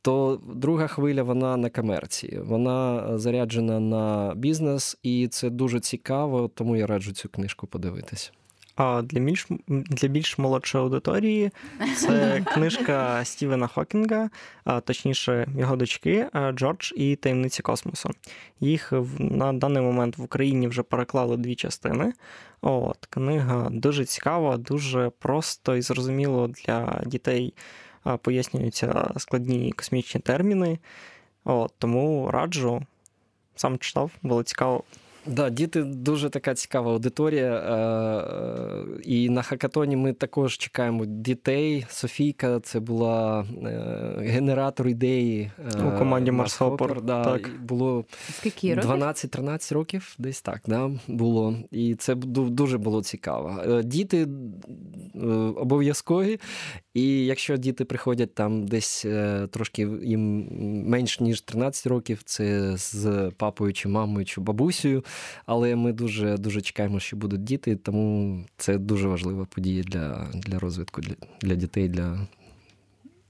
То 0.02 0.42
друга 0.56 0.88
хвиля 0.88 1.24
вона 1.24 1.58
на 1.58 1.70
комерції. 1.70 2.40
Вона 2.46 3.10
заряджена 3.18 3.80
на 3.80 4.34
бізнес, 4.36 4.98
і 5.04 5.28
це 5.28 5.50
дуже 5.50 5.80
цікаво, 5.80 6.48
тому 6.54 6.76
я 6.76 6.88
раджу 6.88 7.12
цю 7.12 7.30
книжку 7.30 7.68
подивитись. 7.68 8.34
А 8.76 9.02
для 9.02 9.20
більш 9.20 9.48
для 9.68 10.08
більш 10.08 10.38
молодшої 10.38 10.84
аудиторії 10.84 11.52
це 11.98 12.42
книжка 12.54 13.26
Стівена 13.26 13.68
Хокінга, 13.68 14.30
а 14.64 14.80
точніше 14.80 15.48
його 15.58 15.76
дочки 15.76 16.28
Джордж 16.54 16.94
і 16.96 17.16
таємниці 17.16 17.62
космосу. 17.62 18.10
Їх 18.60 18.94
на 19.20 19.54
даний 19.54 19.84
момент 19.84 20.18
в 20.18 20.24
Україні 20.24 20.68
вже 20.68 20.84
переклали 20.84 21.38
дві 21.38 21.56
частини. 21.56 22.14
От 22.62 23.06
книга 23.10 23.70
дуже 23.72 24.06
цікава, 24.06 24.58
дуже 24.58 25.12
просто 25.20 25.76
і 25.76 25.82
зрозуміло 25.82 26.48
для 26.48 27.02
дітей 27.06 27.54
пояснюються 28.22 29.12
складні 29.18 29.72
космічні 29.72 30.22
терміни. 30.22 30.80
От, 31.44 31.74
тому 31.78 32.32
раджу. 32.32 32.82
Сам 33.56 33.78
читав, 33.78 34.12
було 34.22 34.44
цікаво. 34.44 34.84
Да, 35.28 35.50
діти 35.50 35.84
дуже 35.84 36.30
така 36.30 36.54
цікава 36.54 36.92
аудиторія. 36.92 37.54
е, 37.56 39.02
І 39.04 39.30
на 39.30 39.42
хакатоні 39.42 39.96
ми 39.96 40.14
також 40.14 40.58
чекаємо 40.58 41.06
дітей. 41.06 41.86
Софійка 41.90 42.60
це 42.60 42.80
була 42.80 43.46
е, 43.66 44.16
генератор 44.20 44.88
ідеї 44.88 45.52
е, 45.76 45.84
У 45.84 45.98
команді 45.98 46.32
Марс 46.32 46.62
Hopper, 46.62 47.02
Да, 47.02 47.24
так. 47.24 47.50
Було 47.62 48.06
Скільки 48.38 48.76
років? 48.76 48.92
12-13 48.92 49.74
років, 49.74 50.16
десь 50.18 50.42
так, 50.42 50.62
да, 50.68 50.92
було. 51.08 51.56
І 51.72 51.96
це 51.96 52.16
дуже 52.16 52.78
було 52.78 53.04
цікаво. 53.04 53.82
Діти 53.84 54.28
обов'язкові, 55.56 56.40
і 56.94 57.26
якщо 57.26 57.58
діти 57.58 57.86
приходять 57.86 58.36
там 58.36 58.66
десь 58.66 59.06
трошки 59.52 59.88
їм 60.04 60.48
менш 60.90 61.20
ніж 61.20 61.42
13 61.42 61.88
років, 61.88 62.22
це 62.26 62.78
з 62.78 63.32
папою 63.38 63.74
чи 63.74 63.90
мамою 63.90 64.26
чи 64.26 64.42
бабусею. 64.42 65.04
Але 65.45 65.76
ми 65.76 65.93
дуже 65.93 66.38
дуже 66.38 66.61
чекаємо, 66.61 66.99
що 66.99 67.18
будуть 67.18 67.43
діти, 67.43 67.76
тому 67.76 68.45
це 68.57 68.78
дуже 68.78 69.07
важлива 69.07 69.45
подія 69.45 69.84
для, 69.84 70.28
для 70.34 70.59
розвитку 70.59 71.01
для, 71.01 71.16
для 71.41 71.55
дітей, 71.55 71.89
для 71.89 72.28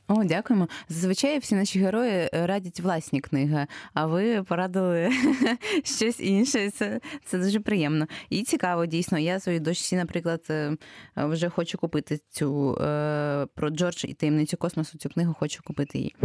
О, 0.07 0.23
дякуємо. 0.23 0.67
Зазвичай 0.89 1.39
всі 1.39 1.55
наші 1.55 1.79
герої 1.79 2.29
е, 2.33 2.47
радять 2.47 2.79
власні 2.79 3.21
книги, 3.21 3.67
а 3.93 4.05
ви 4.05 4.43
порадили 4.43 5.09
щось 5.83 6.19
інше. 6.19 6.69
Це, 6.69 6.99
це 7.25 7.37
дуже 7.37 7.59
приємно. 7.59 8.07
І 8.29 8.43
цікаво, 8.43 8.85
дійсно. 8.85 9.19
Я 9.19 9.39
своїй 9.39 9.59
дочці, 9.59 9.95
наприклад, 9.95 10.45
е, 10.49 10.77
вже 11.17 11.49
хочу 11.49 11.77
купити 11.77 12.19
цю 12.29 12.77
е, 12.81 13.47
про 13.55 13.69
Джордж 13.69 14.05
і 14.05 14.13
таємницю 14.13 14.57
космосу. 14.57 14.97
Цю 14.97 15.09
книгу 15.09 15.35
хочу 15.39 15.63
купити 15.63 15.97
її. 15.97 16.15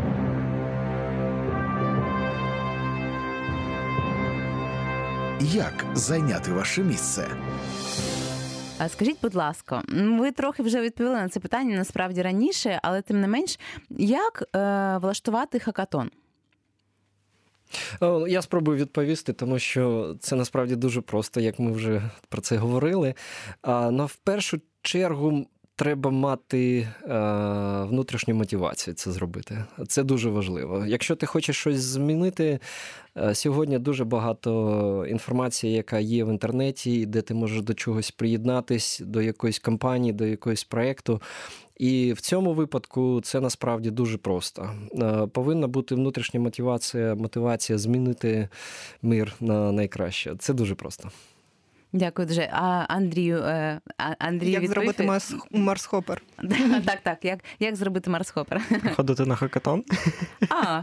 Як 5.40 5.84
зайняти 5.94 6.52
ваше 6.52 6.82
місце? 6.82 7.28
А 8.78 8.88
скажіть, 8.88 9.16
будь 9.22 9.34
ласка, 9.34 9.82
ви 10.18 10.32
трохи 10.32 10.62
вже 10.62 10.80
відповіли 10.80 11.14
на 11.14 11.28
це 11.28 11.40
питання 11.40 11.76
насправді 11.76 12.22
раніше, 12.22 12.80
але 12.82 13.02
тим 13.02 13.20
не 13.20 13.28
менш, 13.28 13.58
як 13.90 14.44
е, 14.56 14.98
влаштувати 14.98 15.58
хакатон? 15.58 16.10
Я 18.28 18.42
спробую 18.42 18.78
відповісти, 18.78 19.32
тому 19.32 19.58
що 19.58 20.14
це 20.20 20.36
насправді 20.36 20.76
дуже 20.76 21.00
просто, 21.00 21.40
як 21.40 21.58
ми 21.58 21.72
вже 21.72 22.10
про 22.28 22.40
це 22.40 22.56
говорили. 22.56 23.14
А, 23.62 23.88
в 24.04 24.16
першу 24.16 24.60
чергу 24.82 25.46
треба 25.78 26.10
мати 26.10 26.78
е, 26.78 26.88
внутрішню 27.84 28.34
мотивацію 28.34 28.94
це 28.94 29.12
зробити. 29.12 29.64
Це 29.88 30.02
дуже 30.02 30.30
важливо. 30.30 30.84
Якщо 30.86 31.16
ти 31.16 31.26
хочеш 31.26 31.56
щось 31.56 31.80
змінити, 31.80 32.58
е, 33.16 33.34
сьогодні 33.34 33.78
дуже 33.78 34.04
багато 34.04 35.06
інформації, 35.08 35.72
яка 35.72 35.98
є 35.98 36.24
в 36.24 36.28
інтернеті, 36.28 37.06
де 37.06 37.22
ти 37.22 37.34
можеш 37.34 37.62
до 37.62 37.74
чогось 37.74 38.10
приєднатись, 38.10 39.02
до 39.04 39.22
якоїсь 39.22 39.58
компанії, 39.58 40.12
до 40.12 40.26
якогось 40.26 40.64
проєкту. 40.64 41.22
І 41.76 42.12
в 42.12 42.20
цьому 42.20 42.52
випадку 42.52 43.20
це 43.24 43.40
насправді 43.40 43.90
дуже 43.90 44.18
просто. 44.18 44.70
Е, 44.94 45.26
Повинна 45.26 45.66
бути 45.66 45.94
внутрішня 45.94 46.40
мотивація, 46.40 47.14
мотивація 47.14 47.78
змінити 47.78 48.48
мир 49.02 49.34
на 49.40 49.72
найкраще. 49.72 50.34
Це 50.38 50.54
дуже 50.54 50.74
просто. 50.74 51.10
Дякую 51.92 52.28
дуже. 52.28 52.48
А 52.52 52.84
Андрію, 52.88 53.38
е, 53.38 53.80
Андрій 54.18 54.50
Як 54.50 54.62
відповів? 54.62 54.70
зробити 54.84 55.02
Марс, 55.04 55.34
Марс 55.50 55.86
Хоппер? 55.86 56.22
Так, 56.86 56.98
так. 57.02 57.24
Як, 57.24 57.38
як 57.60 57.76
зробити 57.76 58.10
Марс 58.10 58.30
Хопер? 58.30 58.62
Ходити 58.96 59.24
на 59.26 59.36
хакатон. 59.36 59.84
А, 60.50 60.82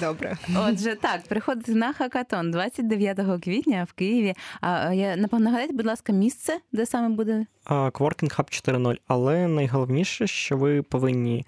Добре. 0.00 0.36
отже, 0.56 0.94
так, 1.00 1.22
приходити 1.22 1.74
на 1.74 1.92
хакатон 1.92 2.50
29 2.50 3.20
квітня 3.44 3.84
в 3.88 3.92
Києві. 3.92 4.34
А 4.60 4.92
я 4.92 5.16
напевно 5.16 5.44
нагадайте, 5.44 5.72
будь 5.74 5.86
ласка, 5.86 6.12
місце, 6.12 6.58
де 6.72 6.86
саме 6.86 7.08
буде? 7.08 7.46
Coworking 7.66 8.36
Hub 8.38 8.74
4.0. 8.74 8.96
Але 9.06 9.48
найголовніше, 9.48 10.26
що 10.26 10.56
ви 10.56 10.82
повинні 10.82 11.46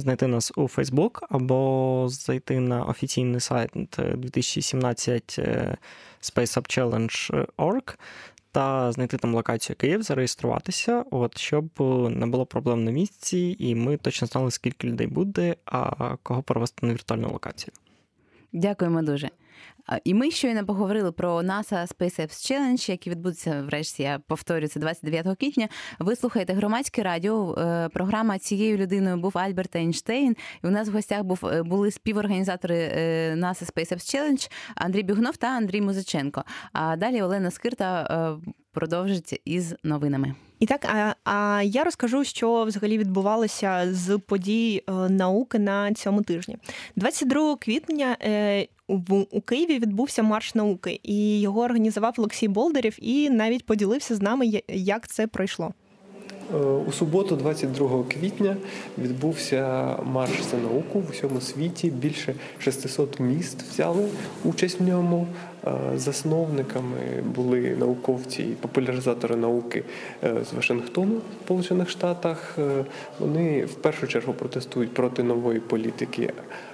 знайти 0.00 0.26
нас 0.26 0.52
у 0.56 0.62
Facebook 0.62 1.18
або 1.30 2.06
зайти 2.08 2.60
на 2.60 2.84
офіційний 2.84 3.40
сайт 3.40 3.98
е, 3.98 4.16
2017 4.16 5.36
е, 5.38 5.76
spaceup.challenge.org 6.20 7.96
та 8.52 8.92
знайти 8.92 9.16
там 9.16 9.34
локацію 9.34 9.76
Київ, 9.76 10.02
зареєструватися, 10.02 11.04
от, 11.10 11.38
щоб 11.38 11.68
е, 11.80 11.84
не 12.08 12.26
було 12.26 12.46
проблем 12.46 12.84
на 12.84 12.90
місці, 12.90 13.56
і 13.58 13.74
ми 13.74 13.96
точно 13.96 14.28
знали, 14.28 14.50
скільки 14.50 14.88
людей 14.88 15.06
буде, 15.06 15.56
а 15.64 16.16
кого 16.22 16.42
перевести 16.42 16.86
на 16.86 16.92
віртуальну 16.92 17.28
локацію. 17.28 17.72
Дякуємо 18.52 19.02
дуже. 19.02 19.30
І 20.04 20.14
ми 20.14 20.30
щойно 20.30 20.66
поговорили 20.66 21.12
про 21.12 21.36
NASA 21.36 21.96
SpaceX 21.96 22.28
Challenge, 22.28 22.90
який 22.90 23.10
відбудеться 23.10 23.62
врешті. 23.62 24.02
Я 24.02 24.18
повторюю, 24.26 24.68
це 24.68 24.80
29 24.80 25.38
квітня. 25.38 25.68
Ви 25.98 26.16
слухаєте 26.16 26.52
громадське 26.52 27.02
радіо. 27.02 27.54
Е, 27.58 27.88
Програма 27.88 28.38
цією 28.38 28.76
людиною 28.76 29.16
був 29.16 29.38
Альберт 29.38 29.76
Ейнштейн. 29.76 30.36
І 30.64 30.66
у 30.66 30.70
нас 30.70 30.88
в 30.88 30.92
гостях 30.92 31.22
був 31.22 31.46
е, 31.46 31.62
були 31.62 31.90
співорганізатори 31.90 32.76
е, 32.76 33.34
NASA 33.34 33.72
SpaceX 33.72 33.96
Challenge 33.96 34.50
Андрій 34.74 35.02
Бігунов 35.02 35.36
та 35.36 35.46
Андрій 35.46 35.80
Музиченко. 35.80 36.44
А 36.72 36.96
далі 36.96 37.22
Олена 37.22 37.50
Скирта 37.50 38.38
продовжить 38.72 39.40
із 39.44 39.74
новинами. 39.84 40.34
І 40.58 40.66
так, 40.66 40.84
а, 40.84 41.14
а 41.24 41.62
я 41.62 41.84
розкажу, 41.84 42.24
що 42.24 42.64
взагалі 42.64 42.98
відбувалося 42.98 43.94
з 43.94 44.18
подій 44.18 44.82
науки 45.08 45.58
на 45.58 45.94
цьому 45.94 46.22
тижні. 46.22 46.56
22 46.96 47.56
квітня 47.56 48.16
у 49.30 49.40
Києві 49.40 49.78
відбувся 49.78 50.22
марш 50.22 50.54
науки, 50.54 51.00
і 51.02 51.40
його 51.40 51.60
організував 51.60 52.14
Олексій 52.18 52.48
Болдерів 52.48 52.96
і 53.00 53.30
навіть 53.30 53.66
поділився 53.66 54.16
з 54.16 54.22
нами, 54.22 54.62
як 54.68 55.08
це 55.08 55.26
пройшло. 55.26 55.72
Е, 56.54 56.56
у 56.58 56.92
суботу, 56.92 57.36
22 57.36 58.04
квітня, 58.08 58.56
відбувся 58.98 59.96
марш 60.04 60.42
за 60.50 60.56
науку 60.56 61.00
в 61.00 61.10
усьому 61.10 61.40
світі. 61.40 61.90
Більше 61.90 62.34
600 62.58 63.20
міст 63.20 63.62
взяли 63.62 64.08
участь 64.44 64.80
в 64.80 64.82
ньому. 64.82 65.26
Е, 65.66 65.72
засновниками 65.96 67.22
були 67.34 67.76
науковці 67.78 68.42
і 68.42 68.46
популяризатори 68.46 69.36
науки 69.36 69.84
е, 70.24 70.34
з 70.50 70.52
Вашингтону, 70.52 71.16
в 71.16 71.44
Сполучених 71.44 71.90
Штатах. 71.90 72.58
Вони 73.18 73.64
в 73.64 73.74
першу 73.74 74.06
чергу 74.06 74.32
протестують 74.32 74.94
проти 74.94 75.22
нової 75.22 75.60
політики 75.60 76.32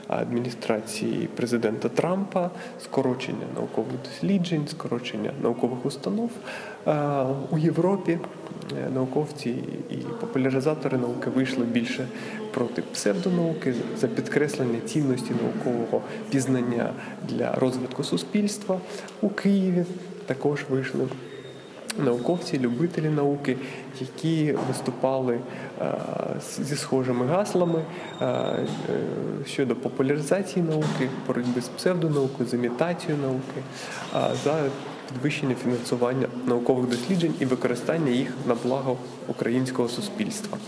адміністрації 0.08 1.28
президента 1.36 1.88
Трампа, 1.88 2.50
скорочення 2.82 3.46
наукових 3.54 3.92
досліджень, 4.04 4.68
скорочення 4.68 5.30
наукових 5.42 5.86
установ 5.86 6.30
у 7.50 7.58
Європі. 7.58 8.18
Е, 8.72 8.90
науковці 8.94 9.50
і 9.90 9.96
популяризатори 9.96 10.98
науки 10.98 11.30
вийшли 11.30 11.64
більше 11.64 12.08
проти 12.54 12.82
псевдонауки 12.82 13.74
за 13.96 14.08
підкреслення 14.08 14.80
цінності 14.80 15.32
наукового 15.42 16.02
пізнання 16.30 16.92
для 17.28 17.54
розвитку 17.54 18.04
суспільства 18.04 18.80
у 19.20 19.28
Києві. 19.28 19.84
Також 20.26 20.64
вийшли 20.70 21.08
науковці, 21.98 22.58
любителі 22.58 23.08
науки, 23.08 23.56
які 24.00 24.54
виступали 24.68 25.40
е, 25.80 25.94
зі 26.58 26.76
схожими 26.76 27.26
гаслами 27.26 27.82
е, 28.22 28.66
щодо 29.46 29.76
популяризації 29.76 30.64
науки, 30.64 31.08
боротьби 31.26 31.60
з 31.60 31.68
псевдонаукою, 31.68 32.48
з 32.48 32.54
імітацією 32.54 33.22
науки. 33.22 33.62
за 34.44 34.54
підвищення 35.12 35.54
фінансування 35.54 36.26
наукових 36.46 36.90
досліджень 36.90 37.34
і 37.40 37.44
використання 37.44 38.10
їх 38.10 38.32
на 38.46 38.54
благо 38.64 38.96
українського 39.28 39.88
суспільства. 39.88 40.58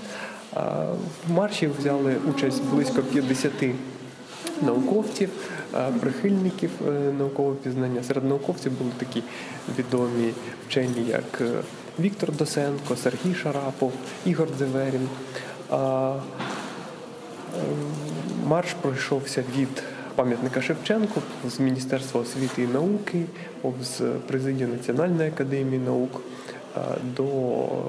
В 1.29 1.33
марші 1.33 1.71
взяли 1.79 2.17
участь 2.31 2.63
близько 2.65 3.03
50 3.03 3.53
науковців, 4.63 5.31
прихильників 6.01 6.71
е, 6.89 6.91
наукового 6.91 7.55
пізнання. 7.55 8.03
Серед 8.03 8.25
науковців 8.25 8.73
були 8.73 8.91
такі 8.99 9.23
відомі 9.79 10.33
вчені, 10.69 11.05
як 11.09 11.41
е, 11.41 11.51
Віктор 12.01 12.33
Досенко, 12.33 12.97
Сергій 12.97 13.35
Шарапов, 13.35 13.93
Ігор 14.27 14.49
Дзеверін. 14.59 15.09
Е, 15.73 15.77
марш 18.47 18.75
пройшовся 18.81 19.45
від 19.57 19.83
пам'ятника 20.15 20.63
Шевченку, 20.63 21.23
з 21.49 21.61
Міністерства 21.61 22.21
освіти 22.21 22.63
і 22.63 22.67
науки, 22.67 23.25
з 23.83 24.01
президії 24.27 24.67
Національної 24.67 25.29
академії 25.29 25.79
наук 25.79 26.21
до 27.17 27.25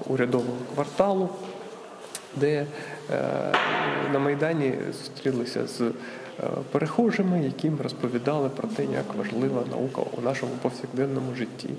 урядового 0.07 0.57
кварталу, 0.75 1.30
де 2.36 2.65
на 4.13 4.19
Майдані 4.19 4.73
зустрілися 4.88 5.67
з 5.67 5.91
перехожими, 6.72 7.44
яким 7.44 7.82
розповідали 7.82 8.50
про 8.50 8.68
те, 8.68 8.84
як 8.84 9.16
важлива 9.18 9.64
наука 9.72 10.02
у 10.18 10.22
нашому 10.22 10.52
повсякденному 10.62 11.36
житті. 11.36 11.70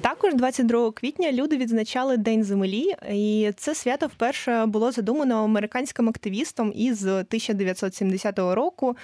Також 0.00 0.34
22 0.34 0.92
квітня 0.92 1.32
люди 1.32 1.56
відзначали 1.56 2.16
День 2.16 2.44
землі, 2.44 2.94
і 3.12 3.50
це 3.56 3.74
свято 3.74 4.06
вперше 4.06 4.66
було 4.66 4.92
задумано 4.92 5.44
американським 5.44 6.08
активістом 6.08 6.72
із 6.76 7.06
1970 7.06 8.38
року. 8.38 8.96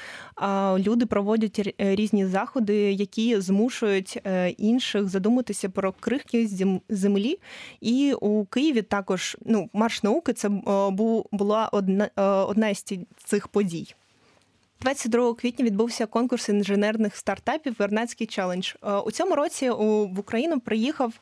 Люди 0.78 1.06
проводять 1.06 1.74
різні 1.78 2.26
заходи, 2.26 2.92
які 2.92 3.40
змушують 3.40 4.20
е, 4.24 4.50
інших 4.50 5.08
задуматися 5.08 5.68
про 5.68 5.92
крихкість 6.00 6.64
землі. 6.88 7.38
І 7.80 8.14
у 8.20 8.44
Києві 8.44 8.82
також 8.82 9.36
ну 9.46 9.70
марш 9.72 10.02
науки 10.02 10.32
це 10.32 10.48
була 11.32 11.68
одна 11.72 12.08
е, 12.16 12.22
одна 12.22 12.74
з 12.74 12.84
цих 13.24 13.48
подій. 13.48 13.94
22 14.82 15.34
квітня 15.34 15.64
відбувся 15.64 16.06
конкурс 16.06 16.48
інженерних 16.48 17.16
стартапів 17.16 17.76
Вернацький 17.78 18.26
челендж. 18.26 18.74
Е, 18.82 18.92
у 18.96 19.10
цьому 19.10 19.34
році 19.34 19.70
в 19.70 20.18
Україну 20.18 20.60
приїхав 20.60 21.12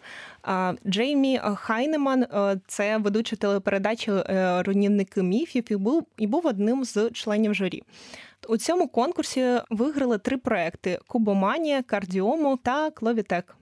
Джеймі 0.87 1.41
Хайнеман. 1.55 2.23
Е, 2.23 2.61
це 2.67 2.99
ведучий 2.99 3.39
телепередачі 3.39 4.11
е, 4.11 4.63
руйнівники 4.63 5.23
міфів 5.23 5.65
і 5.73 5.77
був 5.77 6.07
і 6.19 6.27
був 6.27 6.47
одним 6.47 6.85
з 6.85 7.11
членів 7.11 7.55
журі. 7.55 7.83
У 8.49 8.57
цьому 8.57 8.89
конкурсі 8.89 9.61
виграли 9.71 10.19
три 10.19 10.37
проекти: 10.37 10.99
Кубоманія, 11.07 11.83
Кардіому 11.83 12.57
та 12.57 12.91
Кловітек. 12.91 13.57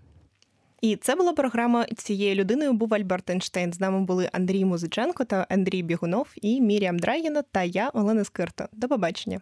І 0.81 0.97
це 0.97 1.15
була 1.15 1.33
програма 1.33 1.87
цією 1.97 2.35
людиною. 2.35 2.73
Був 2.73 2.95
Альберт 2.95 3.31
Ейнштейн. 3.31 3.73
З 3.73 3.81
нами 3.81 4.01
були 4.01 4.29
Андрій 4.33 4.65
Музиченко 4.65 5.25
та 5.25 5.47
Андрій 5.49 5.83
Бігунов 5.83 6.29
і 6.43 6.61
Міріам 6.61 6.99
Драгіна 6.99 7.43
та 7.43 7.63
я 7.63 7.89
Олена 7.89 8.25
Скирта. 8.25 8.69
До 8.73 8.89
побачення. 8.89 9.41